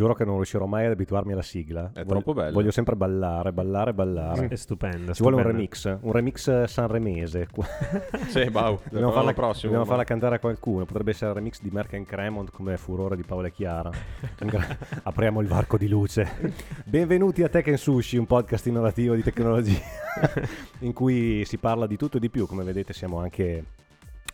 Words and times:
giuro 0.00 0.14
che 0.14 0.24
non 0.24 0.36
riuscirò 0.36 0.64
mai 0.64 0.86
ad 0.86 0.92
abituarmi 0.92 1.32
alla 1.32 1.42
sigla. 1.42 1.90
È 1.92 2.02
voglio, 2.02 2.08
troppo 2.08 2.32
bello. 2.32 2.52
Voglio 2.52 2.70
sempre 2.70 2.96
ballare, 2.96 3.52
ballare, 3.52 3.92
ballare. 3.92 4.48
È 4.48 4.56
stupenda. 4.56 5.12
Ci 5.12 5.20
vuole 5.20 5.36
un 5.36 5.42
remix, 5.42 5.84
un 6.00 6.12
remix 6.12 6.64
sanremese. 6.64 7.48
Sì, 8.30 8.48
Bau, 8.48 8.78
Dobbiamo 8.84 9.12
farla, 9.12 9.34
prossimo. 9.34 9.72
dobbiamo 9.72 9.84
farla 9.84 10.04
cantare 10.04 10.36
a 10.36 10.38
qualcuno. 10.38 10.86
Potrebbe 10.86 11.10
essere 11.10 11.30
il 11.30 11.36
remix 11.36 11.60
di 11.60 11.68
Merck 11.70 11.94
and 11.94 12.06
Cremont 12.06 12.50
come 12.50 12.78
Furore 12.78 13.14
di 13.16 13.24
Paola 13.24 13.48
e 13.48 13.52
Chiara. 13.52 13.90
Apriamo 15.02 15.40
il 15.40 15.48
varco 15.48 15.76
di 15.76 15.88
luce. 15.88 16.54
Benvenuti 16.84 17.42
a 17.42 17.48
Tech 17.50 17.68
and 17.68 17.76
Sushi, 17.76 18.16
un 18.16 18.26
podcast 18.26 18.66
innovativo 18.66 19.14
di 19.14 19.22
tecnologia 19.22 19.80
in 20.80 20.94
cui 20.94 21.44
si 21.44 21.58
parla 21.58 21.86
di 21.86 21.96
tutto 21.96 22.16
e 22.16 22.20
di 22.20 22.30
più. 22.30 22.46
Come 22.46 22.64
vedete 22.64 22.94
siamo 22.94 23.18
anche 23.18 23.64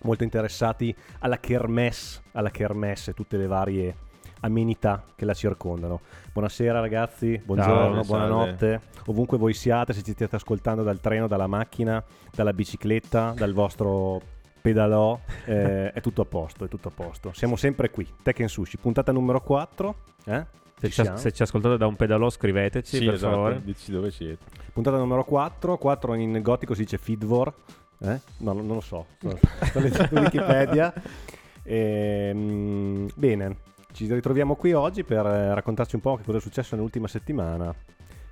molto 0.02 0.23
interessati 0.23 0.95
alla 1.21 1.38
kermesse, 1.38 2.23
alla 2.33 2.51
kermesse 2.51 3.15
tutte 3.15 3.37
le 3.37 3.46
varie 3.46 3.96
amenità 4.41 5.05
che 5.15 5.25
la 5.25 5.35
circondano. 5.35 6.01
Buonasera 6.33 6.81
ragazzi, 6.81 7.41
buongiorno, 7.45 8.03
Ciao, 8.03 8.05
buonanotte, 8.05 8.81
ovunque 9.07 9.39
voi 9.39 9.55
siate, 9.55 9.93
se 9.93 10.03
ci 10.03 10.13
stiate 10.13 10.37
ascoltando 10.37 10.83
dal 10.83 11.01
treno, 11.01 11.27
dalla 11.27 11.47
macchina, 11.47 12.03
dalla 12.35 12.53
bicicletta, 12.53 13.35
dal 13.37 13.52
vostro 13.52 14.21
pedalò, 14.60 15.19
eh, 15.47 15.93
è 15.93 16.01
tutto 16.01 16.23
a 16.23 16.27
posto, 16.27 16.65
è 16.65 16.69
tutto 16.69 16.88
a 16.88 16.93
posto. 16.95 17.33
Siamo 17.33 17.57
sempre 17.57 17.91
qui, 17.91 18.07
Tech 18.23 18.38
and 18.41 18.49
Sushi, 18.49 18.77
puntata 18.77 19.13
numero 19.13 19.41
4, 19.41 19.95
eh? 20.25 20.47
Se 20.79 20.91
Ci 20.91 21.10
se 21.15 21.32
ci 21.32 21.41
ascoltate 21.43 21.79
da 21.79 21.87
un 21.87 21.97
pedalò, 21.97 22.29
scriveteci 22.29 22.99
Sì, 22.99 23.05
per 23.07 23.15
esatto, 23.15 23.32
favore. 23.32 23.63
dici 23.65 23.91
dove 23.91 24.10
siete. 24.10 24.45
Puntata 24.75 24.99
numero 24.99 25.25
4, 25.25 25.79
4 25.79 26.15
in 26.15 26.43
gotico 26.43 26.75
si 26.75 26.82
dice 26.82 26.99
Fidvor, 26.99 27.51
eh? 28.01 28.21
No, 28.38 28.53
non 28.53 28.66
lo 28.66 28.80
so, 28.82 29.07
sto, 29.16 29.38
sto 29.65 29.80
leggendo 29.80 30.21
Wikipedia. 30.21 30.93
Ehm, 31.63 33.09
bene, 33.15 33.57
ci 33.97 34.13
ritroviamo 34.13 34.57
qui 34.57 34.75
oggi 34.75 35.05
per 35.05 35.25
eh, 35.25 35.55
raccontarci 35.55 35.95
un 35.95 36.02
po' 36.02 36.16
che 36.16 36.23
cosa 36.23 36.37
è 36.37 36.41
successo 36.41 36.75
nell'ultima 36.77 37.09
settimana. 37.09 37.75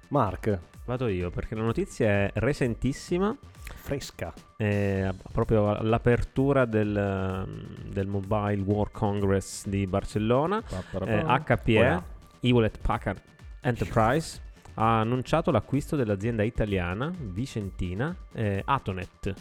Mark, 0.09 0.59
Vado 0.84 1.09
io 1.09 1.31
perché 1.31 1.55
la 1.55 1.62
notizia 1.62 2.06
è 2.06 2.31
recentissima. 2.34 3.34
fresca. 3.75 4.34
È 4.55 5.09
proprio 5.33 5.75
all'apertura 5.75 6.67
del, 6.67 6.95
ehm, 6.95 7.91
del 7.91 8.06
Mobile 8.06 8.61
World 8.62 8.93
Congress 8.93 9.67
di 9.67 9.87
Barcellona. 9.87 10.62
Eh, 11.06 11.25
HPE. 11.25 12.03
Hewlett 12.41 12.78
Packard 12.83 13.23
Enterprise, 13.62 14.39
ha 14.75 15.01
annunciato 15.01 15.51
l'acquisto 15.51 15.97
dell'azienda 15.97 16.43
italiana 16.43 17.11
vicentina 17.19 18.15
eh, 18.34 18.61
Atonet. 18.62 19.34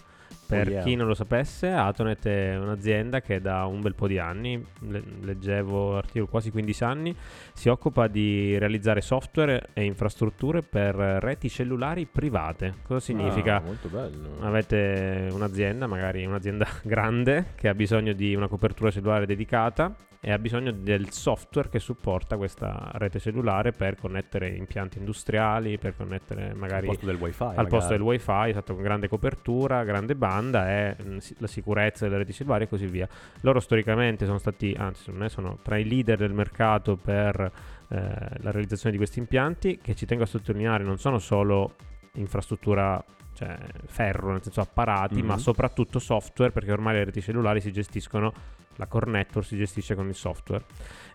Per 0.46 0.68
Oh, 0.68 0.70
yeah. 0.72 0.84
chi 0.84 0.96
non 0.96 1.08
lo 1.08 1.14
sapesse, 1.14 1.70
Atonet 1.72 2.26
è 2.28 2.58
un'azienda 2.58 3.22
che 3.22 3.40
da 3.42 3.66
un 3.66 3.82
bel 3.82 3.96
po' 3.96 4.08
di 4.08 4.20
anni, 4.20 4.64
le- 4.82 5.02
leggevo 5.22 5.98
articoli 5.98 6.30
quasi 6.30 6.52
15 6.52 6.84
anni, 6.84 7.16
si 7.54 7.70
occupa 7.70 8.08
di 8.08 8.58
realizzare 8.58 9.02
software 9.02 9.70
e 9.74 9.84
infrastrutture 9.84 10.62
per 10.62 10.96
reti 10.96 11.50
cellulari 11.50 12.06
private. 12.06 12.76
Cosa 12.86 13.00
significa? 13.00 13.56
Ah, 13.56 13.62
molto 13.62 13.88
bello. 13.88 14.30
Avete 14.42 15.30
un'azienda, 15.32 15.88
magari 15.88 16.26
un'azienda 16.26 16.68
grande, 16.84 17.46
che 17.56 17.70
ha 17.70 17.74
bisogno 17.74 18.14
di 18.14 18.36
una 18.36 18.48
copertura 18.48 18.92
cellulare 18.92 19.26
dedicata 19.26 19.96
e 20.26 20.32
ha 20.32 20.38
bisogno 20.40 20.72
del 20.72 21.12
software 21.12 21.68
che 21.68 21.80
supporta 21.80 22.38
questa 22.38 22.92
rete 22.94 23.20
cellulare 23.20 23.74
per 23.74 23.98
connettere 24.00 24.48
impianti 24.48 24.98
industriali, 24.98 25.78
per 25.78 25.98
connettere 25.98 26.54
magari 26.54 26.88
al 26.88 26.94
posto 26.94 27.06
del 27.06 27.18
wifi. 27.18 27.44
al 27.44 27.68
posto 27.68 27.92
del 27.92 28.02
wifi, 28.02 28.32
esatto, 28.50 28.74
con 28.74 28.84
grande 28.84 29.10
copertura, 29.10 29.84
grande 29.84 30.16
banda 30.16 30.70
e 30.72 30.96
mh, 31.04 31.18
si- 31.18 31.36
la 31.40 31.48
sicurezza 31.48 32.06
delle 32.06 32.20
reti 32.20 32.32
cellulari 32.32 32.64
e 32.64 32.68
così 32.70 32.86
via. 32.86 33.06
Loro 33.42 33.60
storicamente 33.60 34.26
sono 34.26 34.38
stati, 34.38 34.74
anzi 34.78 35.12
me 35.12 35.28
sono 35.28 35.60
tra 35.62 35.78
i 35.78 35.86
leader 35.86 36.18
del 36.18 36.32
mercato 36.34 36.96
per 36.96 37.42
eh, 37.90 37.98
la 37.98 38.52
realizzazione 38.52 38.92
di 38.92 38.98
questi 38.98 39.20
impianti 39.20 39.80
che 39.84 39.94
ci 39.94 40.06
tengo 40.06 40.24
a 40.24 40.28
sottolineare 40.28 40.86
non 40.86 40.98
sono 41.00 41.20
solo 41.20 41.76
infrastruttura 42.14 43.04
cioè 43.36 43.58
ferro, 43.88 44.32
nel 44.32 44.44
senso 44.44 44.62
apparati, 44.62 45.20
Mhm. 45.22 45.26
ma 45.28 45.38
soprattutto 45.40 45.98
software 46.00 46.52
perché 46.52 46.72
ormai 46.72 46.94
le 46.94 47.04
reti 47.06 47.20
cellulari 47.20 47.60
si 47.62 47.72
gestiscono, 47.72 48.32
la 48.78 48.88
core 48.88 49.10
network 49.12 49.48
si 49.48 49.58
gestisce 49.58 49.96
con 49.96 50.08
il 50.08 50.16
software. 50.16 50.64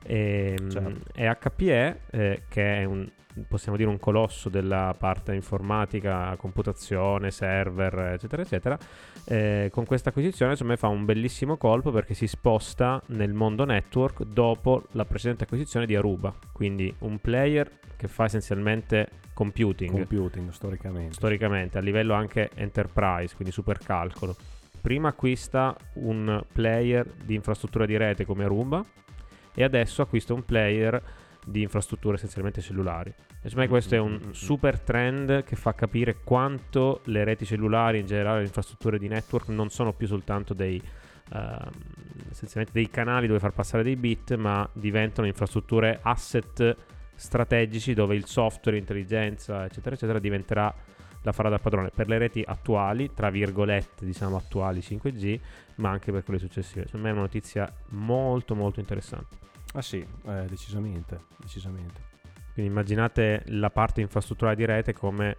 E, 0.04 0.56
Certo. 0.69 1.00
e 1.14 1.26
HPE, 1.26 2.00
eh, 2.10 2.42
che 2.48 2.76
è 2.78 2.84
un, 2.84 3.08
possiamo 3.48 3.76
dire 3.76 3.88
un 3.88 3.98
colosso 3.98 4.48
della 4.48 4.94
parte 4.98 5.34
informatica, 5.34 6.34
computazione, 6.36 7.30
server, 7.30 8.12
eccetera, 8.12 8.42
eccetera, 8.42 8.78
eh, 9.24 9.69
con 9.72 9.84
questa 9.84 10.08
acquisizione 10.10 10.52
secondo 10.52 10.72
me 10.72 10.78
fa 10.78 10.88
un 10.88 11.04
bellissimo 11.04 11.56
colpo 11.56 11.91
perché 11.91 12.14
si 12.14 12.26
sposta 12.26 13.02
nel 13.08 13.32
mondo 13.32 13.64
network 13.64 14.22
dopo 14.25 14.84
la 14.92 15.04
precedente 15.04 15.44
acquisizione 15.44 15.86
di 15.86 15.94
Aruba, 15.96 16.34
quindi 16.52 16.92
un 17.00 17.19
player 17.19 17.70
che 17.96 18.08
fa 18.08 18.25
essenzialmente 18.25 19.08
computing 19.34 19.90
computing 19.90 20.50
storicamente. 20.50 21.14
storicamente 21.14 21.78
a 21.78 21.80
livello 21.80 22.14
anche 22.14 22.50
enterprise, 22.54 23.34
quindi 23.34 23.52
supercalcolo. 23.52 24.36
Prima 24.81 25.09
acquista 25.09 25.77
un 25.94 26.44
player 26.53 27.06
di 27.25 27.34
infrastruttura 27.34 27.87
di 27.87 27.97
rete 27.97 28.25
come 28.25 28.44
Aruba 28.44 28.84
e 29.55 29.65
adesso 29.65 30.03
acquista 30.03 30.34
un 30.34 30.44
player 30.44 31.03
di 31.44 31.62
infrastrutture 31.62 32.16
essenzialmente 32.16 32.61
cellulari. 32.61 33.11
E 33.11 33.49
secondo 33.49 33.61
me 33.61 33.69
questo 33.69 33.94
è 33.94 33.99
un 33.99 34.33
super 34.33 34.81
trend 34.81 35.44
che 35.44 35.56
fa 35.56 35.75
capire 35.75 36.19
quanto 36.22 37.00
le 37.05 37.25
reti 37.25 37.44
cellulari, 37.44 38.00
in 38.00 38.06
generale 38.06 38.38
le 38.38 38.47
infrastrutture 38.47 38.99
di 38.99 39.09
network, 39.09 39.49
non 39.49 39.71
sono 39.71 39.93
più 39.93 40.06
soltanto 40.06 40.55
dei, 40.55 40.81
ehm, 41.33 41.71
essenzialmente 42.31 42.78
dei 42.78 42.91
canali 42.91 43.27
dove 43.27 43.38
far 43.38 43.53
passare 43.53 43.83
dei 43.83 43.97
bit, 43.97 44.34
ma 44.37 44.69
diventano 44.72 45.27
infrastrutture 45.27 45.99
asset 46.03 46.77
strategici 47.15 47.94
dove 47.94 48.15
il 48.15 48.27
software, 48.27 48.77
l'intelligenza, 48.77 49.65
eccetera, 49.65 49.94
eccetera, 49.94 50.19
diventerà 50.19 50.72
la 51.28 51.33
farà 51.33 51.49
da 51.50 51.59
padrone 51.59 51.91
per 51.94 52.09
le 52.09 52.16
reti 52.19 52.43
attuali, 52.47 53.12
tra 53.12 53.28
virgolette, 53.31 54.05
diciamo 54.05 54.37
attuali 54.37 54.81
5G, 54.81 55.39
ma 55.77 55.91
anche 55.91 56.11
per 56.11 56.25
quelle 56.25 56.39
successive. 56.41 56.87
Secondo 56.87 57.06
me 57.06 57.12
è 57.12 57.12
una 57.12 57.22
notizia 57.22 57.71
molto 57.91 58.55
molto 58.55 58.81
interessante. 58.81 59.37
Ah 59.75 59.83
sì, 59.83 59.99
eh, 60.27 60.44
decisamente, 60.49 61.21
decisamente. 61.37 62.00
Quindi 62.55 62.71
immaginate 62.72 63.43
la 63.49 63.71
parte 63.71 64.00
infrastrutturale 64.00 64.56
di 64.56 64.65
rete 64.65 64.93
come 64.94 65.37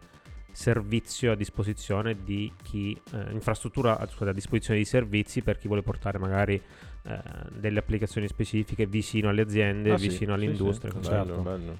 servizio 0.51 1.31
a 1.31 1.35
disposizione 1.35 2.23
di 2.23 2.51
chi 2.61 2.99
eh, 3.13 3.31
infrastruttura 3.31 3.97
scusate, 4.07 4.29
a 4.31 4.33
disposizione 4.33 4.79
di 4.79 4.85
servizi 4.85 5.41
per 5.41 5.57
chi 5.57 5.67
vuole 5.67 5.81
portare 5.83 6.17
magari 6.17 6.61
eh, 7.03 7.19
delle 7.51 7.79
applicazioni 7.79 8.27
specifiche 8.27 8.85
vicino 8.85 9.29
alle 9.29 9.41
aziende, 9.41 9.91
Ah, 9.93 9.97
sì, 9.97 10.09
vicino 10.09 10.35
sì, 10.37 10.43
all'industria. 10.43 10.91
sì, 10.91 10.97
così. 10.97 11.09
Bello, 11.09 11.25
Certo. 11.25 11.41
bello. 11.41 11.77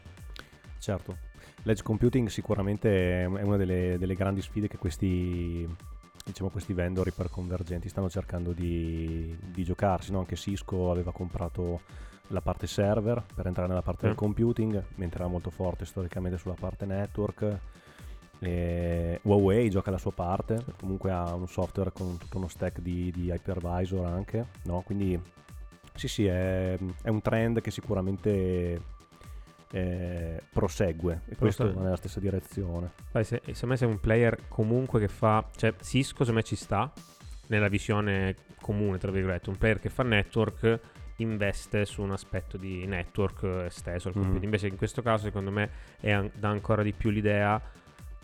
Certo. 0.80 1.18
L'edge 1.64 1.84
computing 1.84 2.28
sicuramente 2.30 3.24
è 3.24 3.26
una 3.26 3.58
delle, 3.58 3.98
delle 4.00 4.16
grandi 4.16 4.42
sfide 4.42 4.68
che 4.68 4.78
questi, 4.78 5.68
diciamo, 6.26 6.50
questi 6.50 6.74
vendor 6.74 7.08
iperconvergenti 7.08 7.90
stanno 7.90 8.10
cercando 8.10 8.54
di, 8.54 9.38
di 9.52 9.64
giocarsi. 9.64 10.12
no? 10.12 10.20
Anche 10.20 10.36
Cisco 10.36 10.90
aveva 10.92 11.12
comprato 11.12 11.82
la 12.28 12.42
parte 12.42 12.68
server 12.68 13.24
per 13.34 13.48
entrare 13.48 13.68
nella 13.68 13.82
parte 13.82 14.06
del 14.06 14.14
Mm. 14.14 14.18
computing, 14.18 14.84
mentre 14.96 15.20
era 15.20 15.28
molto 15.30 15.50
forte 15.50 15.86
storicamente 15.86 16.38
sulla 16.38 16.56
parte 16.58 16.86
network. 16.86 17.58
E 18.42 19.20
Huawei 19.24 19.70
gioca 19.70 19.92
la 19.92 19.98
sua 19.98 20.14
parte, 20.14 20.64
comunque 20.80 21.12
ha 21.12 21.34
un 21.34 21.48
software 21.48 21.92
con 21.92 22.18
tutto 22.18 22.38
uno 22.38 22.48
stack 22.48 22.80
di, 22.80 23.12
di 23.12 23.26
hypervisor 23.30 24.06
anche, 24.06 24.46
no? 24.64 24.82
quindi 24.86 25.22
sì 25.94 26.08
sì 26.08 26.26
è, 26.26 26.78
è 27.02 27.10
un 27.10 27.20
trend 27.22 27.60
che 27.60 27.70
sicuramente 27.70 28.82
eh, 29.72 30.42
prosegue 30.52 31.22
e 31.28 31.36
questo 31.36 31.72
va 31.74 31.82
nella 31.82 31.96
stessa 31.96 32.20
direzione. 32.20 32.92
Poi 33.12 33.24
se, 33.24 33.42
secondo 33.44 33.68
me 33.68 33.78
sei 33.78 33.88
un 33.88 34.00
player 34.00 34.48
comunque 34.48 35.00
che 35.00 35.08
fa, 35.08 35.48
cioè 35.56 35.74
Cisco 35.82 36.20
secondo 36.24 36.34
me 36.34 36.44
ci 36.44 36.56
sta 36.56 36.92
nella 37.48 37.68
visione 37.68 38.36
comune, 38.62 38.98
tra 38.98 39.12
virgolette, 39.12 39.50
un 39.50 39.58
player 39.58 39.80
che 39.80 39.90
fa 39.90 40.04
network 40.04 40.80
investe 41.18 41.86
su 41.86 42.02
un 42.02 42.12
aspetto 42.12 42.58
di 42.58 42.86
network 42.86 43.44
esteso 43.66 44.08
al 44.08 44.14
Mhm. 44.16 44.22
computing. 44.22 44.44
Invece 44.44 44.68
in 44.68 44.78
questo 44.78 45.02
caso 45.02 45.26
secondo 45.26 45.52
me 45.52 45.70
è 46.00 46.12
an- 46.12 46.32
dà 46.34 46.50
ancora 46.50 46.82
di 46.82 46.94
più 46.94 47.10
l'idea 47.10 47.62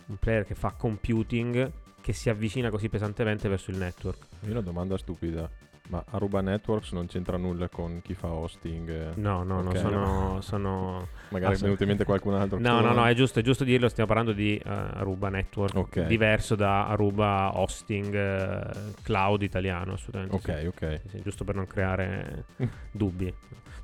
un 0.06 0.16
player 0.16 0.44
che 0.44 0.54
fa 0.54 0.70
computing 0.70 1.70
che 2.00 2.12
si 2.12 2.30
avvicina 2.30 2.70
così 2.70 2.88
pesantemente 2.88 3.48
verso 3.48 3.70
il 3.72 3.76
network. 3.78 4.18
Io 4.42 4.48
ho 4.48 4.52
una 4.52 4.60
domanda 4.60 4.96
stupida. 4.96 5.50
Ma 5.88 6.02
Aruba 6.10 6.40
Networks 6.40 6.92
non 6.92 7.06
c'entra 7.06 7.36
nulla 7.36 7.68
con 7.68 8.00
chi 8.02 8.14
fa 8.14 8.28
hosting? 8.28 8.88
eh? 8.88 9.10
No, 9.16 9.44
no, 9.44 9.62
no, 9.62 9.70
Ok. 9.70 9.76
sono, 9.78 10.40
sono 10.42 11.08
Magari 11.28 11.54
Ah, 11.54 11.56
è 11.56 11.60
venuto 11.60 11.82
in 11.82 11.88
mente 11.90 12.04
qualcun 12.04 12.34
altro. 12.34 12.58
No, 12.58 12.80
no, 12.80 12.92
no, 12.92 13.06
è 13.06 13.14
giusto, 13.14 13.38
è 13.38 13.42
giusto 13.42 13.62
dirlo, 13.64 13.88
stiamo 13.88 14.08
parlando 14.08 14.32
di 14.32 14.56
eh, 14.56 14.68
Aruba 14.68 15.28
Network, 15.28 15.76
Ok. 15.76 16.00
diverso 16.06 16.54
da 16.56 16.86
Aruba 16.88 17.52
Hosting 17.54 18.14
eh, 18.14 18.92
Cloud 19.02 19.42
italiano, 19.42 19.92
assolutamente. 19.92 20.38
sì. 20.40 20.50
Ok, 20.50 20.66
ok. 20.82 21.00
Sì, 21.02 21.08
sì, 21.08 21.22
giusto 21.22 21.44
per 21.44 21.54
non 21.54 21.66
creare 21.66 22.44
dubbi. 22.90 23.32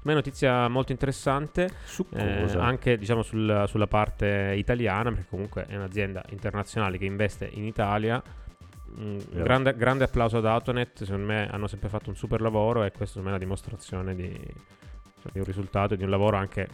Una 0.05 0.15
notizia 0.15 0.67
molto 0.67 0.91
interessante, 0.91 1.71
eh, 2.11 2.53
anche 2.59 2.99
diciamo 2.99 3.23
sul- 3.23 3.65
sulla 3.69 3.87
parte 3.87 4.53
italiana, 4.57 5.11
perché 5.11 5.27
comunque 5.31 5.65
è 5.67 5.77
un'azienda 5.77 6.25
internazionale 6.31 6.99
che 6.99 7.05
investe 7.05 7.49
in 7.53 7.65
Italia. 7.65 8.21
Mm, 8.99 9.19
grande, 9.31 9.75
grande 9.75 10.05
applauso 10.05 10.39
ad 10.39 10.47
Autonet, 10.47 11.05
secondo 11.05 11.27
me 11.27 11.49
hanno 11.51 11.67
sempre 11.67 11.89
fatto 11.89 12.11
un 12.11 12.17
super 12.17 12.41
lavoro 12.41 12.85
e 12.85 12.91
questa 12.91 13.19
secondo 13.19 13.29
me 13.29 13.35
è 13.35 13.39
una 13.39 13.45
dimostrazione 13.45 14.15
di, 14.15 14.31
È 15.33 15.39
un 15.39 15.45
risultato 15.45 15.95
di 15.95 16.03
un 16.03 16.11
lavoro 16.11 16.37
anche 16.37 16.69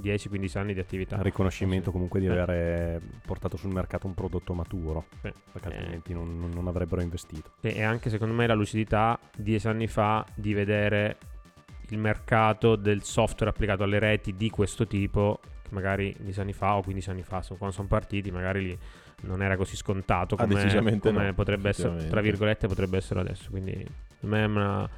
10-15 0.00 0.58
anni 0.58 0.74
di 0.74 0.80
attività. 0.80 1.14
Il 1.18 1.22
riconoscimento 1.22 1.86
Sì. 1.86 1.92
comunque 1.92 2.18
di 2.18 2.26
Eh. 2.26 2.30
avere 2.36 3.00
portato 3.24 3.56
sul 3.56 3.70
mercato 3.72 4.08
un 4.08 4.14
prodotto 4.14 4.54
maturo, 4.54 5.04
Sì. 5.22 5.32
perché 5.52 5.68
Eh. 5.68 5.76
altrimenti 5.76 6.12
non, 6.12 6.36
non- 6.36 6.50
non 6.50 6.66
avrebbero 6.66 7.00
investito. 7.00 7.52
E 7.60 7.76
e 7.76 7.82
anche 7.84 8.10
secondo 8.10 8.34
me 8.34 8.48
la 8.48 8.54
lucidità 8.54 9.16
dieci 9.36 9.68
anni 9.68 9.86
fa 9.86 10.26
di 10.34 10.52
vedere 10.52 11.16
il 11.90 11.98
mercato 11.98 12.74
del 12.74 13.02
software 13.04 13.50
applicato 13.52 13.84
alle 13.84 14.00
reti 14.00 14.34
di 14.34 14.50
questo 14.50 14.84
tipo, 14.88 15.38
magari 15.72 16.14
10 16.18 16.40
anni 16.40 16.52
fa 16.52 16.76
o 16.76 16.82
15 16.82 17.10
anni 17.10 17.22
fa, 17.22 17.42
quando 17.58 17.74
sono 17.74 17.88
partiti, 17.88 18.30
magari 18.30 18.64
lì 18.64 18.78
non 19.22 19.42
era 19.42 19.56
così 19.56 19.76
scontato 19.76 20.34
Ah, 20.34 20.44
come, 20.46 20.54
decisamente 20.54 21.10
come 21.10 21.26
no, 21.26 21.34
potrebbe 21.34 21.68
essere, 21.68 22.08
tra 22.08 22.20
virgolette, 22.20 22.66
potrebbe 22.66 22.96
essere 22.96 23.20
adesso. 23.20 23.50
Quindi 23.50 23.72
per 23.72 24.28
me 24.28 24.42
è 24.42 24.46
una- 24.46 24.88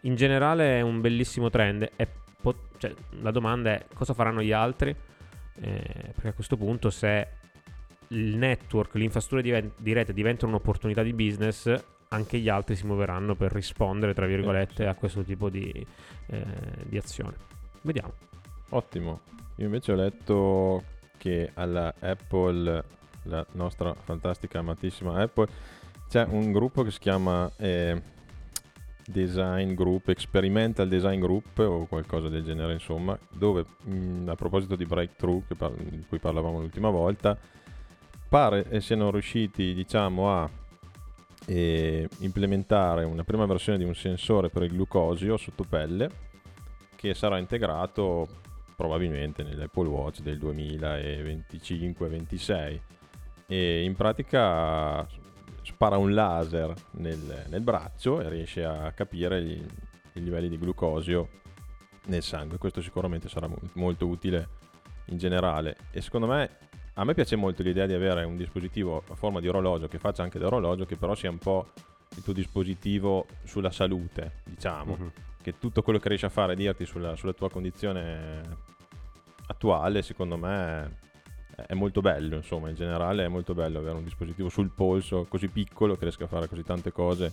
in 0.00 0.14
generale 0.16 0.78
è 0.78 0.80
un 0.80 1.00
bellissimo 1.00 1.50
trend. 1.50 1.88
Po- 2.40 2.68
cioè, 2.76 2.92
la 3.22 3.30
domanda 3.30 3.70
è 3.72 3.86
cosa 3.94 4.12
faranno 4.12 4.42
gli 4.42 4.52
altri? 4.52 4.90
Eh, 4.90 6.10
perché 6.12 6.28
a 6.28 6.32
questo 6.32 6.56
punto 6.56 6.90
se 6.90 7.26
il 8.08 8.36
network, 8.36 8.94
l'infrastruttura 8.96 9.60
di, 9.60 9.70
di 9.78 9.92
rete 9.92 10.12
diventa 10.12 10.44
un'opportunità 10.46 11.02
di 11.02 11.12
business, 11.14 11.72
anche 12.08 12.38
gli 12.38 12.48
altri 12.48 12.76
si 12.76 12.84
muoveranno 12.86 13.34
per 13.34 13.52
rispondere, 13.52 14.12
tra 14.14 14.26
virgolette, 14.26 14.82
sì. 14.82 14.84
a 14.84 14.94
questo 14.94 15.22
tipo 15.22 15.48
di, 15.48 15.84
eh, 16.26 16.44
di 16.84 16.96
azione. 16.98 17.34
Vediamo. 17.80 18.12
Ottimo. 18.74 19.20
Io 19.56 19.66
invece 19.66 19.92
ho 19.92 19.94
letto 19.94 20.82
che 21.16 21.50
alla 21.54 21.94
Apple, 22.00 22.84
la 23.22 23.46
nostra 23.52 23.94
fantastica 23.94 24.58
amatissima 24.58 25.20
Apple, 25.20 25.46
c'è 26.08 26.26
un 26.28 26.50
gruppo 26.50 26.82
che 26.82 26.90
si 26.90 26.98
chiama 26.98 27.48
eh, 27.56 28.02
Design 29.06 29.74
Group, 29.74 30.08
Experimental 30.08 30.88
Design 30.88 31.20
Group 31.20 31.58
o 31.58 31.86
qualcosa 31.86 32.28
del 32.28 32.42
genere, 32.42 32.72
insomma, 32.72 33.16
dove 33.30 33.64
mh, 33.84 34.28
a 34.28 34.34
proposito 34.34 34.74
di 34.74 34.84
breakthrough 34.84 35.54
par- 35.56 35.72
di 35.72 36.04
cui 36.08 36.18
parlavamo 36.18 36.58
l'ultima 36.58 36.90
volta, 36.90 37.38
pare 38.28 38.68
e 38.70 38.80
siano 38.80 39.12
riusciti, 39.12 39.72
diciamo, 39.72 40.32
a 40.32 40.50
eh, 41.46 42.08
implementare 42.18 43.04
una 43.04 43.22
prima 43.22 43.46
versione 43.46 43.78
di 43.78 43.84
un 43.84 43.94
sensore 43.94 44.48
per 44.48 44.64
il 44.64 44.72
glucosio 44.72 45.36
sotto 45.36 45.62
pelle 45.62 46.32
che 46.96 47.14
sarà 47.14 47.38
integrato 47.38 48.42
probabilmente 48.76 49.42
nell'Apple 49.42 49.88
Watch 49.88 50.20
del 50.20 50.38
2025-26 50.38 52.80
e 53.46 53.84
in 53.84 53.94
pratica 53.94 55.06
spara 55.62 55.96
un 55.96 56.12
laser 56.14 56.72
nel, 56.92 57.44
nel 57.48 57.60
braccio 57.60 58.20
e 58.20 58.28
riesce 58.28 58.64
a 58.64 58.90
capire 58.92 59.42
gli- 59.42 59.64
i 60.14 60.22
livelli 60.22 60.48
di 60.48 60.58
glucosio 60.58 61.28
nel 62.06 62.22
sangue. 62.22 62.58
Questo 62.58 62.80
sicuramente 62.82 63.28
sarà 63.28 63.46
mo- 63.46 63.58
molto 63.74 64.06
utile 64.06 64.48
in 65.06 65.18
generale 65.18 65.76
e 65.90 66.00
secondo 66.00 66.26
me 66.26 66.50
a 66.94 67.04
me 67.04 67.14
piace 67.14 67.36
molto 67.36 67.62
l'idea 67.62 67.86
di 67.86 67.92
avere 67.92 68.24
un 68.24 68.36
dispositivo 68.36 69.02
a 69.08 69.14
forma 69.14 69.40
di 69.40 69.48
orologio 69.48 69.88
che 69.88 69.98
faccia 69.98 70.22
anche 70.22 70.38
da 70.38 70.46
orologio 70.46 70.86
che 70.86 70.96
però 70.96 71.14
sia 71.14 71.30
un 71.30 71.38
po' 71.38 71.72
il 72.16 72.22
tuo 72.22 72.32
dispositivo 72.32 73.26
sulla 73.44 73.70
salute, 73.72 74.40
diciamo 74.44 74.96
Mhm. 74.98 75.12
Che 75.44 75.58
tutto 75.58 75.82
quello 75.82 75.98
che 75.98 76.08
riesce 76.08 76.24
a 76.24 76.30
fare 76.30 76.56
dirti 76.56 76.86
sulla, 76.86 77.14
sulla 77.16 77.34
tua 77.34 77.50
condizione 77.50 78.40
attuale, 79.46 80.00
secondo 80.00 80.38
me 80.38 80.96
è 81.66 81.74
molto 81.74 82.00
bello, 82.00 82.36
insomma, 82.36 82.70
in 82.70 82.74
generale 82.74 83.26
è 83.26 83.28
molto 83.28 83.52
bello 83.52 83.78
avere 83.78 83.98
un 83.98 84.04
dispositivo 84.04 84.48
sul 84.48 84.70
polso 84.70 85.26
così 85.28 85.48
piccolo 85.48 85.96
che 85.96 86.04
riesca 86.04 86.24
a 86.24 86.28
fare 86.28 86.48
così 86.48 86.62
tante 86.62 86.92
cose 86.92 87.30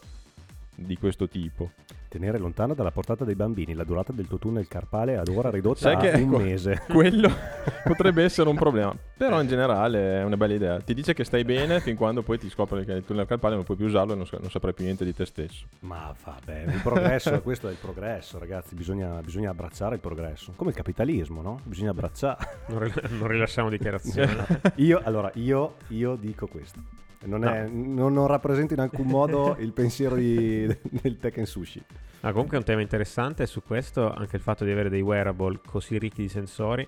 di 0.86 0.98
questo 0.98 1.28
tipo. 1.28 1.72
Tenere 2.08 2.38
lontano 2.38 2.74
dalla 2.74 2.92
portata 2.92 3.24
dei 3.24 3.36
bambini 3.36 3.74
la 3.74 3.86
durata 3.86 4.12
del 4.12 4.28
tuo 4.28 4.38
tunnel 4.38 4.68
carpale 4.68 5.16
ad 5.18 5.30
ora 5.30 5.50
ridotta 5.50 5.80
Sai 5.80 5.96
a 5.96 5.98
che 5.98 6.10
un 6.10 6.34
ecco, 6.34 6.38
mese. 6.40 6.82
Quello 6.92 7.32
potrebbe 7.86 8.24
essere 8.24 8.50
un 8.50 8.56
problema, 8.58 8.94
però 9.16 9.42
in 9.42 9.48
generale 9.48 10.20
è 10.20 10.24
una 10.24 10.36
bella 10.36 10.54
idea. 10.54 10.80
Ti 10.82 10.94
dice 10.94 11.14
che 11.14 11.24
stai 11.24 11.46
bene 11.46 11.80
fin 11.80 11.96
quando 11.96 12.22
poi 12.22 12.38
ti 12.38 12.50
scopri 12.50 12.84
che 12.84 12.92
il 12.92 13.06
tunnel 13.06 13.26
carpale 13.26 13.56
non 13.56 13.64
puoi 13.64 13.78
più 13.78 13.86
usarlo 13.86 14.12
e 14.12 14.16
non, 14.18 14.28
non 14.30 14.50
saprai 14.50 14.74
più 14.74 14.84
niente 14.84 15.06
di 15.06 15.14
te 15.14 15.26
stesso. 15.26 15.68
Ma 15.82 16.14
vabbè, 16.22 16.64
il 16.68 16.82
progresso, 16.84 17.40
questo 17.44 17.70
è 17.70 17.72
il 17.72 17.78
progresso, 17.80 18.38
ragazzi. 18.40 18.76
Bisogna, 18.76 19.22
bisogna 19.22 19.52
abbracciare 19.52 19.96
il 19.96 20.02
progresso. 20.02 20.52
Come 20.58 20.72
il 20.72 20.76
capitalismo, 20.76 21.42
no? 21.42 21.62
Bisogna 21.64 21.92
abbracciare. 21.92 22.46
Non 22.68 23.28
rilasciamo 23.28 23.70
dichiarazioni. 23.70 24.36
Io, 24.76 25.00
allora, 25.02 25.32
io, 25.36 25.76
io 25.88 26.16
dico 26.16 26.48
questo. 26.48 27.00
Non, 27.24 27.44
è- 27.46 27.68
non, 27.68 28.14
non 28.14 28.28
rappresento 28.28 28.74
in 28.74 28.80
alcun 28.80 29.06
modo 29.08 29.56
il 29.60 29.72
pensiero 29.74 30.16
di- 30.16 30.66
del 30.90 31.18
Tekken 31.18 31.46
Sushi. 31.46 31.82
Ah, 32.22 32.32
comunque 32.32 32.56
è 32.56 32.60
un 32.60 32.66
tema 32.66 32.82
interessante 32.82 33.44
e 33.44 33.48
su 33.48 33.64
questo 33.64 34.12
anche 34.14 34.36
il 34.36 34.42
fatto 34.42 34.64
di 34.64 34.72
avere 34.72 34.90
dei 34.90 35.02
wearable 35.02 35.60
così 35.66 35.98
ricchi 35.98 36.22
di 36.22 36.30
sensori, 36.30 36.88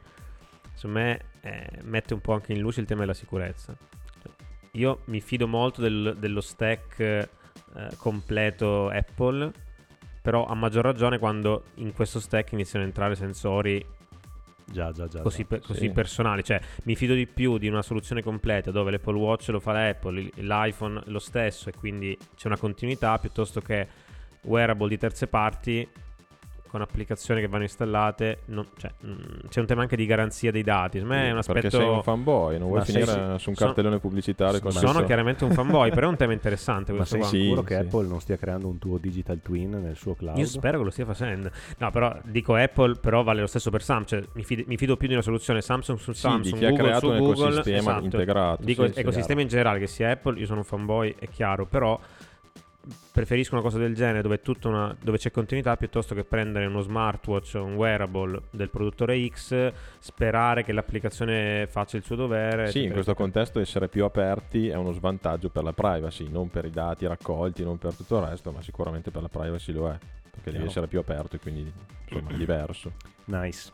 secondo 0.74 1.00
me 1.00 1.20
eh, 1.42 1.68
mette 1.84 2.14
un 2.14 2.22
po' 2.22 2.34
anche 2.34 2.54
in 2.54 2.60
luce 2.60 2.82
il 2.82 2.86
tema 2.86 3.02
della 3.02 3.14
sicurezza. 3.16 3.76
Cioè, 4.22 4.32
Io 4.72 5.02
mi 5.06 5.22
fido 5.22 5.48
molto 5.48 5.82
del- 5.82 6.16
dello 6.20 6.42
stack 6.42 7.00
eh, 7.00 7.30
completo 7.98 8.90
Apple, 8.90 9.52
però 10.22 10.46
a 10.46 10.54
maggior 10.54 10.84
ragione 10.84 11.18
quando 11.20 11.64
in 11.76 11.94
questo 11.94 12.20
stack 12.20 12.52
iniziano 12.54 12.86
a 12.86 12.88
entrare 12.88 13.16
sensori 13.16 13.84
Già, 14.72 14.92
già, 14.92 15.08
già. 15.08 15.22
così, 15.22 15.42
già. 15.42 15.48
per- 15.48 15.62
così 15.62 15.80
sì. 15.80 15.90
personali. 15.92 16.44
Cioè, 16.44 16.60
mi 16.84 16.96
fido 16.96 17.14
di 17.14 17.28
più 17.28 17.58
di 17.58 17.68
una 17.68 17.82
soluzione 17.82 18.22
completa 18.22 18.72
dove 18.72 18.92
l'Apple 18.92 19.18
Watch 19.18 19.50
lo 19.50 19.60
fa 19.60 19.72
l'Apple, 19.74 20.30
l'iPhone 20.36 21.02
lo 21.06 21.20
stesso 21.20 21.70
e 21.70 21.74
quindi 21.74 22.18
c'è 22.36 22.48
una 22.48 22.58
continuità 22.58 23.18
piuttosto 23.20 23.62
che 23.62 23.88
wearable 24.44 24.90
di 24.90 24.98
terze 24.98 25.28
parti 25.28 25.88
con 26.74 26.82
applicazioni 26.82 27.40
che 27.40 27.48
vanno 27.48 27.62
installate. 27.66 28.40
non- 28.46 28.66
cioè, 28.78 28.92
mm, 29.06 29.48
c'è 29.48 29.60
un 29.60 29.66
tema 29.68 29.84
anche 29.84 29.96
di 29.96 30.08
garanzia 30.08 30.50
dei 30.52 30.64
dati. 30.64 30.98
Secondo 30.98 31.14
me 31.20 31.28
è 31.28 31.32
un 31.32 31.40
Perché 31.46 31.68
aspetto. 31.68 31.78
sei 31.84 31.88
un 31.88 32.02
fanboy, 32.02 32.58
non 32.58 32.68
vuoi 32.68 32.80
Ma 32.80 32.86
sei- 32.86 33.04
finire 33.04 33.12
su 33.38 33.50
un 33.50 33.56
sono- 33.56 33.68
cartellone 33.68 34.00
pubblicitario 34.00 34.60
con 34.60 34.72
sono 34.72 34.86
questo- 34.88 35.06
chiaramente 35.06 35.44
un 35.44 35.52
fanboy, 35.52 35.92
però 35.92 36.08
è 36.08 36.10
un 36.10 36.16
tema 36.18 36.34
interessante 36.34 36.92
Ma 36.94 37.06
sei 37.06 37.20
qua. 37.20 37.28
sicuro 37.30 37.62
Sì, 37.62 37.68
che 37.68 37.74
sì. 37.76 37.80
Apple 37.82 38.08
non 38.08 38.20
stia 38.22 38.38
creando 38.38 38.68
un 38.68 38.80
tuo 38.80 38.98
digital 38.98 39.40
twin 39.44 39.70
nel 39.70 39.96
suo 39.96 40.16
cloud? 40.16 40.38
Io 40.40 40.46
spero 40.48 40.80
che 40.80 40.84
lo 40.86 40.90
stia 40.90 41.06
facendo. 41.06 41.52
No, 41.78 41.92
però 41.92 42.18
dico 42.24 42.56
Apple, 42.56 42.96
però 42.96 43.22
vale 43.22 43.42
lo 43.42 43.48
stesso 43.48 43.70
per 43.70 43.84
Samsung. 43.84 44.24
Cioè, 44.24 44.30
mi, 44.34 44.44
fid- 44.44 44.66
mi 44.66 44.76
fido 44.78 44.98
più 44.98 45.08
di 45.08 45.14
una 45.14 45.22
soluzione 45.22 45.62
Samsung 45.62 46.00
su 46.00 46.12
Sì, 46.12 46.22
Samsung, 46.22 46.44
di 46.54 46.60
chi 46.60 46.66
ha 46.66 46.70
Google 46.70 46.84
creato 46.86 47.06
su 47.08 47.12
un 47.14 47.18
Google. 47.20 47.44
ecosistema 47.46 47.78
esatto. 47.92 48.04
integrato. 48.06 48.64
Dico 48.64 48.86
sì, 48.88 48.94
sì. 48.94 49.00
ecosistema 49.00 49.42
in 49.42 49.48
generale, 49.48 49.78
che 49.80 49.88
sia 49.88 50.10
Apple, 50.10 50.40
io 50.40 50.46
sono 50.48 50.60
un 50.60 50.66
fanboy, 50.66 51.14
è 51.20 51.28
chiaro, 51.30 51.66
però 51.68 52.00
preferisco 53.12 53.54
una 53.54 53.64
cosa 53.64 53.78
del 53.78 53.96
genere 53.96 54.22
dove, 54.22 54.36
è 54.36 54.42
tutta 54.42 54.68
una, 54.68 54.96
dove 55.00 55.18
c'è 55.18 55.32
continuità 55.32 55.78
piuttosto 55.78 56.14
che 56.14 56.24
prendere 56.24 56.66
uno 56.66 56.82
smartwatch 56.82 57.56
o 57.56 57.64
un 57.64 57.76
wearable 57.76 58.42
del 58.52 58.70
produttore 58.70 59.26
X, 59.28 59.72
sperare 60.00 60.64
che 60.64 60.74
l'applicazione 60.74 61.68
faccia 61.68 61.98
il 61.98 62.04
suo 62.04 62.16
dovere. 62.16 62.70
Sì, 62.72 62.84
in 62.84 62.92
questo 62.92 63.14
contesto 63.14 63.60
essere 63.60 63.88
più 63.88 64.04
aperti 64.04 64.68
è 64.68 64.76
uno 64.76 64.92
svantaggio 64.92 65.50
per 65.50 65.64
la 65.64 65.74
privacy, 65.74 66.30
non 66.30 66.50
per 66.50 66.66
i 66.66 66.72
dati 66.72 67.08
raccolti, 67.08 67.64
non 67.64 67.78
per 67.78 67.94
tutto 67.96 68.18
il 68.18 68.26
resto, 68.26 68.52
ma 68.52 68.62
sicuramente 68.62 69.12
per 69.12 69.22
la 69.22 69.30
privacy 69.30 69.72
lo 69.72 69.90
è, 69.90 69.98
perché 70.30 70.52
devi 70.52 70.66
essere 70.66 70.88
più 70.88 71.00
aperto 71.00 71.38
e 71.38 71.40
quindi 71.40 71.72
insomma 72.10 72.36
diverso. 72.36 72.92
Nice. 73.26 73.72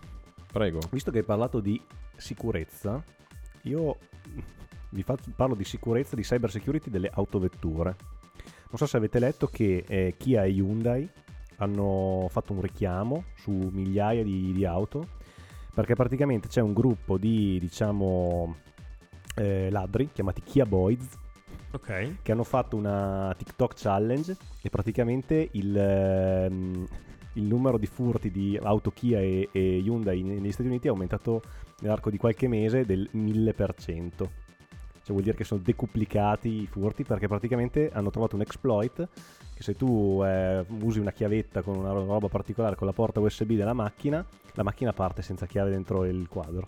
Prego. 0.52 0.80
Visto 0.92 1.12
che 1.12 1.20
hai 1.20 1.24
parlato 1.24 1.60
di 1.60 1.82
sicurezza, 2.16 3.04
io 3.64 3.98
vi 4.90 5.04
faccio- 5.04 5.32
parlo 5.36 5.56
di 5.56 5.64
sicurezza, 5.64 6.16
di 6.16 6.22
cyber 6.24 6.52
security 6.52 6.90
delle 6.90 7.10
autovetture. 7.12 7.96
Non 8.70 8.78
so 8.78 8.86
se 8.86 8.98
avete 8.98 9.20
letto 9.20 9.48
che 9.48 9.84
eh, 9.88 10.14
Kia 10.16 10.44
e 10.44 10.50
Hyundai 10.50 11.10
hanno 11.58 12.28
fatto 12.30 12.54
un 12.54 12.62
richiamo 12.62 13.26
su 13.36 13.52
migliaia 13.52 14.24
di, 14.24 14.54
di 14.54 14.66
auto 14.66 15.18
perché 15.74 15.96
praticamente 15.96 16.48
c'è 16.48 16.62
un 16.62 16.74
gruppo 16.74 17.18
di, 17.18 17.58
diciamo, 17.60 18.56
eh, 19.36 19.70
ladri 19.72 20.10
chiamati 20.12 20.42
Kia 20.44 20.66
Boys 20.66 21.08
Ok. 21.72 22.22
che 22.22 22.32
hanno 22.32 22.44
fatto 22.44 22.76
una 22.76 23.34
TikTok 23.38 23.74
challenge 23.76 24.36
e 24.62 24.70
praticamente 24.70 25.50
il, 25.52 25.78
ehm, 25.78 26.88
il 27.34 27.44
numero 27.44 27.78
di 27.78 27.86
furti 27.86 28.32
di 28.32 28.60
auto 28.62 28.92
Kia 28.92 29.20
e, 29.20 29.50
e 29.52 29.78
Hyundai 29.78 30.22
negli 30.24 30.52
Stati 30.52 30.68
Uniti 30.68 30.88
è 30.88 30.90
aumentato 30.90 31.42
nell'arco 31.80 32.10
di 32.10 32.18
qualche 32.18 32.48
mese 32.48 32.86
del 32.86 33.10
1000%. 33.14 34.28
Cioè 35.10 35.18
vuol 35.18 35.24
dire 35.24 35.36
che 35.36 35.44
sono 35.44 35.60
decuplicati 35.64 36.62
i 36.62 36.68
furti 36.68 37.04
perché 37.04 37.28
praticamente 37.28 37.90
hanno 37.92 38.12
trovato 38.12 38.36
un 38.36 38.42
exploit 38.44 39.08
che 39.56 39.64
se 39.64 39.76
tu 39.76 40.22
eh, 40.24 40.64
usi 40.84 41.00
una 41.00 41.12
chiavetta 41.12 41.64
con 41.64 41.76
una 41.78 41.92
ro- 41.92 42.06
roba 42.06 42.28
particolare 42.28 42.76
con 42.76 42.86
la 42.86 42.94
porta 42.94 43.20
USB 43.20 43.54
della 43.54 43.74
macchina, 43.74 44.24
la 44.54 44.62
macchina 44.64 44.94
parte 44.94 45.24
senza 45.24 45.48
chiave 45.48 45.72
dentro 45.72 46.06
il 46.06 46.28
quadro. 46.30 46.68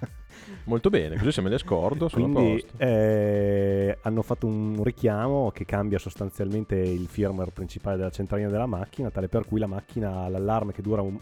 Molto 0.64 0.90
bene, 0.90 1.16
così 1.18 1.30
se 1.30 1.40
me 1.40 1.50
le 1.50 1.58
scordo 1.58 2.08
sono 2.08 2.28
Quindi 2.28 2.60
posto. 2.62 2.78
eh, 2.82 3.98
hanno 4.02 4.22
fatto 4.22 4.46
un 4.48 4.82
richiamo 4.82 5.52
che 5.52 5.64
cambia 5.64 5.98
sostanzialmente 6.00 6.74
il 6.74 7.06
firmware 7.06 7.52
principale 7.52 7.96
della 7.96 8.10
centralina 8.10 8.48
della 8.50 8.66
macchina, 8.66 9.10
tale 9.10 9.28
per 9.28 9.46
cui 9.46 9.60
la 9.60 9.68
macchina 9.68 10.22
ha 10.24 10.28
l'allarme 10.28 10.72
che 10.72 10.82
dura 10.82 11.00
un- 11.02 11.16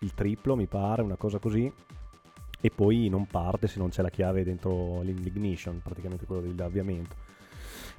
il 0.00 0.14
triplo, 0.14 0.56
mi 0.56 0.66
pare, 0.66 1.02
una 1.02 1.14
cosa 1.16 1.38
così, 1.38 1.72
e 2.64 2.70
poi 2.70 3.08
non 3.08 3.26
parte 3.26 3.66
se 3.66 3.80
non 3.80 3.88
c'è 3.88 4.02
la 4.02 4.08
chiave 4.08 4.44
dentro 4.44 5.02
l'ignition, 5.02 5.80
praticamente 5.82 6.26
quello 6.26 6.40
dell'avviamento. 6.40 7.16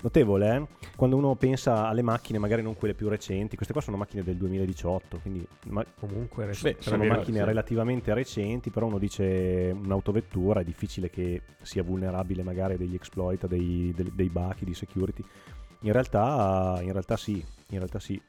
Notevole, 0.01 0.55
eh? 0.55 0.87
Quando 0.95 1.17
uno 1.17 1.35
pensa 1.35 1.87
alle 1.87 2.01
macchine, 2.01 2.39
magari 2.39 2.61
non 2.61 2.73
quelle 2.75 2.93
più 2.93 3.09
recenti, 3.09 3.55
queste 3.55 3.73
qua 3.73 3.81
sono 3.81 3.97
macchine 3.97 4.23
del 4.23 4.37
2018, 4.37 5.19
quindi 5.19 5.45
ma- 5.67 5.85
Comunque 5.99 6.45
rec- 6.45 6.61
Beh, 6.61 6.77
sono 6.79 7.03
macchine 7.03 7.39
sì. 7.39 7.43
relativamente 7.43 8.13
recenti, 8.13 8.69
però 8.69 8.85
uno 8.85 8.99
dice 8.99 9.75
un'autovettura 9.77 10.61
è 10.61 10.63
difficile 10.63 11.09
che 11.09 11.41
sia 11.61 11.83
vulnerabile 11.83 12.41
magari 12.41 12.75
a 12.75 12.77
degli 12.77 12.95
exploit, 12.95 13.43
a 13.43 13.47
dei, 13.47 13.93
dei, 13.93 14.11
dei 14.13 14.29
buchi 14.29 14.63
di 14.63 14.73
security. 14.73 15.23
In 15.81 15.91
realtà, 15.91 16.79
in 16.81 16.91
realtà 16.93 17.17
sì, 17.17 17.43
in 17.69 17.77
realtà 17.77 17.99
sì, 17.99 18.21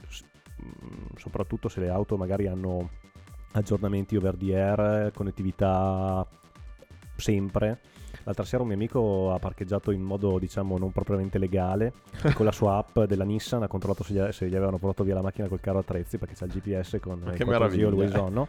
mm, 0.62 1.16
soprattutto 1.16 1.68
se 1.68 1.78
le 1.78 1.90
auto 1.90 2.16
magari 2.16 2.48
hanno 2.48 2.90
aggiornamenti 3.54 4.16
over 4.16 4.36
the 4.36 4.54
air, 4.56 5.10
connettività 5.12 6.26
sempre. 7.16 7.80
L'altra 8.24 8.44
sera 8.44 8.62
un 8.62 8.68
mio 8.68 8.76
amico 8.76 9.32
ha 9.32 9.38
parcheggiato 9.38 9.90
in 9.90 10.00
modo 10.00 10.38
diciamo 10.38 10.78
non 10.78 10.92
propriamente 10.92 11.36
legale 11.38 11.92
con 12.34 12.46
la 12.46 12.52
sua 12.52 12.76
app 12.76 13.00
della 13.00 13.24
Nissan 13.24 13.62
ha 13.62 13.66
controllato 13.68 14.02
se 14.02 14.14
gli, 14.14 14.32
se 14.32 14.48
gli 14.48 14.54
avevano 14.54 14.78
portato 14.78 15.04
via 15.04 15.14
la 15.14 15.20
macchina 15.20 15.46
col 15.48 15.60
carro 15.60 15.80
attrezzi 15.80 16.16
perché 16.16 16.34
c'ha 16.34 16.46
il 16.46 16.52
GPS 16.52 16.98
con 17.02 17.22
il 17.26 17.32
che 17.36 17.44
4G 17.44 17.48
meraviglia. 17.48 17.86
always 17.88 18.14
on, 18.14 18.32
no? 18.32 18.48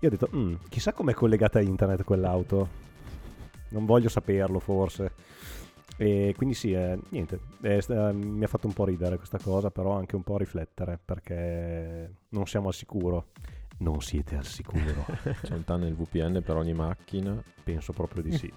Io 0.00 0.08
ho 0.08 0.10
detto, 0.10 0.28
"Mm, 0.34 0.54
chissà 0.68 0.92
com'è 0.92 1.14
collegata 1.14 1.60
a 1.60 1.62
internet 1.62 2.02
quell'auto. 2.02 2.68
Non 3.68 3.86
voglio 3.86 4.08
saperlo 4.08 4.58
forse. 4.58 5.12
E 5.96 6.34
quindi 6.36 6.54
sì, 6.56 6.72
eh, 6.72 6.98
niente, 7.10 7.38
eh, 7.62 7.84
eh, 7.86 8.12
mi 8.12 8.42
ha 8.42 8.48
fatto 8.48 8.66
un 8.66 8.72
po' 8.72 8.84
ridere 8.84 9.16
questa 9.16 9.38
cosa, 9.38 9.70
però 9.70 9.92
anche 9.92 10.16
un 10.16 10.22
po' 10.22 10.36
riflettere 10.38 10.98
perché 11.02 12.10
non 12.30 12.46
siamo 12.46 12.66
al 12.68 12.74
sicuro. 12.74 13.26
Non 13.82 14.00
siete 14.00 14.36
al 14.36 14.44
sicuro. 14.44 15.04
C'è 15.42 15.54
un 15.54 15.64
tunnel 15.64 15.94
VPN 15.94 16.40
per 16.44 16.56
ogni 16.56 16.72
macchina. 16.72 17.42
Penso 17.64 17.92
proprio 17.92 18.22
di 18.22 18.32
sì. 18.36 18.52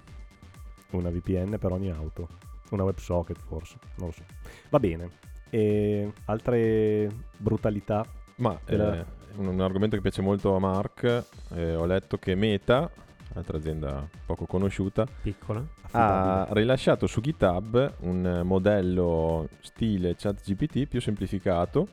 Una 0.90 1.10
VPN 1.10 1.58
per 1.58 1.72
ogni 1.72 1.90
auto. 1.90 2.28
Una 2.70 2.84
WebSocket 2.84 3.38
forse, 3.38 3.76
non 3.96 4.06
lo 4.08 4.12
so. 4.12 4.22
Va 4.70 4.78
bene. 4.78 5.10
E 5.50 6.12
altre 6.26 7.08
brutalità? 7.36 8.04
Ma 8.36 8.58
Della- 8.64 8.98
eh, 9.00 9.04
un, 9.36 9.46
un 9.48 9.60
argomento 9.60 9.96
che 9.96 10.02
piace 10.02 10.22
molto 10.22 10.54
a 10.54 10.58
Mark, 10.60 11.24
eh, 11.54 11.74
ho 11.74 11.86
letto 11.86 12.18
che 12.18 12.34
Meta, 12.34 12.88
altra 13.34 13.56
azienda 13.56 14.08
poco 14.24 14.46
conosciuta, 14.46 15.06
Piccola. 15.22 15.64
ha 15.92 16.46
rilasciato 16.50 17.06
su 17.06 17.20
GitHub 17.20 17.94
un 18.00 18.42
modello 18.44 19.48
stile 19.60 20.14
ChatGPT 20.16 20.86
più 20.86 21.00
semplificato 21.00 21.88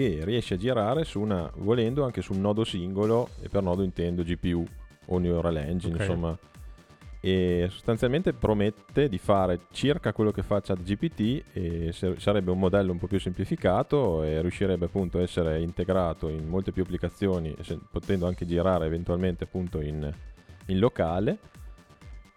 che 0.00 0.24
riesce 0.24 0.54
a 0.54 0.56
girare 0.56 1.04
su 1.04 1.20
una, 1.20 1.50
volendo 1.56 2.04
anche 2.04 2.22
su 2.22 2.32
un 2.32 2.40
nodo 2.40 2.64
singolo 2.64 3.28
e 3.42 3.48
per 3.50 3.62
nodo 3.62 3.82
intendo 3.82 4.22
GPU 4.22 4.64
o 5.06 5.18
Neural 5.18 5.58
Engine, 5.58 5.94
Ok. 5.94 6.00
insomma. 6.00 6.38
E 7.22 7.66
sostanzialmente 7.70 8.32
promette 8.32 9.10
di 9.10 9.18
fare 9.18 9.60
circa 9.72 10.14
quello 10.14 10.30
che 10.30 10.42
fa 10.42 10.62
ChatGPT 10.62 11.42
e 11.52 11.92
sarebbe 12.16 12.50
un 12.50 12.58
modello 12.58 12.92
un 12.92 12.98
po' 12.98 13.08
più 13.08 13.20
semplificato 13.20 14.22
e 14.22 14.40
riuscirebbe 14.40 14.86
appunto 14.86 15.18
a 15.18 15.20
essere 15.20 15.60
integrato 15.60 16.28
in 16.28 16.48
molte 16.48 16.72
più 16.72 16.82
applicazioni, 16.82 17.54
potendo 17.90 18.26
anche 18.26 18.46
girare 18.46 18.86
eventualmente 18.86 19.44
appunto 19.44 19.82
in, 19.82 20.10
in 20.66 20.78
locale. 20.78 21.36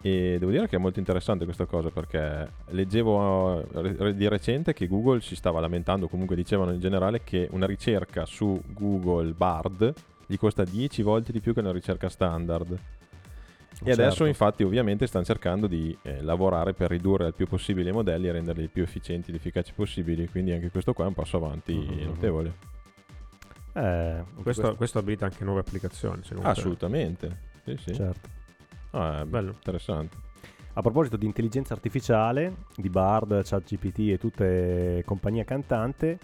E 0.06 0.36
devo 0.38 0.50
dire 0.50 0.68
che 0.68 0.76
è 0.76 0.78
molto 0.78 0.98
interessante 0.98 1.46
questa 1.46 1.64
cosa 1.64 1.88
perché 1.88 2.46
leggevo 2.72 3.64
eh, 4.04 4.14
di 4.14 4.28
recente 4.28 4.74
che 4.74 4.86
Google 4.86 5.22
si 5.22 5.34
stava 5.34 5.60
lamentando, 5.60 6.08
comunque 6.08 6.36
dicevano 6.36 6.72
in 6.72 6.80
generale 6.80 7.22
che 7.24 7.48
una 7.52 7.64
ricerca 7.64 8.26
su 8.26 8.60
Google 8.66 9.32
Bard 9.32 9.94
gli 10.26 10.36
costa 10.36 10.62
10 10.62 11.00
volte 11.00 11.32
di 11.32 11.40
più 11.40 11.54
che 11.54 11.60
una 11.60 11.72
ricerca 11.72 12.10
standard. 12.10 12.70
E 12.72 12.78
Certo. 13.76 14.02
adesso 14.02 14.24
infatti 14.26 14.62
ovviamente 14.62 15.06
stanno 15.06 15.24
cercando 15.24 15.66
di 15.66 15.96
eh, 16.02 16.20
lavorare 16.20 16.74
per 16.74 16.90
ridurre 16.90 17.24
al 17.24 17.32
più 17.34 17.46
possibile 17.46 17.88
i 17.88 17.92
modelli 17.94 18.28
e 18.28 18.32
renderli 18.32 18.62
il 18.64 18.68
più 18.70 18.82
efficienti 18.82 19.30
ed 19.30 19.36
efficaci 19.36 19.72
possibili, 19.74 20.28
quindi 20.28 20.52
anche 20.52 20.70
questo 20.70 20.92
qua 20.92 21.04
è 21.06 21.08
un 21.08 21.14
passo 21.14 21.38
avanti 21.38 21.72
Mhm. 21.72 22.04
notevole. 22.04 22.52
Eh, 23.72 23.80
anche 23.80 24.42
Questo, 24.42 24.76
questo 24.76 24.98
abilita 24.98 25.24
anche 25.24 25.44
nuove 25.44 25.60
applicazioni? 25.60 26.20
Assolutamente. 26.42 27.38
Sì, 27.64 27.76
sì. 27.78 27.94
certo. 27.94 28.42
Ah, 28.94 29.22
è 29.22 29.24
Bello. 29.24 29.50
interessante. 29.50 30.16
A 30.74 30.80
proposito 30.82 31.16
di 31.16 31.26
intelligenza 31.26 31.74
artificiale, 31.74 32.64
di 32.76 32.88
Bard, 32.88 33.42
ChatGPT 33.44 34.10
e 34.10 34.18
tutte 34.18 35.02
compagnia 35.04 35.44
cantante, 35.44 36.18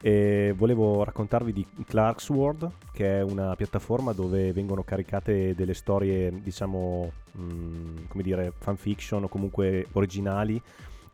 eh, 0.00 0.54
volevo 0.56 1.02
raccontarvi 1.02 1.52
di 1.52 1.66
Clark's 1.84 2.28
World, 2.28 2.70
che 2.92 3.18
è 3.18 3.22
una 3.22 3.54
piattaforma 3.56 4.12
dove 4.12 4.52
vengono 4.52 4.84
caricate 4.84 5.54
delle 5.54 5.74
storie, 5.74 6.30
diciamo, 6.40 7.10
mh, 7.32 8.06
come 8.08 8.22
dire, 8.22 8.52
fanfiction 8.56 9.24
o 9.24 9.28
comunque 9.28 9.86
originali 9.92 10.60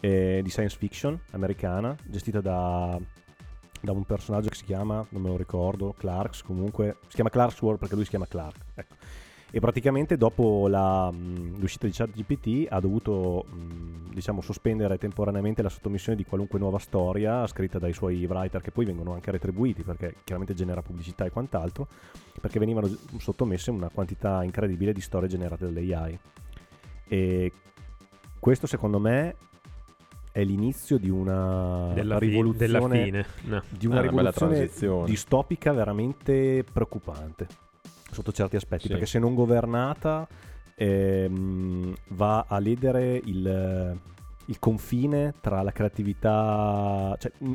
eh, 0.00 0.40
di 0.42 0.50
science 0.50 0.76
fiction 0.76 1.18
americana, 1.30 1.96
gestita 2.04 2.40
da, 2.42 2.98
da 3.80 3.92
un 3.92 4.04
personaggio 4.04 4.50
che 4.50 4.56
si 4.56 4.64
chiama, 4.64 5.04
non 5.10 5.22
me 5.22 5.28
lo 5.28 5.36
ricordo, 5.36 5.94
Clarks 5.96 6.42
comunque, 6.42 6.96
si 7.08 7.14
chiama 7.14 7.30
Clark's 7.30 7.60
World 7.62 7.78
perché 7.78 7.94
lui 7.94 8.04
si 8.04 8.10
chiama 8.10 8.26
Clark, 8.26 8.56
ecco. 8.74 8.94
E 9.54 9.60
praticamente 9.60 10.16
dopo 10.16 10.66
la, 10.66 11.12
l'uscita 11.12 11.86
di 11.86 11.92
ChatGPT 11.92 12.68
ha 12.70 12.80
dovuto 12.80 13.44
diciamo, 14.08 14.40
sospendere 14.40 14.96
temporaneamente 14.96 15.60
la 15.60 15.68
sottomissione 15.68 16.16
di 16.16 16.24
qualunque 16.24 16.58
nuova 16.58 16.78
storia 16.78 17.46
scritta 17.46 17.78
dai 17.78 17.92
suoi 17.92 18.24
writer 18.24 18.62
che 18.62 18.70
poi 18.70 18.86
vengono 18.86 19.12
anche 19.12 19.30
retribuiti 19.30 19.82
perché 19.82 20.14
chiaramente 20.24 20.54
genera 20.54 20.80
pubblicità 20.80 21.26
e 21.26 21.30
quant'altro 21.30 21.86
perché 22.40 22.58
venivano 22.58 22.88
sottomesse 23.18 23.70
una 23.70 23.90
quantità 23.92 24.42
incredibile 24.42 24.94
di 24.94 25.02
storie 25.02 25.28
generate 25.28 25.70
dall'AI. 25.70 26.18
E 27.08 27.52
questo 28.38 28.66
secondo 28.66 28.98
me 28.98 29.36
è 30.32 30.42
l'inizio 30.44 30.96
di 30.96 31.10
una 31.10 31.92
Della, 31.92 32.16
fi- 32.18 32.26
rivoluzione 32.26 32.72
della 32.72 33.04
fine. 33.04 33.26
No. 33.42 33.62
di 33.68 33.86
una 33.86 33.96
Ah, 33.96 34.00
una 34.00 34.30
rivoluzione 34.30 34.70
distopica 35.04 35.72
veramente 35.74 36.64
preoccupante 36.72 37.70
sotto 38.12 38.32
certi 38.32 38.56
aspetti, 38.56 38.82
Sì. 38.84 38.88
perché 38.90 39.06
se 39.06 39.18
non 39.18 39.34
governata 39.34 40.26
ehm, 40.74 41.94
va 42.08 42.44
a 42.48 42.58
ledere 42.58 43.20
il, 43.24 43.98
il 44.46 44.58
confine 44.58 45.34
tra 45.40 45.62
la 45.62 45.72
creatività, 45.72 47.14
cioè 47.18 47.30
mm, 47.44 47.52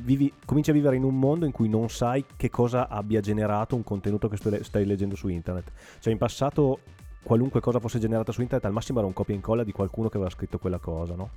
vivi- 0.00 0.32
cominci 0.44 0.70
a 0.70 0.72
vivere 0.72 0.96
in 0.96 1.04
un 1.04 1.18
mondo 1.18 1.44
in 1.46 1.52
cui 1.52 1.68
non 1.68 1.88
sai 1.88 2.24
che 2.36 2.50
cosa 2.50 2.88
abbia 2.88 3.20
generato 3.20 3.74
un 3.76 3.84
contenuto 3.84 4.28
che 4.28 4.36
stai 4.62 4.86
leggendo 4.86 5.16
su 5.16 5.28
internet. 5.28 5.72
Cioè 5.98 6.12
in 6.12 6.18
passato 6.18 6.80
qualunque 7.22 7.60
cosa 7.60 7.80
fosse 7.80 7.98
generata 7.98 8.32
su 8.32 8.40
internet 8.40 8.66
al 8.66 8.72
massimo 8.72 8.98
era 8.98 9.06
un 9.06 9.12
copia 9.12 9.34
e 9.34 9.36
incolla 9.36 9.64
di 9.64 9.72
qualcuno 9.72 10.08
che 10.08 10.16
aveva 10.16 10.30
scritto 10.30 10.58
quella 10.58 10.78
cosa, 10.78 11.14
no? 11.14 11.30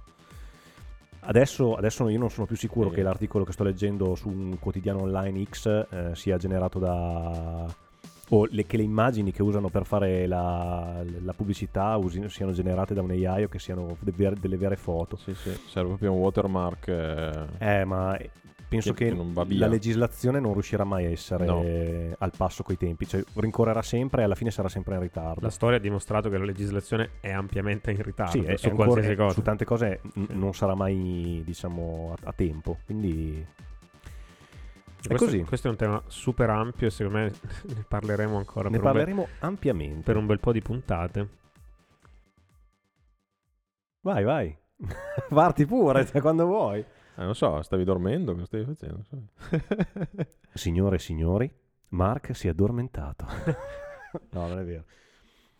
Adesso, 1.23 1.75
adesso 1.75 2.07
io 2.09 2.17
non 2.17 2.31
sono 2.31 2.47
più 2.47 2.55
sicuro 2.57 2.89
Sì. 2.89 2.95
che 2.95 3.01
l'articolo 3.03 3.43
che 3.43 3.51
sto 3.51 3.63
leggendo 3.63 4.15
su 4.15 4.29
un 4.29 4.57
quotidiano 4.59 5.01
online 5.01 5.43
X 5.43 5.65
eh, 5.89 6.11
sia 6.15 6.37
generato 6.37 6.79
da... 6.79 7.89
o 8.33 8.47
le- 8.49 8.65
che 8.65 8.77
le 8.77 8.83
immagini 8.83 9.31
che 9.31 9.41
usano 9.43 9.69
per 9.69 9.85
fare 9.85 10.25
la, 10.27 11.03
la 11.23 11.33
pubblicità 11.33 11.95
usi- 11.97 12.29
siano 12.29 12.51
generate 12.53 12.93
da 12.93 13.01
un 13.01 13.11
AI 13.11 13.43
o 13.43 13.47
che 13.49 13.59
siano 13.59 13.97
de- 13.99 14.13
ver- 14.15 14.39
delle 14.39 14.57
vere 14.57 14.75
foto. 14.77 15.15
Sì, 15.17 15.33
sì, 15.35 15.51
serve 15.67 15.89
proprio 15.89 16.13
un 16.13 16.19
watermark. 16.19 16.87
eh, 16.87 17.47
Eh, 17.59 17.85
ma 17.85 18.17
penso 18.69 18.93
Che- 18.93 19.13
che, 19.13 19.55
la 19.55 19.67
legislazione 19.67 20.39
non 20.39 20.53
riuscirà 20.53 20.85
mai 20.85 21.05
a 21.05 21.09
essere 21.09 21.45
No. 21.45 21.61
al 22.17 22.31
passo 22.37 22.63
coi 22.63 22.77
tempi, 22.77 23.05
cioè 23.05 23.21
rincorrerà 23.35 23.81
sempre 23.81 24.21
e 24.21 24.23
alla 24.23 24.35
fine 24.35 24.49
sarà 24.49 24.69
sempre 24.69 24.95
in 24.95 25.01
ritardo. 25.01 25.41
La 25.41 25.49
storia 25.49 25.75
ha 25.77 25.81
dimostrato 25.81 26.29
che 26.29 26.37
la 26.37 26.45
legislazione 26.45 27.09
è 27.19 27.31
ampiamente 27.31 27.91
in 27.91 28.01
ritardo 28.01 28.31
Sì, 28.31 28.39
è- 28.45 28.55
su 28.55 28.67
è 28.67 28.69
ancora- 28.69 28.87
qualsiasi 28.91 29.13
è- 29.13 29.17
cosa. 29.21 29.33
su 29.33 29.41
tante 29.41 29.65
cose 29.65 29.99
n- 30.15 30.25
Sì. 30.29 30.37
non 30.37 30.53
sarà 30.53 30.73
mai, 30.73 31.41
diciamo, 31.45 32.15
a, 32.23 32.29
a 32.29 32.33
tempo. 32.33 32.77
Quindi 32.85 33.45
è 35.03 35.07
questo, 35.07 35.25
così. 35.25 35.43
questo 35.43 35.67
è 35.67 35.71
un 35.71 35.77
tema 35.77 36.01
super 36.07 36.49
ampio 36.49 36.87
e 36.87 36.89
secondo 36.89 37.19
me 37.19 37.31
ne 37.75 37.85
parleremo 37.87 38.37
ancora 38.37 38.69
ne 38.69 38.77
un 38.77 38.83
bel, 38.83 38.91
parleremo 38.91 39.27
ampiamente. 39.39 40.03
per 40.03 40.15
un 40.15 40.25
bel 40.25 40.39
po' 40.39 40.51
di 40.51 40.61
puntate. 40.61 41.29
Vai, 44.01 44.23
vai. 44.23 44.57
Parti 45.29 45.65
pure, 45.65 46.05
cioè, 46.07 46.21
quando 46.21 46.45
vuoi. 46.45 46.79
eh, 46.79 47.23
non 47.23 47.35
so, 47.35 47.61
stavi 47.61 47.83
dormendo? 47.83 48.33
Cosa 48.33 48.45
stavi 48.45 48.65
facendo? 48.65 49.03
Signore 50.53 50.95
e 50.95 50.99
signori, 50.99 51.51
Mark 51.89 52.35
si 52.35 52.47
è 52.47 52.49
addormentato. 52.49 53.25
no, 54.31 54.47
non 54.47 54.59
è 54.59 54.63
vero. 54.63 54.83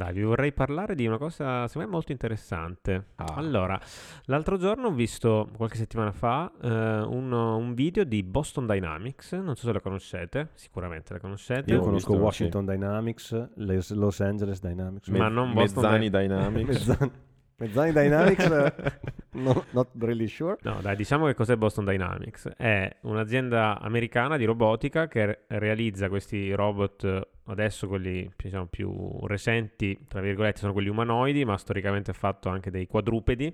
Dai, 0.02 0.14
vi 0.14 0.24
vorrei 0.24 0.52
parlare 0.52 0.96
di 0.96 1.06
una 1.06 1.20
cosa 1.20 1.68
secondo 1.68 1.88
me 1.88 1.94
molto 1.94 2.12
interessante. 2.12 3.10
Ah. 3.18 3.36
Allora, 3.36 3.80
l'altro 4.26 4.58
giorno 4.58 4.88
ho 4.88 4.92
visto, 4.92 5.48
qualche 5.56 5.76
settimana 5.76 6.12
fa, 6.12 6.52
eh, 6.60 6.68
un, 6.68 7.32
un 7.32 7.74
video 7.76 8.04
di 8.04 8.24
Boston 8.24 8.66
Dynamics, 8.66 9.34
non 9.34 9.56
so 9.56 9.68
se 9.68 9.74
la 9.74 9.80
conoscete, 9.80 10.50
sicuramente 10.56 11.14
la 11.14 11.20
conoscete. 11.20 11.70
Io 11.70 11.82
conosco 11.82 12.14
visto, 12.14 12.24
Washington 12.24 12.66
Dynamics, 12.66 13.50
les- 13.58 13.92
Los 13.92 14.20
Angeles 14.22 14.60
Dynamics. 14.60 15.08
Ma 15.10 15.28
Me- 15.28 15.36
non 15.36 15.54
Boston 15.54 15.84
Mezzani 15.84 16.10
Dynamics. 16.10 16.88
Mezzani, 16.88 17.12
Mezzani 17.58 17.92
Dynamics, 17.92 18.46
eh, 18.50 18.74
no, 19.40 19.66
not 19.70 19.90
really 20.00 20.28
sure. 20.28 20.58
No, 20.64 20.80
dai, 20.82 20.96
diciamo 20.96 21.28
che 21.28 21.36
cos'è 21.36 21.56
Boston 21.58 21.86
Dynamics. 21.86 22.50
È 22.58 22.90
un'azienda 23.02 23.80
americana 23.80 24.38
di 24.38 24.46
robotica 24.46 25.08
che 25.08 25.26
re- 25.28 25.46
realizza 25.60 26.10
questi 26.10 26.52
robot 26.54 27.28
adesso 27.46 27.88
quelli 27.88 28.32
diciamo, 28.36 28.68
più 28.68 29.26
recenti, 29.26 29.98
tra 30.08 30.22
virgolette, 30.22 30.60
sono 30.60 30.74
quelli 30.74 30.90
umanoidi, 30.90 31.46
ma 31.46 31.58
storicamente 31.58 32.12
ha 32.12 32.14
fatto 32.14 32.50
anche 32.50 32.72
dei 32.72 32.88
quadrupedi, 32.88 33.54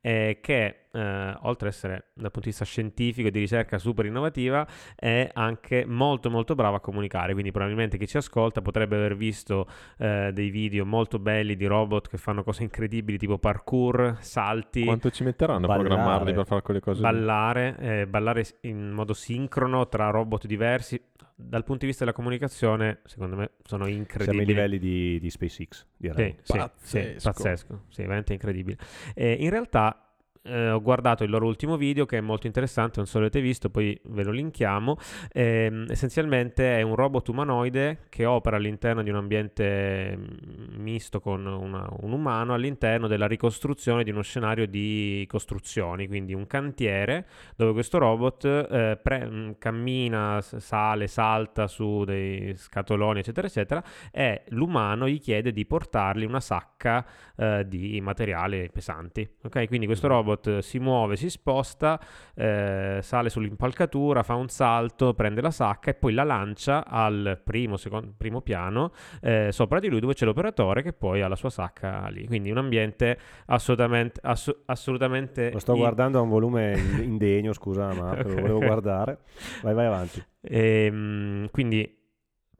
eh, 0.00 0.38
che 0.40 0.86
eh, 0.92 1.36
oltre 1.42 1.68
ad 1.68 1.74
essere 1.74 2.04
dal 2.14 2.30
punto 2.30 2.40
di 2.40 2.46
vista 2.46 2.64
scientifico 2.64 3.28
e 3.28 3.30
di 3.30 3.40
ricerca 3.40 3.78
super 3.78 4.06
innovativa, 4.06 4.66
è 4.94 5.28
anche 5.32 5.84
molto 5.86 6.30
molto 6.30 6.54
brava 6.54 6.76
a 6.76 6.80
comunicare, 6.80 7.32
quindi 7.32 7.50
probabilmente 7.50 7.98
chi 7.98 8.06
ci 8.06 8.16
ascolta 8.16 8.62
potrebbe 8.62 8.96
aver 8.96 9.16
visto 9.16 9.68
eh, 9.98 10.30
dei 10.32 10.50
video 10.50 10.86
molto 10.86 11.18
belli 11.18 11.56
di 11.56 11.66
robot 11.66 12.08
che 12.08 12.16
fanno 12.16 12.42
cose 12.42 12.62
incredibili 12.62 13.18
tipo 13.18 13.38
parkour, 13.38 14.16
salti. 14.20 14.84
Quanto 14.84 15.10
ci 15.10 15.24
metteranno 15.24 15.66
a 15.66 15.74
programmarli 15.74 16.32
per 16.32 16.46
fare 16.46 16.62
quelle 16.62 16.80
cose? 16.80 17.00
Ballare, 17.00 17.76
eh, 17.78 18.06
ballare 18.06 18.44
in 18.62 18.90
modo 18.90 19.12
sincrono 19.12 19.88
tra 19.88 20.10
robot 20.10 20.46
diversi 20.46 21.00
dal 21.38 21.64
punto 21.64 21.80
di 21.80 21.86
vista 21.86 22.04
della 22.04 22.16
comunicazione, 22.16 23.00
secondo 23.04 23.36
me 23.36 23.50
sono 23.62 23.86
incredibili. 23.86 24.24
Siamo 24.24 24.40
ai 24.40 24.46
livelli 24.46 24.78
di, 24.78 25.20
di 25.20 25.30
SpaceX, 25.30 25.86
direi. 25.96 26.34
Sì, 26.42 26.56
pazzesco. 26.56 27.18
Sì, 27.18 27.28
pazzesco, 27.28 27.82
sì, 27.90 28.02
veramente 28.02 28.32
incredibile. 28.32 28.78
Eh, 29.14 29.32
in 29.32 29.50
realtà 29.50 30.05
eh, 30.46 30.70
ho 30.70 30.80
guardato 30.80 31.24
il 31.24 31.30
loro 31.30 31.46
ultimo 31.46 31.76
video 31.76 32.06
che 32.06 32.18
è 32.18 32.20
molto 32.20 32.46
interessante, 32.46 32.94
non 32.96 33.06
so 33.06 33.12
se 33.12 33.18
l'avete 33.18 33.40
visto, 33.40 33.70
poi 33.70 33.98
ve 34.04 34.22
lo 34.22 34.30
linkiamo. 34.30 34.96
Eh, 35.32 35.84
essenzialmente 35.88 36.78
è 36.78 36.82
un 36.82 36.94
robot 36.94 37.28
umanoide 37.28 38.04
che 38.08 38.24
opera 38.24 38.56
all'interno 38.56 39.02
di 39.02 39.10
un 39.10 39.16
ambiente 39.16 40.16
mm, 40.16 40.80
misto 40.80 41.20
con 41.20 41.44
una, 41.46 41.86
un 42.00 42.12
umano 42.12 42.54
all'interno 42.54 43.06
della 43.06 43.26
ricostruzione 43.26 44.04
di 44.04 44.10
uno 44.10 44.22
scenario 44.22 44.66
di 44.66 45.24
costruzioni, 45.28 46.06
quindi 46.06 46.34
un 46.34 46.46
cantiere 46.46 47.26
dove 47.56 47.72
questo 47.72 47.98
robot 47.98 48.44
eh, 48.44 48.98
pre- 49.02 49.26
mm, 49.26 49.50
cammina, 49.58 50.40
sale, 50.40 51.06
salta 51.06 51.66
su 51.66 52.04
dei 52.04 52.54
scatoloni, 52.56 53.20
eccetera, 53.20 53.46
eccetera, 53.46 53.82
e 54.12 54.44
l'umano 54.48 55.08
gli 55.08 55.20
chiede 55.20 55.52
di 55.52 55.66
portargli 55.66 56.24
una 56.24 56.40
sacca 56.40 57.04
eh, 57.36 57.64
di 57.66 58.00
materiali 58.00 58.68
pesanti. 58.72 59.28
Ok, 59.42 59.66
quindi 59.66 59.86
questo 59.86 60.08
robot 60.08 60.35
robot 60.36 60.58
si 60.58 60.78
muove, 60.78 61.16
si 61.16 61.30
sposta, 61.30 62.00
eh, 62.34 63.00
sale 63.02 63.28
sull'impalcatura, 63.28 64.22
fa 64.22 64.34
un 64.34 64.48
salto, 64.48 65.14
prende 65.14 65.40
la 65.40 65.50
sacca 65.50 65.90
e 65.90 65.94
poi 65.94 66.12
la 66.12 66.24
lancia 66.24 66.86
al 66.86 67.40
primo, 67.42 67.76
secondo, 67.76 68.12
primo 68.16 68.40
piano 68.40 68.92
eh, 69.20 69.48
sopra 69.50 69.80
di 69.80 69.88
lui 69.88 70.00
dove 70.00 70.14
c'è 70.14 70.24
l'operatore 70.24 70.82
che 70.82 70.92
poi 70.92 71.22
ha 71.22 71.28
la 71.28 71.36
sua 71.36 71.50
sacca 71.50 72.06
lì. 72.08 72.26
Quindi 72.26 72.50
un 72.50 72.58
ambiente 72.58 73.18
assolutamente... 73.46 74.20
Assu- 74.22 74.62
assolutamente 74.66 75.50
lo 75.52 75.58
sto 75.58 75.72
in... 75.72 75.78
guardando 75.78 76.18
a 76.18 76.22
un 76.22 76.28
volume 76.28 76.78
indegno, 77.00 77.52
scusa 77.52 77.92
ma 77.92 78.10
okay, 78.18 78.24
lo 78.24 78.34
volevo 78.34 78.58
guardare. 78.58 79.18
Vai, 79.62 79.74
vai 79.74 79.86
avanti. 79.86 80.24
E, 80.40 80.84
ehm, 80.86 81.50
quindi 81.50 81.94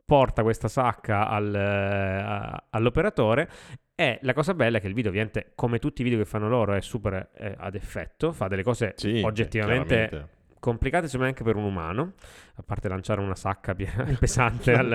porta 0.05 0.43
questa 0.43 0.69
sacca 0.69 1.29
al, 1.29 1.53
uh, 1.53 2.67
all'operatore 2.71 3.49
e 3.97 4.19
la 4.21 4.35
cosa 4.35 4.53
bella 4.53 4.77
è 4.77 4.81
che 4.81 4.89
il 4.89 4.95
video, 4.95 5.11
ovviamente, 5.11 5.53
come 5.55 5.79
tutti 5.79 6.03
i 6.03 6.05
video 6.05 6.19
che 6.19 6.27
fanno 6.27 6.49
loro, 6.49 6.75
è 6.75 6.83
super 6.83 7.31
eh, 7.35 7.55
ad 7.57 7.75
effetto, 7.75 8.31
fa 8.31 8.47
delle 8.47 8.63
cose 8.63 8.93
sì, 8.95 9.23
oggettivamente 9.25 10.35
complicate, 10.61 11.07
secondo 11.07 11.25
me, 11.25 11.31
anche 11.31 11.45
per 11.45 11.57
un 11.57 11.65
umano, 11.65 12.13
a 12.57 12.63
parte 12.63 12.89
lanciare 12.89 13.21
una 13.21 13.35
sacca 13.35 13.75
pesante 14.21 14.75
al, 14.75 14.93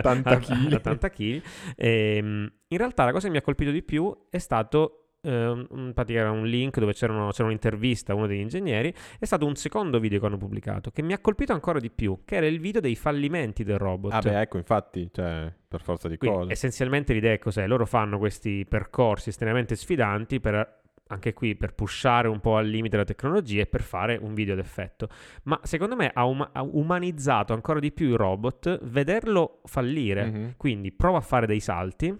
80 0.75 1.09
kg. 1.09 1.41
Ehm, 1.77 2.53
in 2.67 2.77
realtà 2.77 3.05
la 3.05 3.11
cosa 3.11 3.25
che 3.25 3.31
mi 3.31 3.37
ha 3.37 3.41
colpito 3.41 3.71
di 3.71 3.81
più 3.81 4.27
è 4.29 4.37
stato 4.37 5.00
eh, 5.21 5.67
in 5.71 5.91
pratica 5.93 6.19
era 6.19 6.31
un 6.31 6.45
link 6.45 6.79
dove 6.79 6.93
c'era 6.93 7.29
un'intervista 7.37 8.13
a 8.13 8.15
uno 8.15 8.27
degli 8.27 8.39
ingegneri, 8.39 8.93
è 9.19 9.25
stato 9.25 9.45
un 9.45 9.55
secondo 9.55 9.99
video 9.99 10.19
che 10.19 10.25
hanno 10.25 10.37
pubblicato 10.37 10.91
che 10.91 11.01
mi 11.01 11.13
ha 11.13 11.19
colpito 11.19 11.53
ancora 11.53 11.79
di 11.79 11.89
più, 11.89 12.21
che 12.25 12.35
era 12.35 12.47
il 12.47 12.59
video 12.59 12.81
dei 12.81 12.95
fallimenti 12.95 13.63
del 13.63 13.77
robot. 13.77 14.13
Ah 14.13 14.19
beh, 14.19 14.41
ecco, 14.41 14.57
infatti, 14.57 15.09
cioè, 15.11 15.51
per 15.67 15.81
forza 15.81 16.07
di 16.07 16.17
Quindi, 16.17 16.37
cose. 16.37 16.51
Essenzialmente 16.51 17.13
l'idea 17.13 17.33
è 17.33 17.39
cos'è? 17.39 17.67
Loro 17.67 17.85
fanno 17.85 18.17
questi 18.17 18.65
percorsi 18.67 19.29
estremamente 19.29 19.75
sfidanti 19.75 20.39
per 20.39 20.79
anche 21.11 21.33
qui 21.33 21.55
per 21.55 21.73
pushare 21.73 22.29
un 22.29 22.39
po' 22.39 22.55
al 22.55 22.67
limite 22.67 22.95
la 22.95 23.03
tecnologia 23.03 23.61
e 23.61 23.65
per 23.67 23.81
fare 23.81 24.17
un 24.21 24.33
video 24.33 24.55
d'effetto. 24.55 25.09
Ma 25.43 25.59
secondo 25.63 25.97
me 25.97 26.09
ha, 26.13 26.23
um- 26.23 26.49
ha 26.49 26.61
umanizzato 26.61 27.51
ancora 27.51 27.79
di 27.79 27.91
più 27.91 28.07
il 28.07 28.15
robot 28.15 28.79
vederlo 28.83 29.59
fallire. 29.65 30.25
Mm-hmm. 30.25 30.49
Quindi 30.55 30.93
prova 30.93 31.17
a 31.17 31.21
fare 31.21 31.45
dei 31.45 31.59
salti 31.59 32.17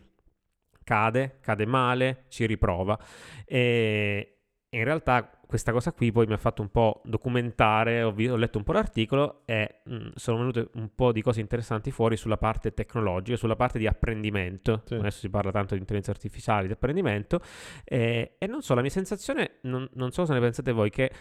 cade, 0.84 1.38
cade 1.41 1.65
male, 1.65 2.26
ci 2.30 2.46
riprova. 2.46 2.98
E 3.46 4.38
in 4.70 4.84
realtà 4.84 5.30
questa 5.52 5.74
cosa 5.74 5.91
qui 5.91 6.13
poi 6.13 6.28
mi 6.28 6.34
ha 6.34 6.38
fatto 6.38 6.62
un 6.62 6.70
po' 6.70 7.02
documentare, 7.04 8.04
ho, 8.04 8.13
vi- 8.13 8.30
ho 8.30 8.38
letto 8.38 8.58
un 8.58 8.63
po' 8.63 8.72
l'articolo 8.72 9.41
e 9.44 9.82
mh, 9.84 9.94
mm, 9.94 10.08
sono 10.15 10.38
venute 10.38 10.70
un 10.76 10.96
po' 10.96 11.12
di 11.12 11.22
cose 11.22 11.41
interessanti 11.41 11.91
fuori 11.91 12.15
sulla 12.15 12.38
parte 12.38 12.74
tecnologica, 12.74 13.36
sulla 13.36 13.58
parte 13.58 13.78
di 13.78 13.86
apprendimento. 13.86 14.84
Sì. 14.86 14.94
Adesso 14.94 15.20
si 15.20 15.30
parla 15.30 15.52
tanto 15.52 15.74
di 15.74 15.82
intelligenza 15.82 16.12
artificiale, 16.12 16.67
di 16.67 16.74
apprendimento. 16.74 17.41
E, 17.84 18.36
e 18.38 18.48
non 18.48 18.62
so, 18.62 18.74
la 18.74 18.82
mia 18.82 18.89
sensazione, 18.89 19.58
non, 19.63 19.89
non 19.96 20.12
so 20.12 20.24
se 20.26 20.32
ne 20.32 20.39
pensate 20.39 20.72
voi, 20.72 20.89
che 20.89 21.12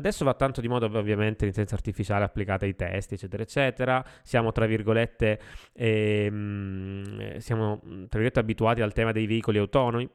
Adesso 0.00 0.24
va 0.24 0.34
tanto 0.34 0.60
di 0.60 0.68
moda 0.68 0.86
ovviamente 0.86 1.44
l'intelligenza 1.44 1.74
artificiale 1.74 2.24
applicata 2.24 2.64
ai 2.64 2.74
testi, 2.74 3.14
eccetera, 3.14 3.42
eccetera. 3.42 4.04
Siamo, 4.22 4.50
tra 4.50 4.66
virgolette, 4.66 5.38
ehm, 5.74 7.36
siamo, 7.36 7.78
tra 7.80 8.18
virgolette 8.18 8.40
abituati 8.40 8.80
al 8.80 8.92
tema 8.92 9.12
dei 9.12 9.26
veicoli 9.26 9.58
autonomi. 9.58 10.08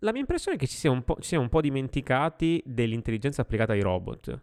La 0.00 0.12
mia 0.12 0.20
impressione 0.20 0.56
è 0.56 0.60
che 0.60 0.66
ci 0.66 0.76
siamo 0.76 0.96
un 0.96 1.02
po', 1.02 1.16
ci 1.16 1.28
siamo 1.28 1.42
un 1.44 1.50
po 1.50 1.60
dimenticati 1.60 2.62
dell'intelligenza 2.64 3.42
applicata 3.42 3.72
ai 3.72 3.80
robot. 3.80 4.40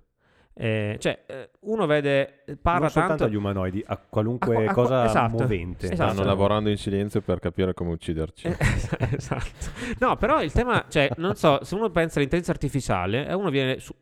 Eh, 0.62 0.98
cioè, 1.00 1.24
eh, 1.26 1.52
uno 1.62 1.86
vede, 1.86 2.44
parla 2.62 2.92
non 2.94 3.08
tanto 3.08 3.24
agli 3.24 3.36
umanoidi, 3.36 3.82
a 3.88 3.96
qualunque 3.96 4.66
a, 4.66 4.72
a, 4.72 4.74
cosa 4.74 5.06
esatto, 5.06 5.38
movente. 5.38 5.90
Esatto. 5.90 6.12
Stanno 6.12 6.28
lavorando 6.28 6.70
in 6.70 6.76
silenzio 6.76 7.22
per 7.22 7.40
capire 7.40 7.74
come 7.74 7.92
ucciderci. 7.92 8.48
Eh, 8.48 8.58
esatto. 9.16 9.72
No, 10.00 10.18
però 10.18 10.44
il 10.44 10.52
tema, 10.52 10.84
cioè, 10.90 11.12
non 11.16 11.36
so, 11.36 11.64
se 11.64 11.76
uno 11.76 11.90
pensa 11.90 12.18
all'intelligenza 12.18 12.52
artificiale, 12.52 13.32
uno 13.34 13.50
viene 13.50 13.80
su, 13.80 13.94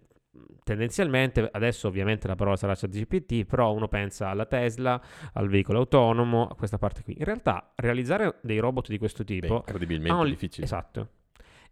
tendenzialmente, 0.67 1.47
adesso 1.49 1.87
ovviamente 1.87 2.27
la 2.27 2.35
parola 2.35 2.57
sarà 2.57 2.75
ChatGPT, 2.75 3.45
però 3.45 3.73
uno 3.73 3.87
pensa 3.87 4.29
alla 4.29 4.45
Tesla, 4.45 5.01
al 5.33 5.47
veicolo 5.47 5.79
autonomo, 5.79 6.47
a 6.47 6.55
questa 6.55 6.77
parte 6.77 7.03
qui. 7.03 7.15
In 7.17 7.23
realtà 7.23 7.71
realizzare 7.75 8.39
dei 8.41 8.59
robot 8.59 8.89
di 8.89 8.97
questo 8.97 9.23
tipo... 9.23 9.47
Beh, 9.47 9.55
incredibilmente 9.55 10.21
un... 10.21 10.29
difficile. 10.29 10.65
Esatto. 10.65 11.09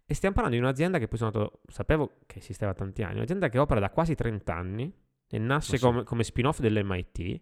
E 0.05 0.13
stiamo 0.13 0.33
parlando 0.33 0.57
di 0.57 0.63
un'azienda 0.63 0.97
che 0.97 1.07
poi 1.07 1.17
sono 1.17 1.31
andato, 1.33 1.61
sapevo 1.67 2.19
che 2.25 2.39
esisteva 2.39 2.73
tanti 2.73 3.03
anni, 3.03 3.17
un'azienda 3.17 3.49
che 3.49 3.57
opera 3.57 3.81
da 3.81 3.89
quasi 3.89 4.15
30 4.15 4.53
anni 4.53 4.93
e 5.27 5.37
nasce 5.37 5.77
so. 5.77 5.87
come, 5.87 6.03
come 6.03 6.23
spin-off 6.23 6.59
dell'MIT 6.59 7.39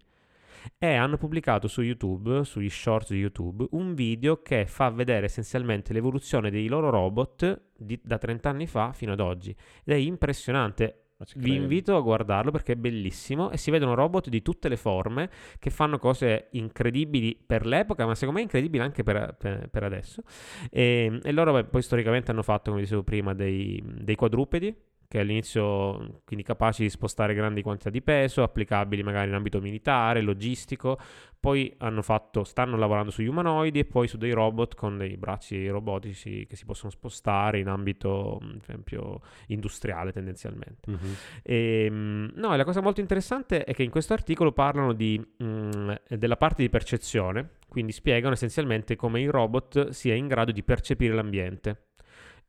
e 0.78 0.94
hanno 0.96 1.18
pubblicato 1.18 1.68
su 1.68 1.82
YouTube, 1.82 2.44
sugli 2.46 2.70
shorts 2.70 3.12
di 3.12 3.20
YouTube, 3.20 3.68
un 3.72 3.94
video 3.94 4.42
che 4.42 4.66
fa 4.66 4.90
vedere 4.90 5.26
essenzialmente 5.26 5.94
l'evoluzione 5.94 6.50
dei 6.50 6.68
loro 6.68 6.90
robot 6.90 7.62
di, 7.78 8.00
da 8.02 8.18
30 8.18 8.50
anni 8.50 8.68
fa 8.68 8.94
fino 8.94 9.12
ad 9.12 9.20
oggi. 9.20 9.56
Ed 9.84 9.94
è 9.94 9.98
impressionante. 9.98 11.03
Vi 11.36 11.56
invito 11.56 11.96
a 11.96 12.02
guardarlo 12.02 12.52
perché 12.52 12.74
è 12.74 12.76
bellissimo 12.76 13.52
e 13.52 13.58
si 13.58 13.72
vedono 13.72 13.94
robot 13.94 14.30
di 14.30 14.42
tutte 14.42 14.70
le 14.70 14.78
forme 14.78 15.30
che 15.60 15.70
fanno 15.70 15.98
cose 15.98 16.48
incredibili 16.52 17.36
per 17.36 17.66
l'epoca, 17.66 18.06
ma 18.06 18.16
secondo 18.16 18.40
me 18.40 18.46
incredibili 18.46 18.84
anche 18.84 19.04
per, 19.04 19.36
per, 19.38 19.70
per 19.70 19.84
adesso. 19.84 20.24
E, 20.70 21.20
e 21.22 21.32
loro 21.32 21.54
beh, 21.54 21.66
poi 21.66 21.82
storicamente 21.82 22.32
hanno 22.32 22.44
fatto, 22.44 22.72
come 22.72 22.84
dicevo 22.84 23.04
prima, 23.04 23.34
dei, 23.34 23.82
dei 23.84 24.16
quadrupedi 24.16 24.76
che 25.08 25.20
all'inizio 25.20 26.22
quindi 26.26 26.44
capaci 26.44 26.84
di 26.84 26.90
spostare 26.90 27.34
grandi 27.34 27.62
quantità 27.62 27.90
di 27.90 28.02
peso, 28.02 28.44
applicabili 28.44 29.04
magari 29.04 29.30
in 29.30 29.36
ambito 29.36 29.62
militare, 29.62 30.22
logistico, 30.22 30.98
poi 31.44 31.74
hanno 31.80 32.02
fatto, 32.02 32.46
stanno 32.46 32.78
lavorando 32.78 33.12
sugli 33.12 33.28
umanoidi 33.28 33.80
e 33.80 33.86
poi 33.86 34.08
su 34.08 34.18
dei 34.18 34.32
robot 34.32 34.76
con 34.76 34.98
dei 34.98 35.18
bracci 35.18 35.68
robotici 35.68 36.46
che 36.48 36.56
si 36.56 36.64
possono 36.64 36.90
spostare 36.90 37.60
in 37.60 37.68
ambito, 37.68 38.38
ad 38.42 38.60
esempio, 38.62 39.20
industriale 39.48 40.14
tendenzialmente. 40.14 40.90
Uh-huh. 40.90 40.98
E, 41.42 41.90
no, 41.90 42.56
la 42.56 42.64
cosa 42.64 42.80
molto 42.80 43.02
interessante 43.02 43.66
è 43.66 43.74
che 43.74 43.84
in 43.84 43.90
questo 43.90 44.14
articolo 44.14 44.54
parlano 44.54 44.94
di, 44.94 45.20
mh, 45.20 45.94
della 46.16 46.38
parte 46.38 46.62
di 46.62 46.70
percezione, 46.70 47.58
quindi 47.68 47.92
spiegano 47.92 48.36
essenzialmente 48.36 48.96
come 48.96 49.20
il 49.20 49.30
robot 49.30 49.90
sia 49.90 50.16
in 50.16 50.28
grado 50.28 50.54
di 50.54 50.64
percepire 50.64 51.14
l'ambiente. 51.14 51.88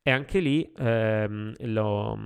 E 0.07 0.11
anche 0.11 0.39
lì 0.39 0.71
ehm, 0.77 1.55
lo, 1.61 2.19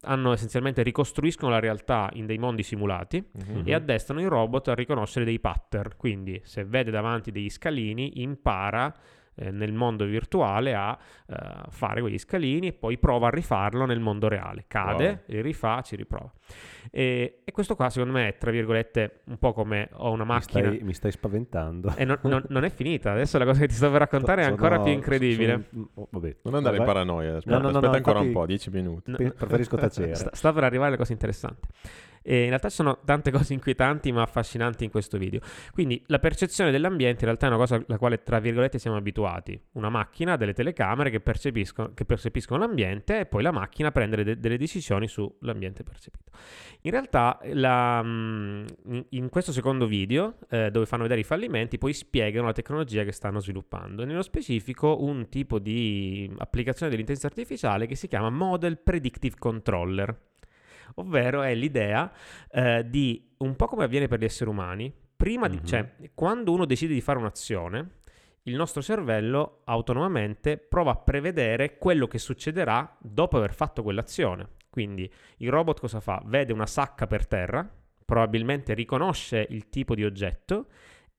hanno 0.00 0.32
essenzialmente 0.32 0.82
ricostruiscono 0.82 1.52
la 1.52 1.60
realtà 1.60 2.10
in 2.14 2.26
dei 2.26 2.36
mondi 2.36 2.64
simulati 2.64 3.22
mm-hmm. 3.22 3.62
e 3.64 3.74
addestrano 3.74 4.20
il 4.20 4.28
robot 4.28 4.66
a 4.68 4.74
riconoscere 4.74 5.24
dei 5.24 5.38
pattern. 5.38 5.92
Quindi, 5.96 6.40
se 6.42 6.64
vede 6.64 6.90
davanti 6.90 7.30
degli 7.30 7.48
scalini, 7.48 8.22
impara 8.22 8.92
eh, 9.36 9.50
nel 9.50 9.72
mondo 9.72 10.04
virtuale 10.04 10.74
a 10.74 10.96
uh, 11.26 11.34
fare 11.68 12.00
quegli 12.00 12.18
scalini 12.18 12.68
e 12.68 12.72
poi 12.72 12.96
prova 12.98 13.26
a 13.28 13.30
rifarlo 13.30 13.84
nel 13.84 14.00
mondo 14.00 14.28
reale. 14.28 14.64
Cade, 14.66 15.24
wow. 15.26 15.42
rifà, 15.42 15.82
ci 15.82 15.94
riprova. 15.96 16.32
E, 16.90 17.40
e, 17.44 17.52
questo 17.52 17.74
qua 17.74 17.90
secondo 17.90 18.14
me 18.14 18.28
è 18.28 18.36
tra 18.38 18.50
virgolette 18.50 19.20
un 19.26 19.38
po' 19.38 19.52
come 19.52 19.90
ho 19.92 20.10
una 20.10 20.24
macchina. 20.24 20.68
Mi 20.68 20.74
stai, 20.76 20.86
mi 20.86 20.94
stai 20.94 21.10
spaventando. 21.10 21.94
E 21.96 22.04
non, 22.04 22.18
non, 22.22 22.44
non, 22.48 22.64
è 22.64 22.70
finita. 22.70 23.12
Adesso 23.12 23.36
la 23.36 23.44
cosa 23.44 23.60
che 23.60 23.68
ti 23.68 23.74
sto 23.74 23.90
per 23.90 24.00
raccontare 24.00 24.42
è 24.42 24.46
ancora 24.46 24.80
più 24.80 24.92
incredibile. 24.92 25.68
Sono, 25.70 25.90
oh, 25.94 26.08
non 26.42 26.54
andare 26.54 26.78
in 26.78 26.84
paranoia. 26.84 27.36
Aspetta, 27.36 27.58
no, 27.58 27.62
no, 27.62 27.68
aspetta 27.68 27.88
no, 27.88 27.96
ancora 27.96 28.20
un 28.20 28.32
po', 28.32 28.46
10 28.46 28.70
minuti. 28.70 29.12
preferisco 29.12 29.76
tacere. 29.76 30.14
Sta, 30.16 30.30
sta 30.32 30.52
per 30.52 30.64
arrivare 30.64 30.92
la 30.92 30.96
cosa 30.96 31.12
interessante. 31.12 31.68
E 32.28 32.42
in 32.42 32.48
realtà 32.48 32.68
ci 32.68 32.74
sono 32.74 32.98
tante 33.04 33.30
cose 33.32 33.52
inquietanti 33.52 34.10
ma 34.10 34.22
affascinanti 34.22 34.82
in 34.82 34.90
questo 34.90 35.16
video. 35.16 35.40
Quindi 35.72 36.02
la 36.06 36.18
percezione 36.18 36.72
dell'ambiente 36.72 37.20
in 37.20 37.26
realtà 37.26 37.46
è 37.46 37.48
una 37.48 37.58
cosa 37.58 37.82
alla 37.86 37.98
quale 37.98 38.22
tra 38.24 38.40
virgolette 38.40 38.80
siamo 38.80 38.96
abituati. 38.96 39.58
Una 39.72 39.88
macchina, 39.88 40.36
delle 40.36 40.52
telecamere 40.52 41.10
che 41.10 41.20
percepiscono, 41.20 41.92
che 41.94 42.04
percepiscono 42.04 42.60
l'ambiente 42.60 43.20
e 43.20 43.26
poi 43.26 43.42
la 43.42 43.52
macchina 43.52 43.92
prende 43.92 44.24
de- 44.24 44.38
delle 44.40 44.58
decisioni 44.58 45.06
sull'ambiente 45.06 45.84
percepito. 45.84 46.32
In 46.82 46.90
realtà 46.90 47.38
la, 47.52 48.02
mm, 48.02 48.66
in 49.10 49.28
questo 49.28 49.52
secondo 49.52 49.86
video 49.86 50.38
eh, 50.50 50.70
dove 50.70 50.86
fanno 50.86 51.02
vedere 51.02 51.20
i 51.20 51.24
fallimenti 51.24 51.78
poi 51.78 51.92
spiegano 51.92 52.46
la 52.46 52.52
tecnologia 52.52 53.04
che 53.04 53.12
stanno 53.12 53.38
sviluppando. 53.38 54.04
Nello 54.04 54.22
specifico 54.22 55.02
un 55.04 55.28
tipo 55.28 55.58
di 55.58 56.28
applicazione 56.38 56.90
dell'intelligenza 56.90 57.28
artificiale 57.28 57.86
che 57.86 57.94
si 57.94 58.08
chiama 58.08 58.30
Model 58.30 58.78
Predictive 58.78 59.36
Controller 59.38 60.34
ovvero 60.94 61.42
è 61.42 61.54
l'idea 61.54 62.12
eh, 62.50 62.88
di 62.88 63.34
un 63.38 63.56
po' 63.56 63.66
come 63.66 63.84
avviene 63.84 64.08
per 64.08 64.20
gli 64.20 64.24
esseri 64.24 64.50
umani, 64.50 64.92
prima 65.16 65.48
di, 65.48 65.56
mm-hmm. 65.56 65.64
cioè 65.64 65.94
quando 66.14 66.52
uno 66.52 66.64
decide 66.64 66.94
di 66.94 67.00
fare 67.00 67.18
un'azione, 67.18 67.90
il 68.42 68.54
nostro 68.54 68.80
cervello 68.80 69.62
autonomamente 69.64 70.56
prova 70.56 70.92
a 70.92 70.96
prevedere 70.96 71.78
quello 71.78 72.06
che 72.06 72.18
succederà 72.18 72.96
dopo 73.00 73.36
aver 73.36 73.52
fatto 73.52 73.82
quell'azione. 73.82 74.50
Quindi 74.70 75.10
il 75.38 75.50
robot 75.50 75.80
cosa 75.80 76.00
fa? 76.00 76.22
Vede 76.24 76.52
una 76.52 76.66
sacca 76.66 77.06
per 77.06 77.26
terra, 77.26 77.68
probabilmente 78.04 78.74
riconosce 78.74 79.46
il 79.50 79.68
tipo 79.68 79.94
di 79.94 80.04
oggetto 80.04 80.66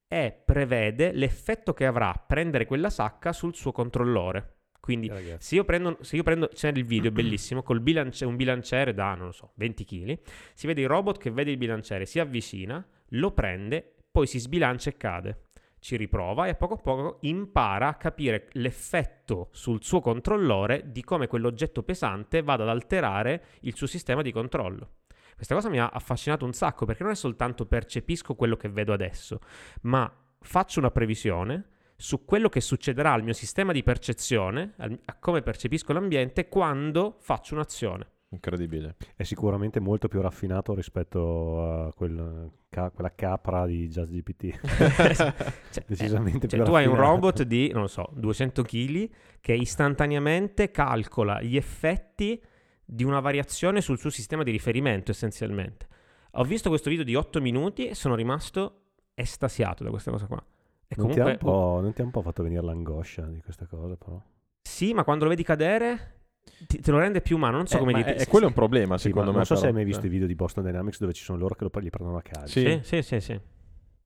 e 0.07 0.31
prevede 0.31 1.11
l'effetto 1.11 1.73
che 1.73 1.85
avrà 1.85 2.13
prendere 2.13 2.65
quella 2.65 2.89
sacca 2.89 3.33
sul 3.33 3.55
suo 3.55 3.73
controllore. 3.73 4.56
Quindi 4.87 5.11
se 5.39 5.55
io, 5.55 5.65
prendo, 5.65 5.97
se 5.99 6.15
io 6.15 6.23
prendo, 6.23 6.47
c'è 6.47 6.71
il 6.73 6.85
video 6.85 7.11
bellissimo, 7.11 7.61
col 7.61 7.81
bilance, 7.81 8.23
un 8.23 8.37
bilanciere 8.37 8.93
da, 8.93 9.15
non 9.15 9.25
lo 9.25 9.31
so, 9.33 9.51
20 9.55 9.83
kg, 9.83 10.17
si 10.53 10.65
vede 10.65 10.79
il 10.79 10.87
robot 10.87 11.17
che 11.17 11.29
vede 11.29 11.51
il 11.51 11.57
bilanciere, 11.57 12.05
si 12.05 12.19
avvicina, 12.19 12.87
lo 13.09 13.31
prende, 13.31 13.95
poi 14.09 14.25
si 14.27 14.39
sbilancia 14.39 14.89
e 14.89 14.95
cade. 14.95 15.41
Ci 15.77 15.97
riprova 15.97 16.47
e 16.47 16.51
a 16.51 16.55
poco 16.55 16.75
a 16.75 16.77
poco 16.77 17.17
impara 17.23 17.89
a 17.89 17.95
capire 17.95 18.47
l'effetto 18.53 19.49
sul 19.51 19.83
suo 19.83 19.99
controllore 19.99 20.83
di 20.89 21.03
come 21.03 21.27
quell'oggetto 21.27 21.83
pesante 21.83 22.41
vada 22.41 22.63
ad 22.63 22.69
alterare 22.69 23.43
il 23.63 23.75
suo 23.75 23.87
sistema 23.87 24.21
di 24.21 24.31
controllo. 24.31 24.91
Questa 25.35 25.53
cosa 25.53 25.67
mi 25.67 25.81
ha 25.81 25.89
affascinato 25.89 26.45
un 26.45 26.53
sacco 26.53 26.85
perché 26.85 27.03
non 27.03 27.11
è 27.11 27.15
soltanto 27.15 27.65
percepisco 27.65 28.35
quello 28.35 28.55
che 28.55 28.69
vedo 28.69 28.93
adesso, 28.93 29.41
ma 29.81 30.09
faccio 30.39 30.79
una 30.79 30.91
previsione, 30.91 31.75
su 31.99 32.23
quello 32.25 32.47
che 32.47 32.61
succederà 32.61 33.11
al 33.11 33.23
mio 33.23 33.33
sistema 33.33 33.73
di 33.73 33.81
percezione, 33.81 34.73
a 34.77 35.15
come 35.19 35.41
percepisco 35.41 35.91
l'ambiente 35.93 36.47
quando 36.47 37.17
faccio 37.19 37.55
un'azione. 37.55 38.11
Incredibile. 38.29 38.97
È 39.15 39.23
sicuramente 39.23 39.79
molto 39.79 40.07
più 40.07 40.21
raffinato 40.21 40.75
rispetto 40.75 41.63
a 41.63 41.93
quel, 41.93 42.51
ca, 42.69 42.91
quella 42.91 43.15
capra 43.15 43.65
di 43.65 43.87
JustGPT. 43.87 44.59
cioè, 45.71 45.83
Decisamente 45.87 46.47
cioè, 46.47 46.59
più 46.59 46.69
Tu 46.69 46.75
hai 46.75 46.85
un 46.85 46.95
robot 46.95 47.43
di, 47.43 47.71
non 47.71 47.83
lo 47.83 47.87
so, 47.87 48.09
200 48.13 48.61
kg 48.63 49.09
che 49.39 49.53
istantaneamente 49.53 50.69
calcola 50.71 51.41
gli 51.41 51.55
effetti 51.55 52.41
di 52.83 53.03
una 53.03 53.21
variazione 53.21 53.81
sul 53.81 53.97
suo 53.97 54.09
sistema 54.09 54.43
di 54.43 54.51
riferimento 54.51 55.11
essenzialmente. 55.11 55.87
Ho 56.31 56.43
visto 56.43 56.69
questo 56.69 56.89
video 56.89 57.05
di 57.05 57.15
8 57.15 57.41
minuti 57.41 57.87
e 57.87 57.95
sono 57.95 58.13
rimasto 58.13 58.81
estasiato 59.15 59.83
da 59.83 59.89
questa 59.89 60.11
cosa 60.11 60.27
qua. 60.27 60.43
E 60.87 60.95
non, 60.95 61.07
comunque, 61.07 61.37
ti 61.37 61.45
non, 61.45 61.93
ti 61.93 62.01
ha 62.01 62.03
un 62.05 62.11
po' 62.11 62.21
fatto 62.21 62.43
venire 62.43 62.61
l'angoscia 62.61 63.23
di 63.23 63.41
questa 63.41 63.65
cosa, 63.65 63.95
però? 63.95 64.21
Sì, 64.61 64.93
ma 64.93 65.03
quando 65.03 65.25
lo 65.25 65.29
vedi 65.29 65.43
cadere 65.43 66.17
ti, 66.65 66.79
te 66.79 66.91
lo 66.91 66.99
rende 66.99 67.21
più 67.21 67.35
umano. 67.35 67.57
Non 67.57 67.67
so 67.67 67.75
eh, 67.75 67.79
come 67.79 67.93
dire. 67.93 68.17
E 68.17 68.27
quello 68.27 68.45
è 68.45 68.47
un 68.47 68.53
problema, 68.53 68.97
sì, 68.97 69.07
secondo 69.07 69.31
me. 69.31 69.37
Non 69.37 69.45
so 69.45 69.53
però. 69.53 69.65
se 69.65 69.67
hai 69.67 69.73
mai 69.73 69.85
visto 69.85 70.03
eh. 70.03 70.07
i 70.07 70.09
video 70.09 70.27
di 70.27 70.35
Boston 70.35 70.63
Dynamics 70.63 70.99
dove 70.99 71.13
ci 71.13 71.23
sono 71.23 71.37
loro 71.37 71.55
che 71.55 71.63
lo, 71.63 71.81
gli 71.81 71.89
prendono 71.89 72.17
a 72.17 72.21
calcio. 72.21 72.59
Sì, 72.59 72.79
sì, 72.83 73.01
sì. 73.01 73.19
sì. 73.19 73.39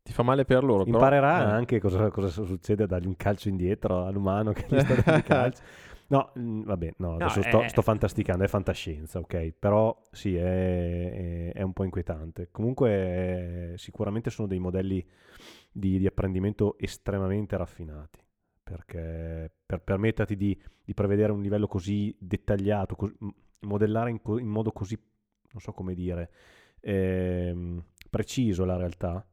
Ti 0.04 0.14
fa 0.14 0.24
male 0.24 0.46
per 0.46 0.64
loro. 0.64 0.84
Imparerà 0.86 1.38
però, 1.38 1.50
eh. 1.50 1.54
anche 1.54 1.80
cosa, 1.80 2.10
cosa, 2.10 2.30
succede 2.30 2.84
a 2.84 2.88
dargli 2.88 3.06
un 3.06 3.16
calcio 3.16 3.50
indietro 3.50 4.06
all'umano 4.06 4.52
che 4.52 4.66
gli 4.68 4.80
sta 4.82 4.96
dando 4.96 5.24
calcio. 5.24 5.62
No, 6.12 6.34
mm, 6.38 6.64
vabbè, 6.64 6.94
no, 6.98 7.16
adesso 7.16 7.40
no, 7.40 7.46
sto, 7.46 7.62
è... 7.64 7.70
sto, 7.70 7.82
fantasticando, 7.82 8.44
è 8.44 8.48
fantascienza, 8.48 9.20
ok? 9.20 9.54
Però 9.58 9.98
sì, 10.12 10.36
è, 10.36 11.52
è, 11.52 11.54
è 11.54 11.62
un 11.62 11.72
po' 11.72 11.86
inquietante. 11.86 12.50
Comunque 12.52 13.76
sicuramente 13.78 14.30
sono 14.30 14.48
dei 14.50 14.60
modelli 14.60 15.06
di, 15.72 15.98
di 15.98 16.06
apprendimento 16.06 16.78
estremamente 16.78 17.56
raffinati, 17.56 18.20
perché 18.62 19.54
per 19.66 19.82
permetterti 19.82 20.36
di, 20.36 20.62
di, 20.84 20.94
prevedere 20.94 21.32
un 21.32 21.42
livello 21.42 21.68
così 21.68 22.14
dettagliato, 22.20 22.98
cos- 22.98 23.16
modellare 23.60 24.10
in, 24.10 24.22
co- 24.22 24.38
in, 24.38 24.48
modo 24.48 24.74
così, 24.74 25.00
non 25.52 25.62
so 25.62 25.72
come 25.72 25.94
dire, 25.94 26.30
ehm, 26.82 27.82
preciso 28.10 28.66
la 28.66 28.76
realtà, 28.76 29.26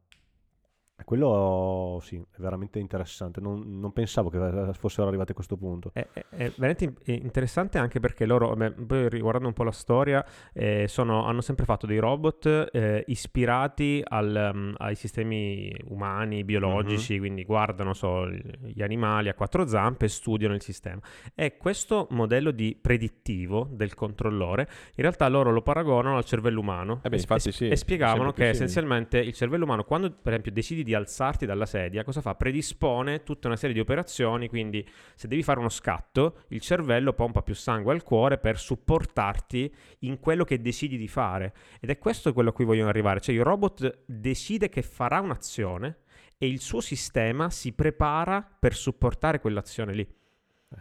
quello 1.04 1.98
sì, 2.02 2.16
è 2.16 2.40
veramente 2.40 2.78
interessante. 2.78 3.40
Non, 3.40 3.78
non, 3.78 3.92
pensavo 3.92 4.30
che 4.30 4.72
fossero 4.74 5.08
arrivati 5.08 5.32
a 5.32 5.34
questo 5.34 5.56
punto. 5.56 5.90
È, 5.92 6.06
è, 6.12 6.24
è 6.28 6.52
veramente 6.56 6.94
interessante 7.04 7.78
anche 7.78 8.00
perché 8.00 8.26
loro, 8.26 8.54
beh, 8.54 8.72
poi 8.72 9.08
riguardando 9.08 9.48
un 9.48 9.54
po' 9.54 9.64
la 9.64 9.72
storia, 9.72 10.24
eh, 10.52 10.86
sono, 10.88 11.24
hanno 11.24 11.40
sempre 11.40 11.64
fatto 11.64 11.86
dei 11.86 11.98
robot 11.98 12.70
eh, 12.72 13.04
ispirati 13.06 14.02
al, 14.04 14.50
um, 14.52 14.74
ai 14.78 14.94
sistemi 14.94 15.74
umani, 15.86 16.44
biologici, 16.44 17.12
mm-hmm. 17.12 17.20
quindi 17.20 17.44
guardano 17.44 17.94
so, 17.94 18.28
gli 18.28 18.82
animali 18.82 19.28
a 19.28 19.34
quattro 19.34 19.66
zampe 19.66 20.06
e 20.06 20.08
studiano 20.08 20.54
il 20.54 20.62
sistema. 20.62 21.00
E 21.34 21.56
questo 21.56 22.06
modello 22.10 22.50
di 22.50 22.76
predittivo 22.80 23.68
del 23.70 23.94
controllore, 23.94 24.62
in 24.96 25.02
realtà 25.02 25.28
loro 25.28 25.52
lo 25.52 25.62
paragonano 25.62 26.16
al 26.16 26.24
cervello 26.24 26.60
umano 26.60 27.00
eh 27.02 27.08
beh, 27.08 27.16
infatti, 27.16 27.48
e, 27.48 27.52
sì, 27.52 27.68
e 27.68 27.76
spiegavano 27.76 28.32
che 28.32 28.48
essenzialmente 28.48 29.18
il 29.18 29.34
cervello 29.34 29.64
umano, 29.64 29.84
quando 29.84 30.10
per 30.10 30.32
esempio 30.32 30.52
decidi 30.52 30.82
di 30.88 30.94
alzarti 30.94 31.44
dalla 31.44 31.66
sedia, 31.66 32.02
cosa 32.02 32.22
fa? 32.22 32.34
Predispone 32.34 33.22
tutta 33.22 33.46
una 33.46 33.58
serie 33.58 33.74
di 33.74 33.80
operazioni, 33.80 34.48
quindi 34.48 34.88
se 35.14 35.28
devi 35.28 35.42
fare 35.42 35.58
uno 35.58 35.68
scatto, 35.68 36.44
il 36.48 36.62
cervello 36.62 37.12
pompa 37.12 37.42
più 37.42 37.54
sangue 37.54 37.92
al 37.92 38.02
cuore 38.02 38.38
per 38.38 38.58
supportarti 38.58 39.70
in 40.00 40.18
quello 40.18 40.44
che 40.44 40.62
decidi 40.62 40.96
di 40.96 41.06
fare. 41.06 41.52
Ed 41.78 41.90
è 41.90 41.98
questo 41.98 42.32
quello 42.32 42.48
a 42.48 42.52
cui 42.54 42.64
vogliono 42.64 42.88
arrivare, 42.88 43.20
cioè 43.20 43.34
il 43.34 43.44
robot 43.44 44.04
decide 44.06 44.70
che 44.70 44.80
farà 44.80 45.20
un'azione 45.20 45.98
e 46.38 46.48
il 46.48 46.60
suo 46.60 46.80
sistema 46.80 47.50
si 47.50 47.74
prepara 47.74 48.42
per 48.58 48.74
supportare 48.74 49.40
quell'azione 49.40 49.92
lì. 49.92 50.16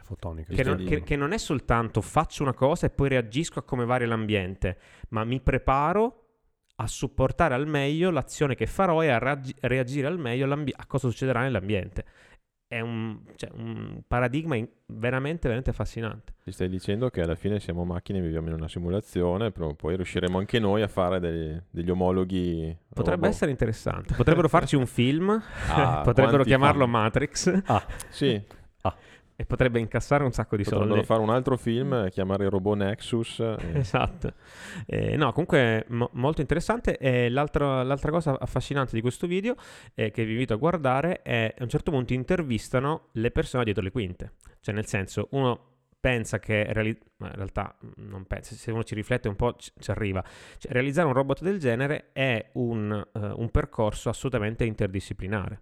Fotonica, 0.04 0.54
che, 0.54 0.64
non, 0.64 0.86
che, 0.86 1.04
che, 1.04 1.16
non, 1.18 1.34
è 1.34 1.38
soltanto 1.38 2.00
faccio 2.00 2.44
una 2.44 2.54
cosa 2.54 2.88
e 2.88 2.90
poi 2.90 3.10
reagisco 3.10 3.60
a 3.60 3.64
come 3.64 3.84
varia 3.84 4.08
l'ambiente, 4.08 4.78
ma 5.10 5.26
mi 5.26 5.42
preparo 5.42 6.27
a 6.80 6.88
supportare 6.88 7.56
al 7.56 7.68
meglio 7.68 8.12
l'azione 8.12 8.56
che 8.56 8.68
farò 8.68 9.02
e 9.02 9.10
a 9.10 9.18
reag- 9.18 9.56
reagire 9.62 10.08
al 10.08 10.20
meglio 10.20 10.52
a 10.52 10.86
cosa 10.86 11.10
succederà 11.10 11.42
nell'ambiente. 11.42 12.06
È 12.68 12.82
un, 12.82 13.22
cioè, 13.38 13.50
un 13.54 14.02
paradigma 14.06 14.56
in- 14.56 14.68
veramente, 14.88 15.44
veramente 15.44 15.70
affascinante. 15.70 16.34
Ti 16.44 16.52
stai 16.52 16.68
dicendo 16.68 17.10
che 17.10 17.22
alla 17.22 17.36
fine 17.36 17.60
siamo 17.62 17.86
macchine, 17.86 18.20
viviamo 18.20 18.50
in 18.50 18.54
una 18.54 18.68
simulazione, 18.68 19.52
però 19.52 19.74
poi 19.74 19.96
riusciremo 19.96 20.38
anche 20.38 20.60
noi 20.60 20.82
a 20.82 20.88
fare 20.88 21.20
dei, 21.20 21.60
degli 21.70 21.90
omologhi. 21.90 22.78
Potrebbe 22.90 23.22
robot. 23.22 23.30
essere 23.30 23.52
interessante. 23.52 24.14
Potrebbero 24.16 24.50
farci 24.50 24.76
un 24.76 24.86
film, 24.86 25.42
ah, 25.70 26.02
potrebbero 26.04 26.44
chiamarlo 26.44 26.84
fan. 26.84 26.90
Matrix. 26.92 27.62
Ah, 27.66 27.86
sì. 28.10 28.40
E 29.40 29.46
potrebbe 29.46 29.78
incassare 29.78 30.24
un 30.24 30.32
sacco 30.32 30.56
di 30.56 30.64
Potrebbero 30.64 30.90
soldi. 30.90 31.06
fare 31.06 31.22
un 31.22 31.30
altro 31.30 31.58
film, 31.58 32.10
chiamare 32.10 32.46
il 32.46 32.50
robot 32.50 32.78
Nexus. 32.78 33.40
E... 33.40 33.56
Esatto. 33.78 34.34
Eh, 34.88 35.16
no, 35.16 35.32
comunque 35.32 35.86
mo- 35.90 36.10
molto 36.14 36.42
interessante. 36.42 36.98
E 36.98 37.30
l'altra, 37.30 37.84
l'altra, 37.84 38.10
cosa 38.10 38.40
affascinante 38.40 38.96
di 38.96 39.02
questo 39.02 39.28
video, 39.28 39.54
eh, 39.94 40.10
che 40.10 40.26
vi 40.26 40.32
invito 40.32 40.56
a 40.56 40.58
guardare, 40.58 41.22
è 41.22 41.54
a 41.56 41.62
un 41.62 41.70
certo 41.70 41.92
punto 41.92 42.14
intervistano 42.14 43.10
le 43.12 43.30
persone 43.30 43.64
dietro 43.64 43.84
le 43.84 43.92
quinte. 43.92 44.34
Cioè, 44.60 44.74
nel 44.74 44.88
senso, 44.88 45.28
uno 45.34 45.76
pensa 46.00 46.40
che 46.40 46.66
reali- 46.74 46.98
in 47.20 47.32
realtà 47.36 47.78
non 47.98 48.26
pensa, 48.26 48.56
se 48.56 48.72
uno 48.72 48.84
ci 48.84 48.96
riflette 48.96 49.28
un 49.28 49.36
po' 49.36 49.56
ci, 49.56 49.72
ci 49.78 49.92
arriva. 49.92 50.24
Cioè, 50.58 50.72
realizzare 50.72 51.06
un 51.06 51.14
robot 51.14 51.44
del 51.44 51.60
genere 51.60 52.10
è 52.12 52.50
un, 52.54 53.08
uh, 53.14 53.20
un 53.40 53.52
percorso 53.52 54.10
assolutamente 54.10 54.66
interdisciplinare 54.66 55.62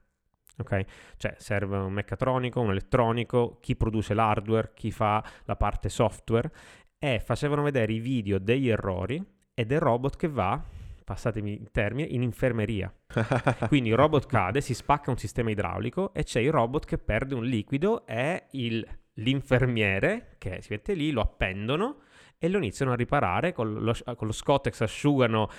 ok? 0.58 0.86
Cioè 1.18 1.36
serve 1.38 1.78
un 1.78 1.94
meccatronico, 1.94 2.62
un 2.62 2.72
elettronico, 2.72 3.58
chi 3.60 3.76
produce 3.76 4.14
l'hardware, 4.14 4.72
chi 4.74 4.92
fa 4.92 5.24
la 5.46 5.56
parte 5.56 5.90
software 5.90 6.52
e 6.98 7.20
facevano 7.20 7.62
vedere 7.62 7.94
i 7.94 8.00
video 8.00 8.40
degli 8.40 8.70
errori 8.70 9.24
e 9.54 9.66
del 9.66 9.80
robot 9.80 10.16
che 10.16 10.28
va, 10.28 10.62
passatemi 11.04 11.52
il 11.52 11.72
termine, 11.72 12.08
in 12.08 12.22
infermeria. 12.22 12.94
Quindi 13.68 13.90
il 13.90 13.96
robot 13.96 14.26
cade, 14.26 14.62
si 14.62 14.74
spacca 14.74 15.12
un 15.12 15.18
sistema 15.18 15.52
idraulico 15.52 16.14
e 16.14 16.24
c'è 16.24 16.40
il 16.40 16.52
robot 16.52 16.86
che 16.86 16.98
perde 16.98 17.36
un 17.36 17.46
liquido 17.46 18.06
e 18.08 18.48
il, 18.52 18.86
l'infermiere 19.14 20.36
che 20.38 20.62
si 20.62 20.70
mette 20.72 20.94
lì, 20.94 21.12
lo 21.12 21.22
appendono 21.22 22.02
e 22.38 22.50
lo 22.50 22.58
iniziano 22.58 22.92
a 22.92 22.96
riparare 22.96 23.54
con 23.54 23.74
lo, 23.74 23.94
con 24.16 24.28
lo 24.28 24.34
Scottex 24.34 24.82
asciugano 24.82 25.50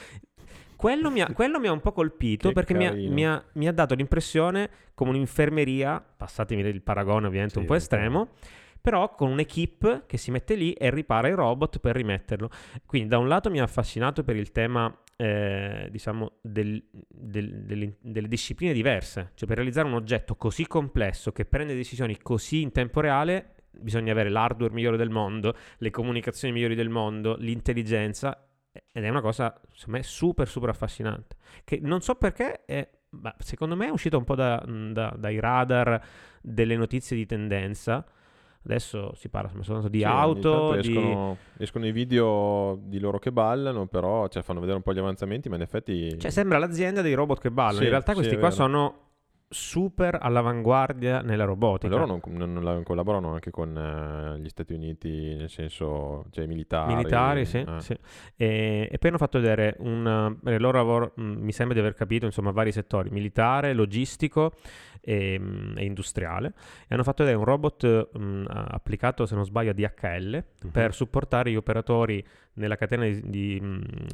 quello 0.77 1.11
mi 1.11 1.21
ha, 1.21 1.33
quello 1.33 1.59
mi 1.59 1.67
ha 1.67 1.73
un 1.73 1.81
po' 1.81 1.93
colpito 1.93 2.53
perché 2.53 2.75
mi 2.75 2.87
ha, 2.87 2.93
mi, 2.93 3.27
ha, 3.27 3.43
mi 3.55 3.67
ha, 3.67 3.73
dato 3.73 3.95
l'impressione 3.95 4.71
come 4.95 5.11
un'infermeria, 5.11 6.05
passatemi 6.17 6.63
il 6.63 6.83
paragone 6.83 7.27
ovviamente 7.27 7.55
sì, 7.55 7.61
un 7.61 7.67
po' 7.67 7.75
estremo, 7.75 8.29
però 8.81 9.15
con 9.15 9.31
un'equipe 9.31 10.05
che 10.07 10.17
si 10.17 10.31
mette 10.31 10.55
lì 10.55 10.73
e 10.73 10.91
ripara 10.91 11.29
il 11.29 11.35
robot 11.35 11.81
per 11.81 11.97
rimetterlo. 11.97 12.51
Quindi 12.87 13.09
da 13.09 13.19
un 13.19 13.27
lato 13.27 13.51
mi 13.51 13.59
ha 13.59 13.65
affascinato 13.65 14.23
per 14.23 14.37
il 14.37 14.53
tema 14.53 14.97
eh, 15.17 15.89
diciamo, 15.91 16.33
del, 16.43 16.83
del, 17.09 17.65
delle, 17.65 17.97
delle, 18.01 18.29
discipline 18.29 18.73
diverse. 18.73 19.33
Cioè, 19.35 19.49
per 19.49 19.57
realizzare 19.57 19.89
un 19.89 19.95
oggetto 19.95 20.37
così 20.37 20.67
complesso 20.67 21.33
che 21.33 21.47
prende 21.47 21.75
decisioni 21.75 22.19
così 22.21 22.61
in 22.61 22.71
tempo 22.71 23.01
reale, 23.01 23.55
bisogna 23.71 24.13
avere 24.13 24.29
l'hardware 24.29 24.73
migliore 24.73 24.97
del 24.97 25.11
mondo, 25.11 25.55
le 25.79 25.91
comunicazioni 25.91 26.53
migliori 26.53 26.75
del 26.75 26.89
mondo, 26.89 27.37
l'intelligenza. 27.39 28.46
Ed 28.93 29.05
è 29.05 29.09
una 29.09 29.21
cosa, 29.21 29.59
secondo 29.73 29.99
me, 29.99 30.05
super, 30.05 30.49
super 30.49 30.69
affascinante. 30.69 31.37
Che 31.65 31.81
non 31.83 32.01
so 32.01 32.15
perché, 32.15 32.65
è, 32.65 32.89
secondo 33.39 33.77
me 33.77 33.87
è 33.87 33.91
uscita 33.91 34.17
un 34.17 34.25
po' 34.25 34.35
da, 34.35 34.63
da, 34.67 35.15
dai 35.19 35.41
radar 35.41 36.03
delle 36.41 36.77
notizie 36.77 37.17
di 37.17 37.27
tendenza 37.27 38.05
Adesso 38.67 39.15
si 39.15 39.29
parla 39.29 39.49
soltanto 39.63 39.89
di 39.89 39.99
sì, 39.99 40.05
auto. 40.05 40.73
Di... 40.73 40.79
Escono, 40.89 41.37
escono, 41.57 41.87
i 41.87 41.93
video 41.93 42.77
di 42.83 42.99
loro 42.99 43.21
che 43.21 43.31
ballano, 43.31 43.87
però 43.87 44.27
cioè, 44.27 44.43
fanno 44.43 44.59
vedere 44.59 44.77
un 44.77 44.83
po' 44.83 44.93
gli 44.93 44.99
avanzamenti, 44.99 45.49
ma 45.49 45.55
in 45.55 45.63
effetti. 45.63 46.19
Cioè, 46.19 46.33
sembra 46.33 46.59
l'azienda 46.59 47.01
dei 47.01 47.15
robot 47.15 47.41
che 47.41 47.53
ballano. 47.53 47.79
Sì, 47.79 47.85
in 47.85 47.91
realtà, 47.91 48.13
questi 48.13 48.37
qua 48.37 48.51
sono 48.51 49.06
super 49.49 50.19
all'avanguardia 50.21 51.21
nella 51.21 51.45
robotica. 51.45 51.95
Loro 51.95 52.07
non, 52.07 52.21
non, 52.37 52.53
non 52.53 52.83
collaborano 52.83 53.33
anche 53.33 53.51
con 53.51 53.77
uh, 53.77 54.41
gli 54.41 54.49
Stati 54.49 54.73
Uniti, 54.73 55.35
nel 55.35 55.49
senso, 55.49 56.25
cioè 56.31 56.47
militari. 56.47 56.95
Militari, 56.95 57.45
sì. 57.45 57.59
Eh. 57.59 57.81
sì. 57.81 57.97
E, 58.37 58.89
e, 58.91 58.99
poi 58.99 59.11
hanno 59.11 59.19
fatto 59.19 59.41
vedere 59.41 59.77
un 59.79 60.37
eh, 60.45 60.59
loro 60.59 60.79
lavoro, 60.79 61.13
mh, 61.15 61.23
mm, 61.23 61.43
mi 61.43 61.53
sembra 61.53 61.75
di 61.75 61.81
aver 61.81 61.95
capito, 61.95 62.27
insomma, 62.27 62.51
vari 62.51 62.73
settori, 62.73 63.11
militare, 63.11 63.73
logistico 63.73 64.53
e, 65.01 65.39
mh, 65.39 65.75
e 65.77 65.85
industriale. 65.85 66.53
E 66.89 66.95
hanno 66.95 67.05
fatto 67.05 67.23
vedere 67.23 67.39
un 67.39 67.47
robot 67.47 68.11
mh, 68.13 68.21
mm, 68.21 68.45
applicato, 68.49 69.27
se 69.27 69.37
non 69.37 69.45
sbaglio, 69.45 69.71
a 69.71 69.75
DHL 69.75 70.45
uh-huh. 70.63 70.71
per 70.71 70.93
supportare 70.93 71.53
gli 71.53 71.57
operatori 71.57 72.25
nella 72.57 72.77
catena 72.77 73.05
di, 73.05 73.23
di, 73.25 73.63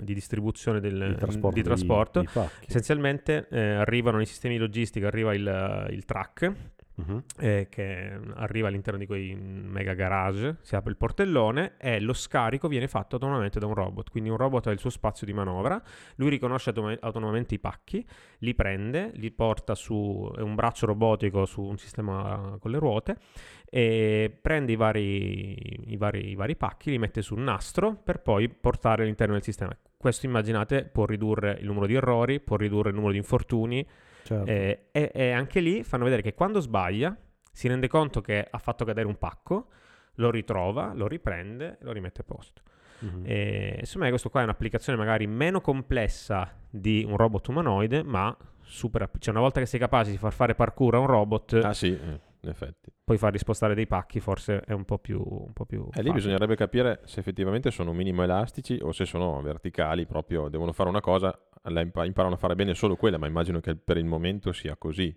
di 0.02 0.14
distribuzione 0.14 0.80
del, 0.80 1.10
di 1.10 1.14
trasporto. 1.14 1.56
Di 1.56 1.62
trasporto. 1.62 2.24
Essenzialmente 2.66 3.46
eh, 3.50 3.60
arrivano 3.60 4.18
nei 4.18 4.26
sistemi 4.26 4.58
logistici, 4.58 5.04
arriva 5.22 5.34
il, 5.34 5.94
il 5.94 6.04
truck 6.04 6.52
Uh-huh. 6.94 7.22
Eh, 7.38 7.68
che 7.70 8.20
arriva 8.34 8.68
all'interno 8.68 8.98
di 8.98 9.06
quei 9.06 9.34
mega 9.34 9.94
garage, 9.94 10.58
si 10.60 10.76
apre 10.76 10.90
il 10.90 10.98
portellone 10.98 11.76
e 11.78 11.98
lo 12.00 12.12
scarico 12.12 12.68
viene 12.68 12.86
fatto 12.86 13.14
autonomamente 13.14 13.58
da 13.58 13.66
un 13.66 13.72
robot. 13.72 14.10
Quindi 14.10 14.28
un 14.28 14.36
robot 14.36 14.66
ha 14.66 14.70
il 14.72 14.78
suo 14.78 14.90
spazio 14.90 15.26
di 15.26 15.32
manovra, 15.32 15.82
lui 16.16 16.28
riconosce 16.28 16.68
autom- 16.68 16.98
autonomamente 17.00 17.54
i 17.54 17.58
pacchi, 17.58 18.06
li 18.40 18.54
prende, 18.54 19.10
li 19.14 19.30
porta 19.30 19.74
su 19.74 20.30
è 20.36 20.42
un 20.42 20.54
braccio 20.54 20.84
robotico 20.84 21.46
su 21.46 21.62
un 21.62 21.78
sistema 21.78 22.58
con 22.60 22.70
le 22.70 22.78
ruote 22.78 23.16
e 23.64 24.38
prende 24.40 24.72
i 24.72 24.76
vari, 24.76 25.92
i 25.92 25.96
vari, 25.96 26.28
i 26.28 26.34
vari 26.34 26.56
pacchi, 26.56 26.90
li 26.90 26.98
mette 26.98 27.22
sul 27.22 27.40
nastro 27.40 27.94
per 27.94 28.20
poi 28.20 28.50
portare 28.50 29.04
all'interno 29.04 29.32
del 29.32 29.42
sistema. 29.42 29.74
Questo 29.96 30.26
immaginate 30.26 30.84
può 30.84 31.06
ridurre 31.06 31.56
il 31.58 31.66
numero 31.66 31.86
di 31.86 31.94
errori, 31.94 32.38
può 32.38 32.56
ridurre 32.56 32.90
il 32.90 32.94
numero 32.94 33.12
di 33.12 33.18
infortuni 33.18 33.88
Certo. 34.22 34.50
Eh, 34.50 34.88
e, 34.92 35.10
e, 35.12 35.30
anche 35.32 35.60
lì 35.60 35.82
fanno 35.82 36.04
vedere 36.04 36.22
che 36.22 36.34
quando 36.34 36.60
sbaglia 36.60 37.16
si 37.50 37.68
rende 37.68 37.88
conto 37.88 38.20
che 38.20 38.46
ha 38.48 38.58
fatto 38.58 38.84
cadere 38.84 39.06
un 39.06 39.18
pacco, 39.18 39.68
lo 40.16 40.30
ritrova, 40.30 40.92
lo 40.94 41.06
riprende 41.06 41.78
e 41.80 41.84
lo 41.84 41.92
rimette 41.92 42.20
a 42.22 42.24
posto. 42.24 42.62
Mm-hmm. 43.04 43.22
E, 43.24 43.76
insomma, 43.80 44.08
questo 44.08 44.30
qua 44.30 44.40
è 44.40 44.44
un'applicazione 44.44 44.98
magari 44.98 45.26
meno 45.26 45.60
complessa 45.60 46.56
di 46.70 47.04
un 47.06 47.16
robot 47.16 47.48
umanoide, 47.48 48.02
ma 48.02 48.34
super. 48.62 49.10
Cioè, 49.18 49.30
una 49.32 49.42
volta 49.42 49.60
che 49.60 49.66
sei 49.66 49.80
capace 49.80 50.10
di 50.10 50.18
far 50.18 50.32
fare 50.32 50.54
parkour 50.54 50.94
a 50.94 50.98
un 50.98 51.06
robot. 51.06 51.60
Ah, 51.62 51.74
sì. 51.74 51.98
In 52.42 52.48
effetti. 52.48 52.92
Poi 53.04 53.18
farli 53.18 53.38
spostare 53.38 53.74
dei 53.74 53.86
pacchi 53.86 54.18
forse 54.18 54.60
è 54.60 54.72
un 54.72 54.84
po' 54.84 54.98
più... 54.98 55.22
Un 55.22 55.52
po 55.52 55.64
più 55.64 55.88
e 55.92 56.00
eh, 56.00 56.02
lì 56.02 56.12
bisognerebbe 56.12 56.56
capire 56.56 57.00
se 57.04 57.20
effettivamente 57.20 57.70
sono 57.70 57.92
minimo 57.92 58.22
elastici 58.22 58.78
o 58.82 58.90
se 58.90 59.04
sono 59.04 59.40
verticali, 59.42 60.06
proprio 60.06 60.48
devono 60.48 60.72
fare 60.72 60.88
una 60.88 61.00
cosa, 61.00 61.36
imparano 61.64 62.34
a 62.34 62.38
fare 62.38 62.56
bene 62.56 62.74
solo 62.74 62.96
quella, 62.96 63.18
ma 63.18 63.28
immagino 63.28 63.60
che 63.60 63.76
per 63.76 63.96
il 63.96 64.04
momento 64.04 64.52
sia 64.52 64.76
così. 64.76 65.16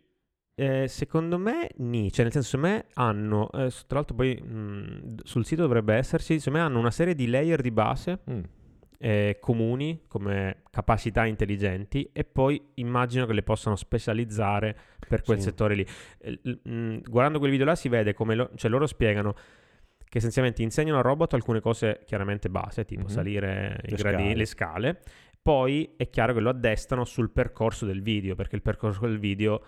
Eh, 0.57 0.87
secondo 0.87 1.37
me 1.37 1.69
ni, 1.77 2.11
cioè 2.11 2.23
nel 2.23 2.31
senso 2.31 2.49
secondo 2.49 2.75
me 2.75 2.85
hanno, 2.93 3.49
eh, 3.51 3.71
tra 3.87 3.97
l'altro 3.97 4.15
poi 4.15 4.35
mh, 4.35 5.15
sul 5.23 5.45
sito 5.45 5.63
dovrebbe 5.63 5.95
esserci, 5.95 6.39
secondo 6.39 6.59
me 6.59 6.65
hanno 6.65 6.79
una 6.79 6.91
serie 6.91 7.15
di 7.15 7.27
layer 7.27 7.61
di 7.61 7.71
base 7.71 8.19
mm 8.29 8.43
eh, 8.97 9.37
comuni 9.39 10.03
come 10.07 10.63
capacità 10.69 11.25
intelligenti 11.25 12.09
e 12.11 12.23
poi 12.23 12.61
immagino 12.75 13.25
che 13.25 13.33
le 13.33 13.43
possano 13.43 13.75
specializzare 13.75 14.75
per 15.07 15.21
quel 15.21 15.37
sì. 15.37 15.43
settore 15.43 15.75
lì. 15.75 15.85
Eh, 16.19 16.39
mh, 16.43 17.01
guardando 17.09 17.39
quel 17.39 17.51
video 17.51 17.65
là 17.65 17.75
si 17.75 17.89
vede 17.89 18.13
come 18.13 18.35
lo, 18.35 18.49
cioè 18.55 18.69
loro 18.69 18.87
spiegano 18.87 19.35
che 20.07 20.19
essenzialmente 20.19 20.61
insegnano 20.61 20.97
al 20.97 21.03
robot 21.03 21.33
alcune 21.33 21.59
cose 21.59 22.01
chiaramente 22.05 22.49
base, 22.49 22.85
tipo 22.85 23.01
mm-hmm. 23.01 23.09
salire 23.09 23.79
le, 23.81 23.95
gradi- 23.97 24.23
scale. 24.23 24.35
le 24.35 24.45
scale, 24.45 25.01
poi 25.41 25.93
è 25.97 26.09
chiaro 26.09 26.33
che 26.33 26.39
lo 26.39 26.49
addestano 26.49 27.05
sul 27.05 27.29
percorso 27.29 27.85
del 27.85 28.01
video, 28.01 28.33
perché 28.33 28.55
il 28.55 28.61
percorso 28.61 29.01
del 29.01 29.19
video 29.19 29.63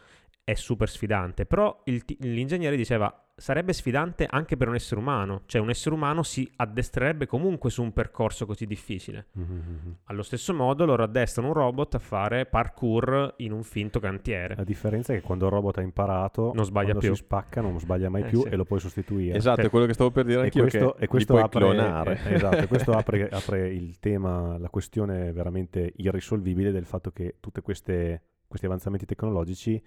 è 0.48 0.54
super 0.54 0.88
sfidante, 0.88 1.46
però 1.46 1.82
il, 1.84 2.02
l'ingegnere 2.20 2.78
diceva 2.78 3.14
sarebbe 3.36 3.74
sfidante 3.74 4.26
anche 4.28 4.56
per 4.56 4.70
un 4.70 4.76
essere 4.76 5.02
umano, 5.02 5.42
cioè 5.46 5.60
un 5.60 5.70
essere 5.70 5.94
umano 5.94 6.24
si 6.24 6.50
addestrerebbe 6.56 7.26
comunque 7.26 7.70
su 7.70 7.84
un 7.84 7.92
percorso 7.92 8.46
così 8.46 8.66
difficile. 8.66 9.28
Mm-hmm. 9.38 9.92
Allo 10.06 10.24
stesso 10.24 10.54
modo 10.54 10.86
loro 10.86 11.04
addestrano 11.04 11.50
un 11.50 11.54
robot 11.54 11.96
a 11.96 12.00
fare 12.00 12.46
parkour 12.46 13.34
in 13.40 13.52
un 13.52 13.64
finto 13.64 14.00
cantiere. 14.00 14.56
La 14.56 14.64
differenza 14.64 15.12
è 15.12 15.18
che 15.18 15.22
quando 15.22 15.48
il 15.48 15.52
robot 15.52 15.80
ha 15.80 15.82
imparato, 15.82 16.54
non 16.56 16.64
sbaglia 16.64 16.96
più. 16.96 17.14
si 17.14 17.24
spacca 17.24 17.60
non 17.60 17.78
sbaglia 17.78 18.08
mai 18.08 18.22
eh, 18.22 18.28
più 18.28 18.44
sì. 18.44 18.48
e 18.48 18.56
lo 18.56 18.64
puoi 18.64 18.80
sostituire. 18.80 19.36
Esatto, 19.36 19.60
è 19.60 19.70
quello 19.70 19.86
che 19.86 19.94
stavo 19.94 20.12
per 20.12 20.24
dire 20.24 20.44
anch'io 20.44 20.66
e 20.66 20.70
questo, 20.70 20.96
e 20.96 21.08
questo 21.08 21.38
apre, 21.38 21.60
clonare. 21.60 22.20
Eh, 22.24 22.34
esatto, 22.36 22.68
questo 22.68 22.94
apre, 22.96 23.28
apre, 23.28 23.68
il 23.68 24.00
tema, 24.00 24.58
la 24.58 24.70
questione 24.70 25.34
veramente 25.34 25.92
irrisolvibile 25.98 26.72
del 26.72 26.86
fatto 26.86 27.12
che 27.12 27.36
tutti 27.42 27.60
questi 27.60 28.18
avanzamenti 28.62 29.06
tecnologici 29.06 29.84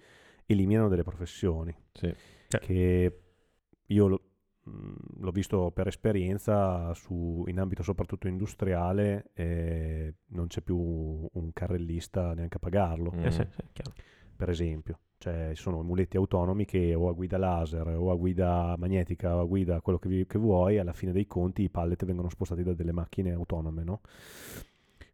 eliminano 0.51 0.89
delle 0.89 1.03
professioni. 1.03 1.75
Sì. 1.91 2.13
Cioè. 2.47 2.59
Che 2.59 3.19
io 3.85 4.07
lo, 4.07 4.21
mh, 4.63 4.93
l'ho 5.19 5.31
visto 5.31 5.71
per 5.71 5.87
esperienza 5.87 6.93
su, 6.93 7.43
in 7.47 7.59
ambito 7.59 7.83
soprattutto 7.83 8.27
industriale 8.27 9.31
e 9.33 10.15
non 10.27 10.47
c'è 10.47 10.61
più 10.61 10.77
un 10.77 11.53
carrellista 11.53 12.33
neanche 12.33 12.57
a 12.57 12.59
pagarlo. 12.59 13.11
Mm. 13.13 13.25
Eh 13.25 13.31
sì, 13.31 13.47
sì, 13.73 13.83
per 14.35 14.49
esempio. 14.49 14.99
Cioè, 15.21 15.51
ci 15.53 15.61
sono 15.61 15.83
muletti 15.83 16.17
autonomi 16.17 16.65
che 16.65 16.95
o 16.95 17.07
a 17.07 17.13
guida 17.13 17.37
laser 17.37 17.87
o 17.89 18.09
a 18.09 18.15
guida 18.15 18.73
magnetica 18.75 19.35
o 19.35 19.41
a 19.41 19.45
guida 19.45 19.79
quello 19.79 19.99
che, 19.99 20.09
vi, 20.09 20.25
che 20.25 20.39
vuoi, 20.39 20.79
alla 20.79 20.93
fine 20.93 21.11
dei 21.11 21.27
conti 21.27 21.61
i 21.61 21.69
pallet 21.69 22.03
vengono 22.05 22.27
spostati 22.27 22.63
da 22.63 22.73
delle 22.73 22.91
macchine 22.91 23.31
autonome, 23.31 23.83
no? 23.83 24.01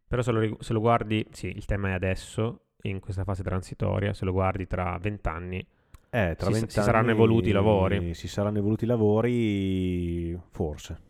Però 0.06 0.22
se 0.22 0.32
lo, 0.32 0.56
se 0.60 0.72
lo 0.72 0.80
guardi, 0.80 1.26
sì, 1.30 1.48
il 1.48 1.66
tema 1.66 1.90
è 1.90 1.92
adesso, 1.92 2.67
in 2.82 3.00
questa 3.00 3.24
fase 3.24 3.42
transitoria, 3.42 4.12
se 4.12 4.24
lo 4.24 4.32
guardi 4.32 4.66
tra 4.66 4.96
vent'anni, 5.00 5.66
eh, 6.10 6.34
tra 6.38 6.50
si, 6.52 6.64
si 6.68 6.80
saranno 6.80 7.10
evoluti 7.10 7.50
i 7.50 7.52
lavori. 7.52 8.14
Si 8.14 8.28
saranno 8.28 8.58
evoluti 8.58 8.84
i 8.84 8.86
lavori, 8.86 10.40
forse. 10.50 11.06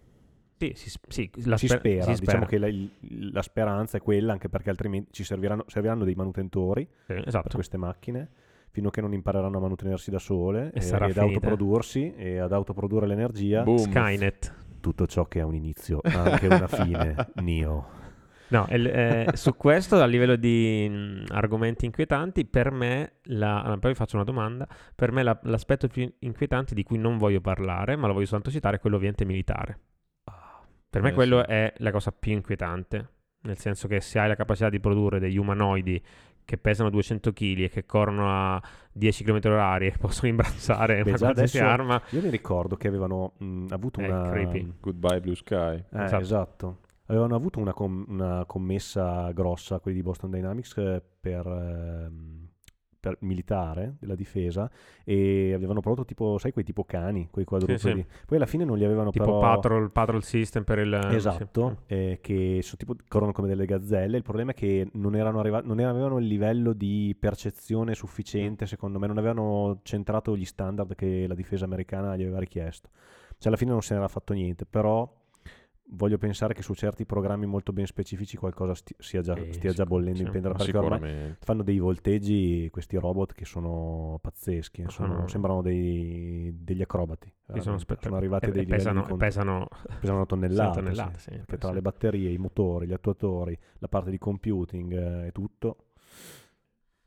Sì, 0.58 0.72
si, 0.74 0.90
sì, 1.06 1.30
la 1.44 1.56
si, 1.56 1.66
sper- 1.66 1.78
spera, 1.78 2.02
si 2.02 2.14
spera. 2.16 2.38
Diciamo 2.40 2.46
che 2.46 2.58
la, 2.58 3.30
la, 3.30 3.42
speranza 3.42 3.98
è 3.98 4.00
quella, 4.00 4.32
anche 4.32 4.48
perché 4.48 4.70
altrimenti 4.70 5.12
ci 5.12 5.22
serviranno, 5.22 5.62
serviranno 5.68 6.02
dei 6.02 6.16
manutentori 6.16 6.88
sì, 7.06 7.12
esatto. 7.12 7.42
per 7.42 7.54
queste 7.54 7.76
macchine, 7.76 8.28
fino 8.70 8.88
a 8.88 8.90
che 8.90 9.00
non 9.00 9.12
impareranno 9.12 9.56
a 9.56 9.60
manutenersi 9.60 10.10
da 10.10 10.18
sole 10.18 10.72
e, 10.74 10.84
e 10.84 10.92
ad 10.92 11.16
autoprodursi 11.16 12.12
e 12.16 12.38
ad 12.38 12.52
autoprodurre 12.52 13.06
l'energia. 13.06 13.62
Boom. 13.62 13.78
Skynet. 13.78 14.54
Tutto 14.80 15.06
ciò 15.06 15.26
che 15.26 15.40
ha 15.40 15.46
un 15.46 15.54
inizio 15.54 16.00
ha 16.02 16.22
anche 16.22 16.46
una 16.46 16.66
fine. 16.66 17.14
Nio. 17.40 18.06
No, 18.50 18.66
eh, 18.68 19.30
su 19.34 19.54
questo 19.56 20.00
a 20.00 20.06
livello 20.06 20.36
di 20.36 20.88
mh, 20.88 21.24
argomenti 21.28 21.84
inquietanti, 21.84 22.46
per 22.46 22.70
me, 22.70 23.14
la, 23.24 23.76
poi 23.78 23.90
vi 23.90 23.96
faccio 23.96 24.16
una 24.16 24.24
domanda, 24.24 24.66
per 24.94 25.12
me 25.12 25.22
la, 25.22 25.38
l'aspetto 25.42 25.88
più 25.88 26.10
inquietante 26.20 26.74
di 26.74 26.82
cui 26.82 26.98
non 26.98 27.18
voglio 27.18 27.40
parlare, 27.40 27.96
ma 27.96 28.06
lo 28.06 28.14
voglio 28.14 28.26
soltanto 28.26 28.50
citare, 28.50 28.76
è 28.76 28.80
quello 28.80 28.96
ovviamente 28.96 29.24
militare. 29.24 29.78
Ah, 30.24 30.62
per 30.88 31.02
me 31.02 31.10
eh, 31.10 31.14
quello 31.14 31.42
sì. 31.44 31.50
è 31.50 31.72
la 31.76 31.90
cosa 31.90 32.10
più 32.10 32.32
inquietante, 32.32 33.08
nel 33.42 33.58
senso 33.58 33.86
che 33.86 34.00
se 34.00 34.18
hai 34.18 34.28
la 34.28 34.36
capacità 34.36 34.70
di 34.70 34.80
produrre 34.80 35.18
degli 35.18 35.36
umanoidi 35.36 36.02
che 36.44 36.56
pesano 36.56 36.88
200 36.88 37.30
kg 37.34 37.58
e 37.60 37.68
che 37.68 37.84
corrono 37.84 38.54
a 38.54 38.62
10 38.90 39.24
km 39.24 39.38
h 39.40 39.82
e 39.82 39.94
possono 40.00 40.28
imbranzare 40.28 41.02
Beh, 41.02 41.10
una 41.10 41.18
qualsiasi 41.18 41.58
arma. 41.58 42.00
Io 42.12 42.22
mi 42.22 42.30
ricordo 42.30 42.76
che 42.76 42.88
avevano 42.88 43.34
mh, 43.36 43.66
avuto 43.68 44.00
è 44.00 44.08
una... 44.08 44.30
Creepy. 44.30 44.72
Goodbye 44.80 45.20
Blue 45.20 45.36
Sky. 45.36 45.76
Eh, 45.76 46.04
esatto. 46.04 46.22
esatto 46.22 46.78
avevano 47.08 47.34
avuto 47.34 47.58
una, 47.58 47.72
com- 47.72 48.04
una, 48.08 48.44
commessa 48.46 49.30
grossa, 49.32 49.80
quelli 49.80 49.96
di 49.98 50.02
Boston 50.02 50.30
Dynamics, 50.30 50.76
eh, 50.76 51.02
per, 51.20 51.46
ehm, 51.46 52.48
per, 53.00 53.16
militare 53.20 53.96
della 53.98 54.14
difesa 54.14 54.70
e 55.04 55.52
avevano 55.54 55.80
prodotto 55.80 56.04
tipo, 56.04 56.36
sai, 56.36 56.52
quei 56.52 56.64
tipo 56.64 56.84
cani, 56.84 57.28
quei 57.30 57.46
quadrupedi. 57.46 57.78
Sì, 57.78 57.88
sì. 57.88 58.06
Poi 58.26 58.36
alla 58.36 58.46
fine 58.46 58.64
non 58.64 58.76
li 58.76 58.84
avevano 58.84 59.10
tipo 59.10 59.24
però... 59.24 59.40
patrol, 59.40 59.90
patrol 59.90 60.22
system 60.22 60.64
per 60.64 60.80
il... 60.80 60.92
Esatto, 61.10 61.84
sì. 61.86 61.94
eh, 61.94 62.18
che 62.20 62.60
sono 62.62 62.76
tipo, 62.76 62.94
corrono 63.08 63.32
come 63.32 63.48
delle 63.48 63.64
gazzelle. 63.64 64.18
Il 64.18 64.22
problema 64.22 64.50
è 64.50 64.54
che 64.54 64.90
non, 64.92 65.16
erano 65.16 65.40
arriva- 65.40 65.62
non 65.62 65.78
avevano 65.78 66.18
il 66.18 66.26
livello 66.26 66.74
di 66.74 67.16
percezione 67.18 67.94
sufficiente, 67.94 68.66
secondo 68.66 68.98
me, 68.98 69.06
non 69.06 69.16
avevano 69.16 69.80
centrato 69.82 70.36
gli 70.36 70.44
standard 70.44 70.94
che 70.94 71.26
la 71.26 71.34
difesa 71.34 71.64
americana 71.64 72.16
gli 72.16 72.22
aveva 72.22 72.38
richiesto 72.38 72.90
Cioè 73.38 73.48
alla 73.48 73.56
fine 73.56 73.70
non 73.70 73.80
se 73.80 73.94
n'era 73.94 74.08
fatto 74.08 74.34
niente, 74.34 74.66
però 74.66 75.10
voglio 75.90 76.18
pensare 76.18 76.52
che 76.54 76.62
su 76.62 76.74
certi 76.74 77.06
programmi 77.06 77.46
molto 77.46 77.72
ben 77.72 77.86
specifici 77.86 78.36
qualcosa 78.36 78.74
sti- 78.74 78.94
sia 78.98 79.20
già, 79.22 79.34
Sì, 79.34 79.52
stia 79.52 79.72
già 79.72 79.84
bollendo 79.86 80.18
sì, 80.18 80.24
in 80.24 80.30
pentola, 80.30 80.54
perché 80.54 80.76
ormai 80.76 81.34
fanno 81.40 81.62
dei 81.62 81.78
volteggi 81.78 82.68
questi 82.70 82.96
robot 82.96 83.32
che 83.32 83.44
sono 83.44 84.18
pazzeschi, 84.20 84.82
eh, 84.82 84.88
sono- 84.90 85.14
Sono- 85.14 85.28
sembrano 85.28 85.62
dei- 85.62 86.52
degli 86.62 86.82
acrobati. 86.82 87.26
Sì, 87.28 87.32
sono, 87.44 87.52
veramente. 87.54 87.82
spe- 87.84 87.98
sono 88.02 88.16
arrivati 88.16 88.44
a 88.46 88.48
e- 88.48 88.52
dei 88.52 88.66
pesano, 88.66 89.00
incont- 89.00 89.18
pesano 89.18 89.68
pesano 90.00 90.26
tonnellate, 90.26 90.68
Sì, 90.78 90.84
tonnellate, 90.84 91.18
sì, 91.18 91.30
sì, 91.30 91.36
perché 91.38 91.58
tra 91.58 91.68
sì. 91.68 91.74
le 91.74 91.82
batterie, 91.82 92.30
i 92.30 92.38
motori, 92.38 92.86
gli 92.86 92.92
attuatori, 92.92 93.58
la 93.78 93.88
parte 93.88 94.10
di 94.10 94.18
computing 94.18 94.92
eh, 94.92 95.26
e 95.28 95.32
tutto, 95.32 95.76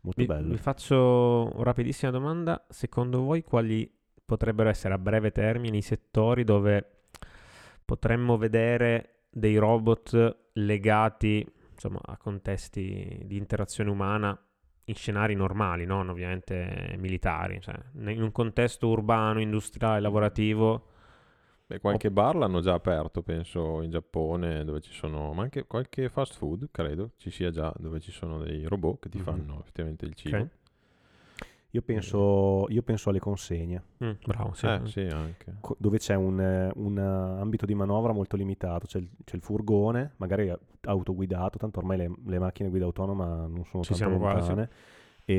molto 0.02 0.22
Vi, 0.22 0.26
bello. 0.28 0.50
vi 0.50 0.58
faccio 0.58 1.52
una 1.54 1.64
rapidissima 1.64 2.12
domanda. 2.12 2.66
Secondo 2.70 3.22
voi 3.22 3.44
quali 3.44 3.90
potrebbero 4.26 4.70
essere 4.70 4.94
a 4.94 4.98
breve 4.98 5.32
termine 5.32 5.78
i 5.78 5.82
settori 5.82 6.44
dove 6.44 7.01
potremmo 7.92 8.38
vedere 8.38 9.26
dei 9.30 9.58
robot 9.58 10.38
legati 10.54 11.46
insomma, 11.74 12.00
a 12.06 12.16
contesti 12.16 13.20
di 13.26 13.36
interazione 13.36 13.90
umana 13.90 14.38
in 14.86 14.96
scenari 14.96 15.36
normali, 15.36 15.86
non 15.86 16.08
ovviamente 16.08 16.96
militari? 16.98 17.60
Cioè, 17.60 17.76
in 18.06 18.22
un 18.22 18.32
contesto 18.32 18.88
urbano, 18.88 19.42
industriale, 19.42 20.00
lavorativo, 20.00 20.86
Beh, 21.68 21.80
qualche 21.80 22.12
bar 22.12 22.36
l'hanno 22.36 22.62
già 22.62 22.74
aperto, 22.74 23.22
penso, 23.24 23.82
in 23.82 23.90
Giappone, 23.90 24.64
dove 24.64 24.80
ci 24.82 24.92
sono, 24.94 25.34
ma 25.34 25.44
anche 25.44 25.66
qualche 25.68 26.08
fast 26.10 26.36
food, 26.36 26.70
credo, 26.72 27.12
ci 27.18 27.30
sia 27.30 27.50
già, 27.50 27.74
dove 27.78 28.00
ci 28.00 28.12
sono 28.12 28.38
dei 28.40 28.64
robot 28.66 29.00
che 29.02 29.10
ti 29.10 29.18
Mhm. 29.18 29.24
fanno 29.24 29.60
effettivamente 29.60 30.06
il 30.06 30.14
cibo. 30.14 30.38
Ok. 30.38 30.50
Io 31.74 31.82
penso, 31.82 32.66
io 32.70 32.82
penso 32.82 33.10
alle 33.10 33.20
consegne, 33.20 33.82
Mm, 34.04 34.12
bravo, 34.26 34.54
sì. 34.54 34.66
Eh, 34.66 34.82
sì, 34.86 35.00
anche. 35.02 35.56
co- 35.62 35.78
dove 35.80 36.00
c'è 36.00 36.16
un, 36.16 36.72
un, 36.76 36.98
ambito 36.98 37.66
di 37.66 37.74
manovra 37.74 38.12
molto 38.12 38.36
limitato, 38.36 38.88
c'è 38.88 39.00
il, 39.00 39.08
c'è 39.24 39.36
il 39.36 39.42
furgone, 39.42 40.14
magari 40.18 40.54
autoguidato, 40.82 41.58
tanto 41.58 41.80
ormai 41.80 41.98
le, 41.98 42.12
le 42.26 42.40
macchine 42.40 42.70
guida 42.70 42.84
autonoma 42.86 43.48
non 43.48 43.64
sono 43.64 43.84
Ci 43.84 43.94
tanto 43.94 43.96
siamo 43.96 44.18
quasi. 44.18 44.54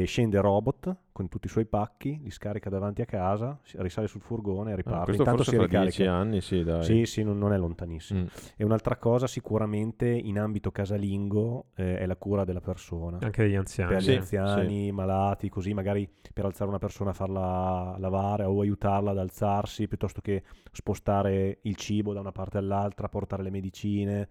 E 0.00 0.04
scende 0.06 0.40
robot 0.40 0.96
con 1.12 1.28
tutti 1.28 1.46
i 1.46 1.50
suoi 1.50 1.66
pacchi, 1.66 2.18
li 2.22 2.30
scarica 2.30 2.70
davanti 2.70 3.02
a 3.02 3.04
casa, 3.04 3.58
risale 3.76 4.06
sul 4.06 4.22
furgone 4.22 4.70
e 4.70 4.72
Ah, 4.72 4.76
riparte. 4.76 5.04
questo 5.04 5.22
Intanto 5.22 5.42
forse 5.44 5.60
si 5.60 5.68
dieci 5.68 6.02
ricarica. 6.02 6.12
anni, 6.14 6.40
sì, 6.40 6.62
dai. 6.64 6.82
Sì, 6.84 7.04
sì, 7.04 7.22
non, 7.22 7.36
non 7.38 7.52
è 7.52 7.58
lontanissimo. 7.58 8.20
Mm. 8.22 8.26
E 8.56 8.64
un'altra 8.64 8.96
cosa 8.96 9.26
sicuramente 9.26 10.08
in 10.08 10.38
ambito 10.38 10.70
casalingo 10.70 11.66
eh, 11.74 11.98
è 11.98 12.06
la 12.06 12.16
cura 12.16 12.44
della 12.44 12.60
persona. 12.62 13.18
Anche 13.20 13.42
degli 13.42 13.54
anziani. 13.54 13.92
per 13.92 14.00
gli 14.00 14.04
Sì, 14.04 14.12
anziani, 14.14 14.92
malati, 14.92 15.48
così 15.50 15.74
magari 15.74 16.08
per 16.32 16.46
alzare 16.46 16.70
una 16.70 16.78
persona 16.78 17.10
a 17.10 17.14
farla 17.14 17.94
lavare 17.98 18.44
o 18.44 18.60
aiutarla 18.62 19.10
ad 19.10 19.18
alzarsi 19.18 19.86
piuttosto 19.88 20.20
che 20.22 20.42
spostare 20.72 21.58
il 21.62 21.76
cibo 21.76 22.14
da 22.14 22.20
una 22.20 22.32
parte 22.32 22.56
all'altra, 22.56 23.08
portare 23.08 23.42
le 23.42 23.50
medicine. 23.50 24.28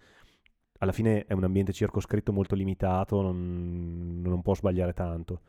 Alla 0.81 0.91
fine 0.91 1.25
è 1.25 1.33
un 1.33 1.43
ambiente 1.43 1.73
circoscritto 1.73 2.33
molto 2.33 2.55
limitato, 2.55 3.21
non, 3.21 4.21
non 4.21 4.41
può 4.41 4.55
sbagliare 4.55 4.93
tanto. 4.93 5.41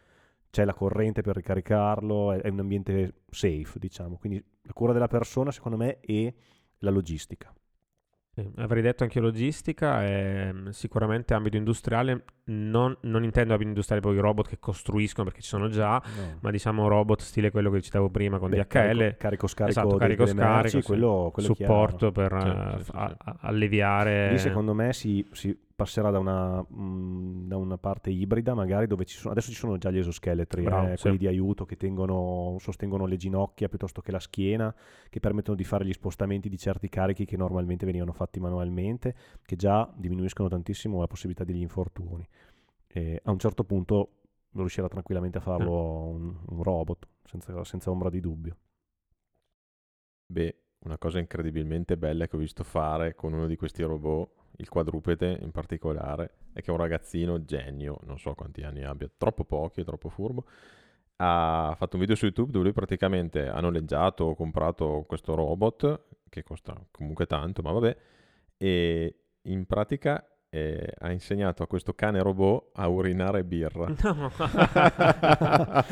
C'è 0.50 0.66
la 0.66 0.74
corrente 0.74 1.22
per 1.22 1.34
ricaricarlo, 1.36 2.32
è, 2.32 2.40
è 2.42 2.48
un 2.48 2.60
ambiente 2.60 3.22
safe, 3.30 3.78
diciamo. 3.78 4.18
Quindi 4.18 4.44
la 4.62 4.72
cura 4.74 4.92
della 4.92 5.08
persona, 5.08 5.50
secondo 5.50 5.78
me, 5.78 6.00
e 6.00 6.34
la 6.78 6.90
logistica. 6.90 7.50
Sì, 8.34 8.46
avrei 8.56 8.82
detto 8.82 9.04
anche 9.04 9.20
logistica, 9.20 10.04
e 10.06 10.52
mm, 10.52 10.68
sicuramente 10.68 11.32
ambito 11.32 11.56
industriale, 11.56 12.24
non, 12.44 12.96
non 13.02 13.22
intendo 13.22 13.52
ambito 13.52 13.70
industriale 13.70 14.02
poi 14.02 14.16
i 14.16 14.20
robot 14.20 14.48
che 14.48 14.58
costruiscono 14.58 15.26
perché 15.26 15.42
ci 15.42 15.48
sono 15.48 15.68
già, 15.68 16.02
ma 16.40 16.50
diciamo 16.50 16.88
robot 16.88 17.20
stile 17.20 17.50
quello 17.50 17.70
che 17.70 17.80
citavo 17.80 18.08
prima 18.10 18.38
con 18.38 18.50
Beh, 18.50 18.56
DHL, 18.56 18.66
carico, 18.66 19.16
carico 19.18 19.46
scarico 19.46 19.80
esatto, 19.80 19.96
carico 19.96 20.26
scarico, 20.26 20.80
sì. 20.80 20.82
quello, 20.82 21.30
quello 21.32 21.54
supporto 21.54 22.10
chiaro. 22.10 22.28
per 22.28 22.46
eh, 22.46 22.78
sì, 22.78 22.84
sì, 22.84 22.90
a- 22.94 23.16
alleviare... 23.40 24.30
Lì 24.30 24.38
secondo 24.38 24.74
me 24.74 24.92
si, 24.92 25.24
si 25.30 25.56
passerà 25.82 26.10
da 26.10 26.18
una, 26.18 26.64
mm, 26.74 27.48
da 27.48 27.56
una 27.56 27.76
parte 27.76 28.10
ibrida, 28.10 28.54
magari 28.54 28.86
dove 28.86 29.04
ci 29.04 29.16
sono. 29.16 29.32
Adesso 29.32 29.50
ci 29.50 29.56
sono 29.56 29.78
già 29.78 29.90
gli 29.90 29.98
esoscheletri, 29.98 30.62
Bravo, 30.62 30.92
eh, 30.92 30.96
sì. 30.96 31.02
quelli 31.02 31.18
di 31.18 31.26
aiuto 31.26 31.64
che 31.64 31.76
tengono, 31.76 32.56
sostengono 32.60 33.06
le 33.06 33.16
ginocchia 33.16 33.68
piuttosto 33.68 34.00
che 34.00 34.12
la 34.12 34.20
schiena, 34.20 34.72
che 35.08 35.20
permettono 35.20 35.56
di 35.56 35.64
fare 35.64 35.84
gli 35.84 35.92
spostamenti 35.92 36.48
di 36.48 36.58
certi 36.58 36.88
carichi 36.88 37.24
che 37.24 37.36
normalmente 37.36 37.84
venivano 37.84 38.12
fatti 38.12 38.38
manualmente, 38.38 39.14
che 39.44 39.56
già 39.56 39.90
diminuiscono 39.94 40.48
tantissimo 40.48 41.00
la 41.00 41.06
possibilità 41.06 41.44
degli 41.44 41.60
infortuni. 41.60 42.26
E 42.94 43.20
a 43.24 43.30
un 43.30 43.38
certo 43.38 43.64
punto 43.64 44.10
riuscirà 44.52 44.86
tranquillamente 44.86 45.38
a 45.38 45.40
farlo 45.40 46.08
un, 46.08 46.36
un 46.46 46.62
robot, 46.62 47.08
senza, 47.24 47.64
senza 47.64 47.90
ombra 47.90 48.10
di 48.10 48.20
dubbio. 48.20 48.56
Beh, 50.26 50.56
una 50.80 50.98
cosa 50.98 51.18
incredibilmente 51.18 51.96
bella 51.96 52.26
che 52.26 52.36
ho 52.36 52.38
visto 52.38 52.64
fare 52.64 53.14
con 53.14 53.32
uno 53.32 53.46
di 53.46 53.56
questi 53.56 53.82
robot, 53.82 54.30
il 54.56 54.68
quadrupede 54.68 55.38
in 55.40 55.52
particolare, 55.52 56.34
è 56.52 56.60
che 56.60 56.70
un 56.70 56.76
ragazzino 56.76 57.44
genio, 57.44 57.98
non 58.04 58.18
so 58.18 58.34
quanti 58.34 58.62
anni 58.62 58.84
abbia, 58.84 59.10
troppo 59.16 59.44
pochi, 59.44 59.80
è 59.80 59.84
troppo 59.84 60.10
furbo, 60.10 60.44
ha 61.16 61.74
fatto 61.78 61.94
un 61.96 62.00
video 62.00 62.16
su 62.16 62.26
YouTube 62.26 62.50
dove 62.50 62.64
lui 62.64 62.72
praticamente 62.74 63.48
ha 63.48 63.60
noleggiato 63.60 64.24
o 64.24 64.34
comprato 64.34 65.04
questo 65.06 65.34
robot, 65.34 66.04
che 66.28 66.42
costa 66.42 66.78
comunque 66.90 67.26
tanto, 67.26 67.62
ma 67.62 67.72
vabbè, 67.72 67.96
e 68.58 69.16
in 69.42 69.64
pratica 69.66 70.26
eh, 70.54 70.86
ha 70.98 71.10
insegnato 71.10 71.62
a 71.62 71.66
questo 71.66 71.94
cane 71.94 72.22
robot 72.22 72.72
a 72.74 72.86
urinare 72.86 73.42
birra. 73.42 73.88
No. 74.02 74.30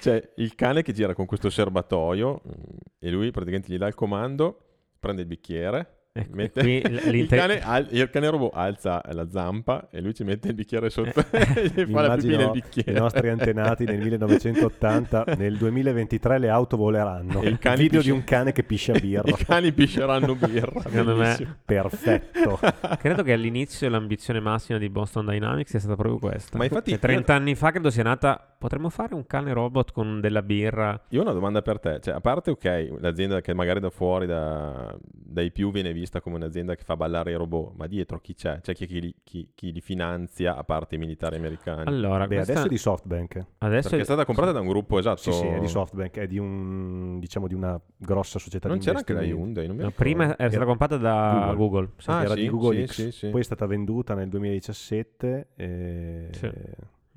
C'è 0.00 0.32
il 0.36 0.54
cane 0.54 0.82
che 0.82 0.92
gira 0.92 1.12
con 1.14 1.26
questo 1.26 1.50
serbatoio 1.50 2.40
mm, 2.46 2.76
e 2.98 3.10
lui 3.10 3.30
praticamente 3.30 3.72
gli 3.72 3.76
dà 3.76 3.86
il 3.86 3.94
comando, 3.94 4.58
prende 4.98 5.20
il 5.22 5.26
bicchiere, 5.26 6.05
Ecco, 6.16 6.32
e 6.32 6.34
mette- 6.34 6.60
qui 6.62 6.82
il, 7.18 7.26
cane, 7.28 7.60
al- 7.62 7.86
il 7.90 8.08
cane 8.10 8.28
robot 8.30 8.50
alza 8.54 9.02
la 9.12 9.28
zampa 9.28 9.88
e 9.90 10.00
lui 10.00 10.14
ci 10.14 10.24
mette 10.24 10.48
il 10.48 10.54
bicchiere 10.54 10.88
sotto 10.90 11.22
e 11.30 11.70
gli 11.74 11.84
fa 11.92 12.00
la 12.06 12.14
pipì 12.16 12.36
nel 12.36 12.46
I 12.48 12.50
bicchiere. 12.52 12.98
nostri 12.98 13.28
antenati 13.28 13.84
nel 13.84 13.98
1980, 13.98 15.24
nel 15.36 15.56
2023 15.56 16.38
le 16.38 16.48
auto 16.48 16.76
voleranno. 16.76 17.42
E 17.42 17.48
i 17.50 17.58
cani 17.58 17.76
Video 17.82 17.98
pisci- 18.00 18.12
di 18.12 18.18
un 18.18 18.24
cane 18.24 18.52
che 18.52 18.62
piscia 18.62 18.92
birra. 18.98 19.22
I 19.28 19.34
cani 19.44 19.72
pisceranno 19.72 20.34
birra. 20.34 20.80
Secondo 20.80 21.16
me-. 21.16 21.56
Perfetto. 21.64 22.58
Credo 22.98 23.22
che 23.22 23.32
all'inizio 23.32 23.88
l'ambizione 23.88 24.40
massima 24.40 24.78
di 24.78 24.88
Boston 24.88 25.26
Dynamics 25.26 25.70
sia 25.70 25.78
stata 25.80 25.96
proprio 25.96 26.18
questa. 26.18 26.56
Ma 26.58 26.64
infatti 26.64 26.90
Cioè, 26.90 26.98
30 26.98 27.34
anni 27.34 27.54
fa 27.54 27.70
credo 27.70 27.90
sia 27.90 28.02
nata. 28.02 28.55
Potremmo 28.58 28.88
fare 28.88 29.14
un 29.14 29.26
cane 29.26 29.52
robot 29.52 29.92
con 29.92 30.20
della 30.20 30.42
birra. 30.42 31.00
Io 31.10 31.20
ho 31.20 31.22
una 31.22 31.32
domanda 31.32 31.60
per 31.62 31.78
te, 31.78 32.00
cioè 32.00 32.14
a 32.14 32.20
parte 32.20 32.50
ok, 32.50 32.94
l'azienda 33.00 33.40
che 33.40 33.52
magari 33.54 33.80
da 33.80 33.90
fuori, 33.90 34.26
da- 34.26 34.96
dai 35.02 35.52
più 35.52 35.70
viene 35.70 35.92
vista 35.92 36.20
come 36.20 36.36
un'azienda 36.36 36.74
che 36.74 36.82
fa 36.82 36.96
ballare 36.96 37.32
i 37.32 37.34
robot, 37.34 37.74
ma 37.76 37.86
dietro 37.86 38.18
chi 38.18 38.34
c'è? 38.34 38.60
C'è 38.60 38.74
chi, 38.74 38.86
chi 38.86 39.00
li- 39.00 39.14
chi- 39.22 39.50
chi 39.54 39.72
li 39.72 39.80
finanzia 39.80 40.56
a 40.56 40.64
parte 40.64 40.94
i 40.94 40.98
militari 40.98 41.36
americani? 41.36 41.84
Allora, 41.86 42.26
Beh, 42.26 42.34
questa- 42.36 42.52
adesso 42.52 42.66
è 42.66 42.70
di 42.70 42.78
SoftBank. 42.78 43.44
adesso 43.58 43.88
Perché 43.88 44.02
è 44.02 44.04
stata 44.04 44.24
comprata 44.24 44.52
da 44.52 44.60
un 44.60 44.68
gruppo 44.68 44.98
esatto. 44.98 45.20
Sì, 45.20 45.32
sì, 45.32 45.44
è 45.46 45.58
di 45.60 45.68
SoftBank, 45.68 46.18
è 46.18 46.26
di 46.26 46.38
un 46.38 47.18
diciamo 47.20 47.46
di 47.46 47.54
una 47.54 47.78
grossa 47.96 48.38
società 48.38 48.68
Non 48.68 48.78
di 48.78 48.84
c'era 48.84 48.98
anche 48.98 49.12
la. 49.12 49.22
Hyundai, 49.22 49.66
non 49.66 49.76
mi 49.76 49.82
no, 49.82 49.90
prima 49.90 50.36
era 50.38 50.48
stata 50.50 50.64
comprata 50.64 50.96
da 50.96 51.52
Google. 51.54 51.56
Google. 51.56 51.88
sì. 51.98 52.10
Ah, 52.10 52.22
era 52.22 52.34
sì, 52.34 52.40
di 52.40 52.48
Google 52.48 52.86
sì, 52.86 52.86
X, 52.86 52.92
sì, 52.94 53.10
sì. 53.12 53.28
poi 53.30 53.40
è 53.40 53.44
stata 53.44 53.66
venduta 53.66 54.14
nel 54.14 54.28
2017 54.28 55.48
e 55.56 56.28
Sì. 56.32 56.50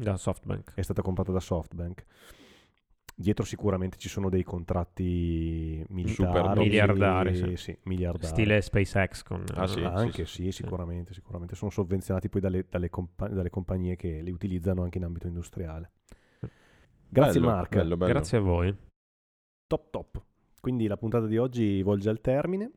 Da 0.03 0.17
SoftBank. 0.17 0.73
è 0.75 0.81
stata 0.81 1.01
comprata 1.01 1.31
da 1.31 1.39
SoftBank. 1.39 2.05
Dietro 3.15 3.43
sicuramente 3.43 3.97
ci 3.97 4.07
sono 4.07 4.29
dei 4.29 4.43
contratti 4.43 5.83
militari, 5.89 6.59
miliardari, 6.59 7.35
sì. 7.35 7.55
sì, 7.57 7.77
miliardari. 7.83 8.27
Stile 8.27 8.61
SpaceX 8.61 9.23
con 9.23 9.43
Ah, 9.55 9.67
sì, 9.67 9.83
anche 9.83 10.25
sì, 10.25 10.43
sì, 10.43 10.51
sicuramente, 10.53 11.13
sicuramente. 11.13 11.53
Sono 11.55 11.69
sovvenzionati 11.69 12.29
poi 12.29 12.39
dalle, 12.39 12.65
dalle 12.69 12.89
compa- 12.89 13.27
dalle 13.27 13.49
compagnie 13.49 13.97
che 13.97 14.21
li 14.21 14.31
utilizzano 14.31 14.83
anche 14.83 14.99
in 14.99 15.03
ambito 15.03 15.27
industriale. 15.27 15.91
Grazie 17.09 17.41
Bello, 17.41 17.51
Mark. 17.51 17.75
bello, 17.75 17.97
bello. 17.97 18.13
Grazie 18.13 18.37
a 18.37 18.41
voi. 18.41 18.73
Top 19.67 19.89
top. 19.89 20.23
Quindi 20.61 20.87
la 20.87 20.95
puntata 20.95 21.25
di 21.25 21.37
oggi 21.37 21.81
volge 21.81 22.09
al 22.09 22.21
termine. 22.21 22.71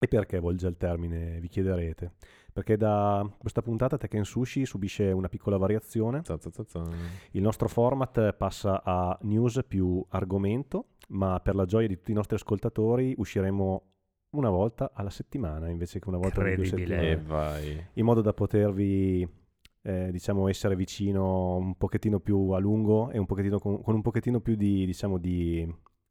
E 0.00 0.08
perché 0.08 0.40
volge 0.40 0.66
al 0.66 0.76
termine, 0.76 1.38
vi 1.38 1.46
chiederete? 1.48 2.14
Perché 2.52 2.76
da 2.76 3.26
questa 3.38 3.62
puntata 3.62 3.96
Tekken 3.96 4.24
Sushi 4.24 4.66
subisce 4.66 5.04
una 5.04 5.28
piccola 5.28 5.56
variazione. 5.56 6.20
Il 7.32 7.42
nostro 7.42 7.68
format 7.68 8.32
passa 8.34 8.82
a 8.84 9.18
news 9.22 9.64
più 9.66 10.04
argomento, 10.10 10.88
ma 11.08 11.40
per 11.40 11.54
la 11.54 11.64
gioia 11.64 11.88
di 11.88 11.96
tutti 11.96 12.10
i 12.10 12.14
nostri 12.14 12.36
ascoltatori 12.36 13.14
usciremo 13.16 13.92
una 14.32 14.50
volta 14.50 14.92
alla 14.94 15.10
settimana 15.10 15.68
invece 15.68 15.98
che 15.98 16.08
una 16.08 16.18
volta 16.18 16.40
ogni 16.40 16.54
due 16.54 16.64
settimane, 16.64 17.16
vai. 17.16 17.86
in 17.92 18.04
modo 18.04 18.22
da 18.22 18.32
potervi 18.32 19.28
eh, 19.82 20.10
diciamo 20.10 20.48
essere 20.48 20.76
vicino 20.76 21.56
un 21.56 21.76
pochettino 21.76 22.20
più 22.20 22.50
a 22.50 22.58
lungo 22.58 23.10
e 23.10 23.18
un 23.18 23.26
pochettino 23.26 23.58
con, 23.58 23.82
con 23.82 23.94
un 23.94 24.02
pochettino 24.02 24.40
più 24.40 24.54
di 24.54 24.86
diciamo 24.86 25.18
di, 25.18 25.66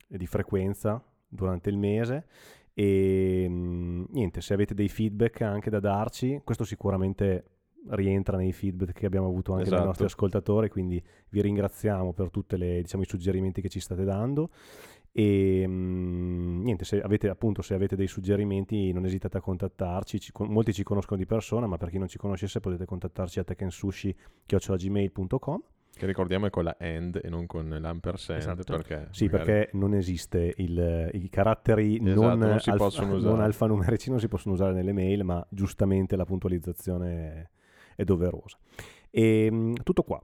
di 0.08 0.28
frequenza 0.28 1.04
durante 1.28 1.70
il 1.70 1.78
mese 1.78 2.26
e 2.82 3.48
mh, 3.48 4.06
niente 4.10 4.42
se 4.42 4.56
avete 4.56 4.74
dei 4.74 4.90
feedback 4.90 5.42
anche 5.42 5.70
da 5.70 5.80
darci 5.80 6.42
questo 6.44 6.64
sicuramente 6.64 7.44
rientra 7.90 8.38
nei 8.38 8.54
feedback 8.54 8.94
che 8.94 9.06
abbiamo 9.06 9.28
avuto 9.28 9.52
anche 9.52 9.66
dai 9.66 9.74
Esatto. 9.74 9.88
nostri 9.88 10.06
ascoltatori 10.06 10.70
quindi 10.70 11.00
vi 11.30 11.42
ringraziamo 11.42 12.14
per 12.14 12.32
tutti 12.32 12.56
diciamo, 12.56 13.04
i 13.04 13.06
suggerimenti 13.06 13.62
che 13.62 13.70
ci 13.70 13.80
state 13.80 14.04
dando 14.04 14.50
E 15.12 15.66
mm, 15.68 16.64
niente, 16.64 16.86
se 16.86 17.02
avete 17.02 17.30
appunto 17.30 17.62
se 17.62 17.74
avete 17.74 17.96
dei 17.96 18.08
suggerimenti 18.08 18.92
non 18.94 19.06
esitate 19.06 19.38
a 19.38 19.42
contattarci, 19.42 20.20
ci 20.20 20.32
con- 20.32 20.50
molti 20.50 20.74
ci 20.74 20.84
conoscono 20.84 21.20
di 21.20 21.26
persona, 21.26 21.68
ma 21.68 21.78
per 21.78 21.90
chi 21.90 21.98
non 21.98 22.08
ci 22.08 22.18
conoscesse 22.18 22.62
potete 22.62 22.86
contattarci 22.86 23.40
a 23.40 23.44
tekensushi.gmail.com 23.44 25.62
Che 26.02 26.08
ricordiamo 26.08 26.48
è 26.48 26.50
con 26.50 26.64
la 26.64 26.76
and 26.80 27.20
e 27.24 27.30
non 27.30 27.46
con 27.46 27.70
l'ampersand 27.70 28.40
Esatto. 28.40 28.64
perché 28.76 29.10
Sì, 29.12 29.26
magari- 29.26 29.44
perché 29.46 29.78
non 29.78 29.94
esiste 29.94 30.52
il- 30.58 31.10
i 31.14 31.30
caratteri 31.30 31.98
Esatto, 32.04 32.22
non, 32.22 32.40
non 32.40 32.60
si 32.60 32.72
alfa- 32.72 32.84
possono 32.86 33.14
usare. 33.14 33.32
non 33.36 33.44
alfanumerici 33.44 34.10
non 34.10 34.20
si 34.20 34.28
possono 34.28 34.56
usare 34.56 34.74
nelle 34.74 34.94
mail, 34.94 35.24
ma 35.24 35.46
giustamente 35.48 36.16
la 36.16 36.26
puntualizzazione 36.26 37.14
è, 37.36 37.50
è 37.98 38.04
doverosa. 38.04 38.58
E 39.12 39.48
mm, 39.52 39.74
tutto 39.84 40.02
qua. 40.02 40.20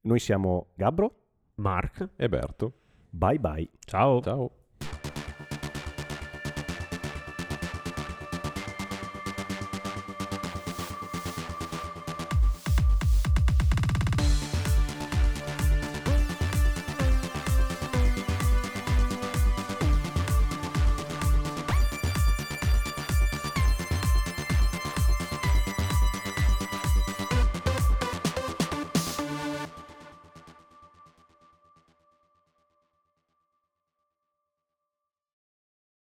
Noi 0.00 0.18
siamo 0.18 0.70
Gabbro, 0.74 1.14
Mark, 1.54 2.08
E 2.16 2.28
Berto. 2.28 2.72
bye 3.08 3.38
bye. 3.38 3.68
ciao. 3.84 4.20
Ciao. 4.22 4.50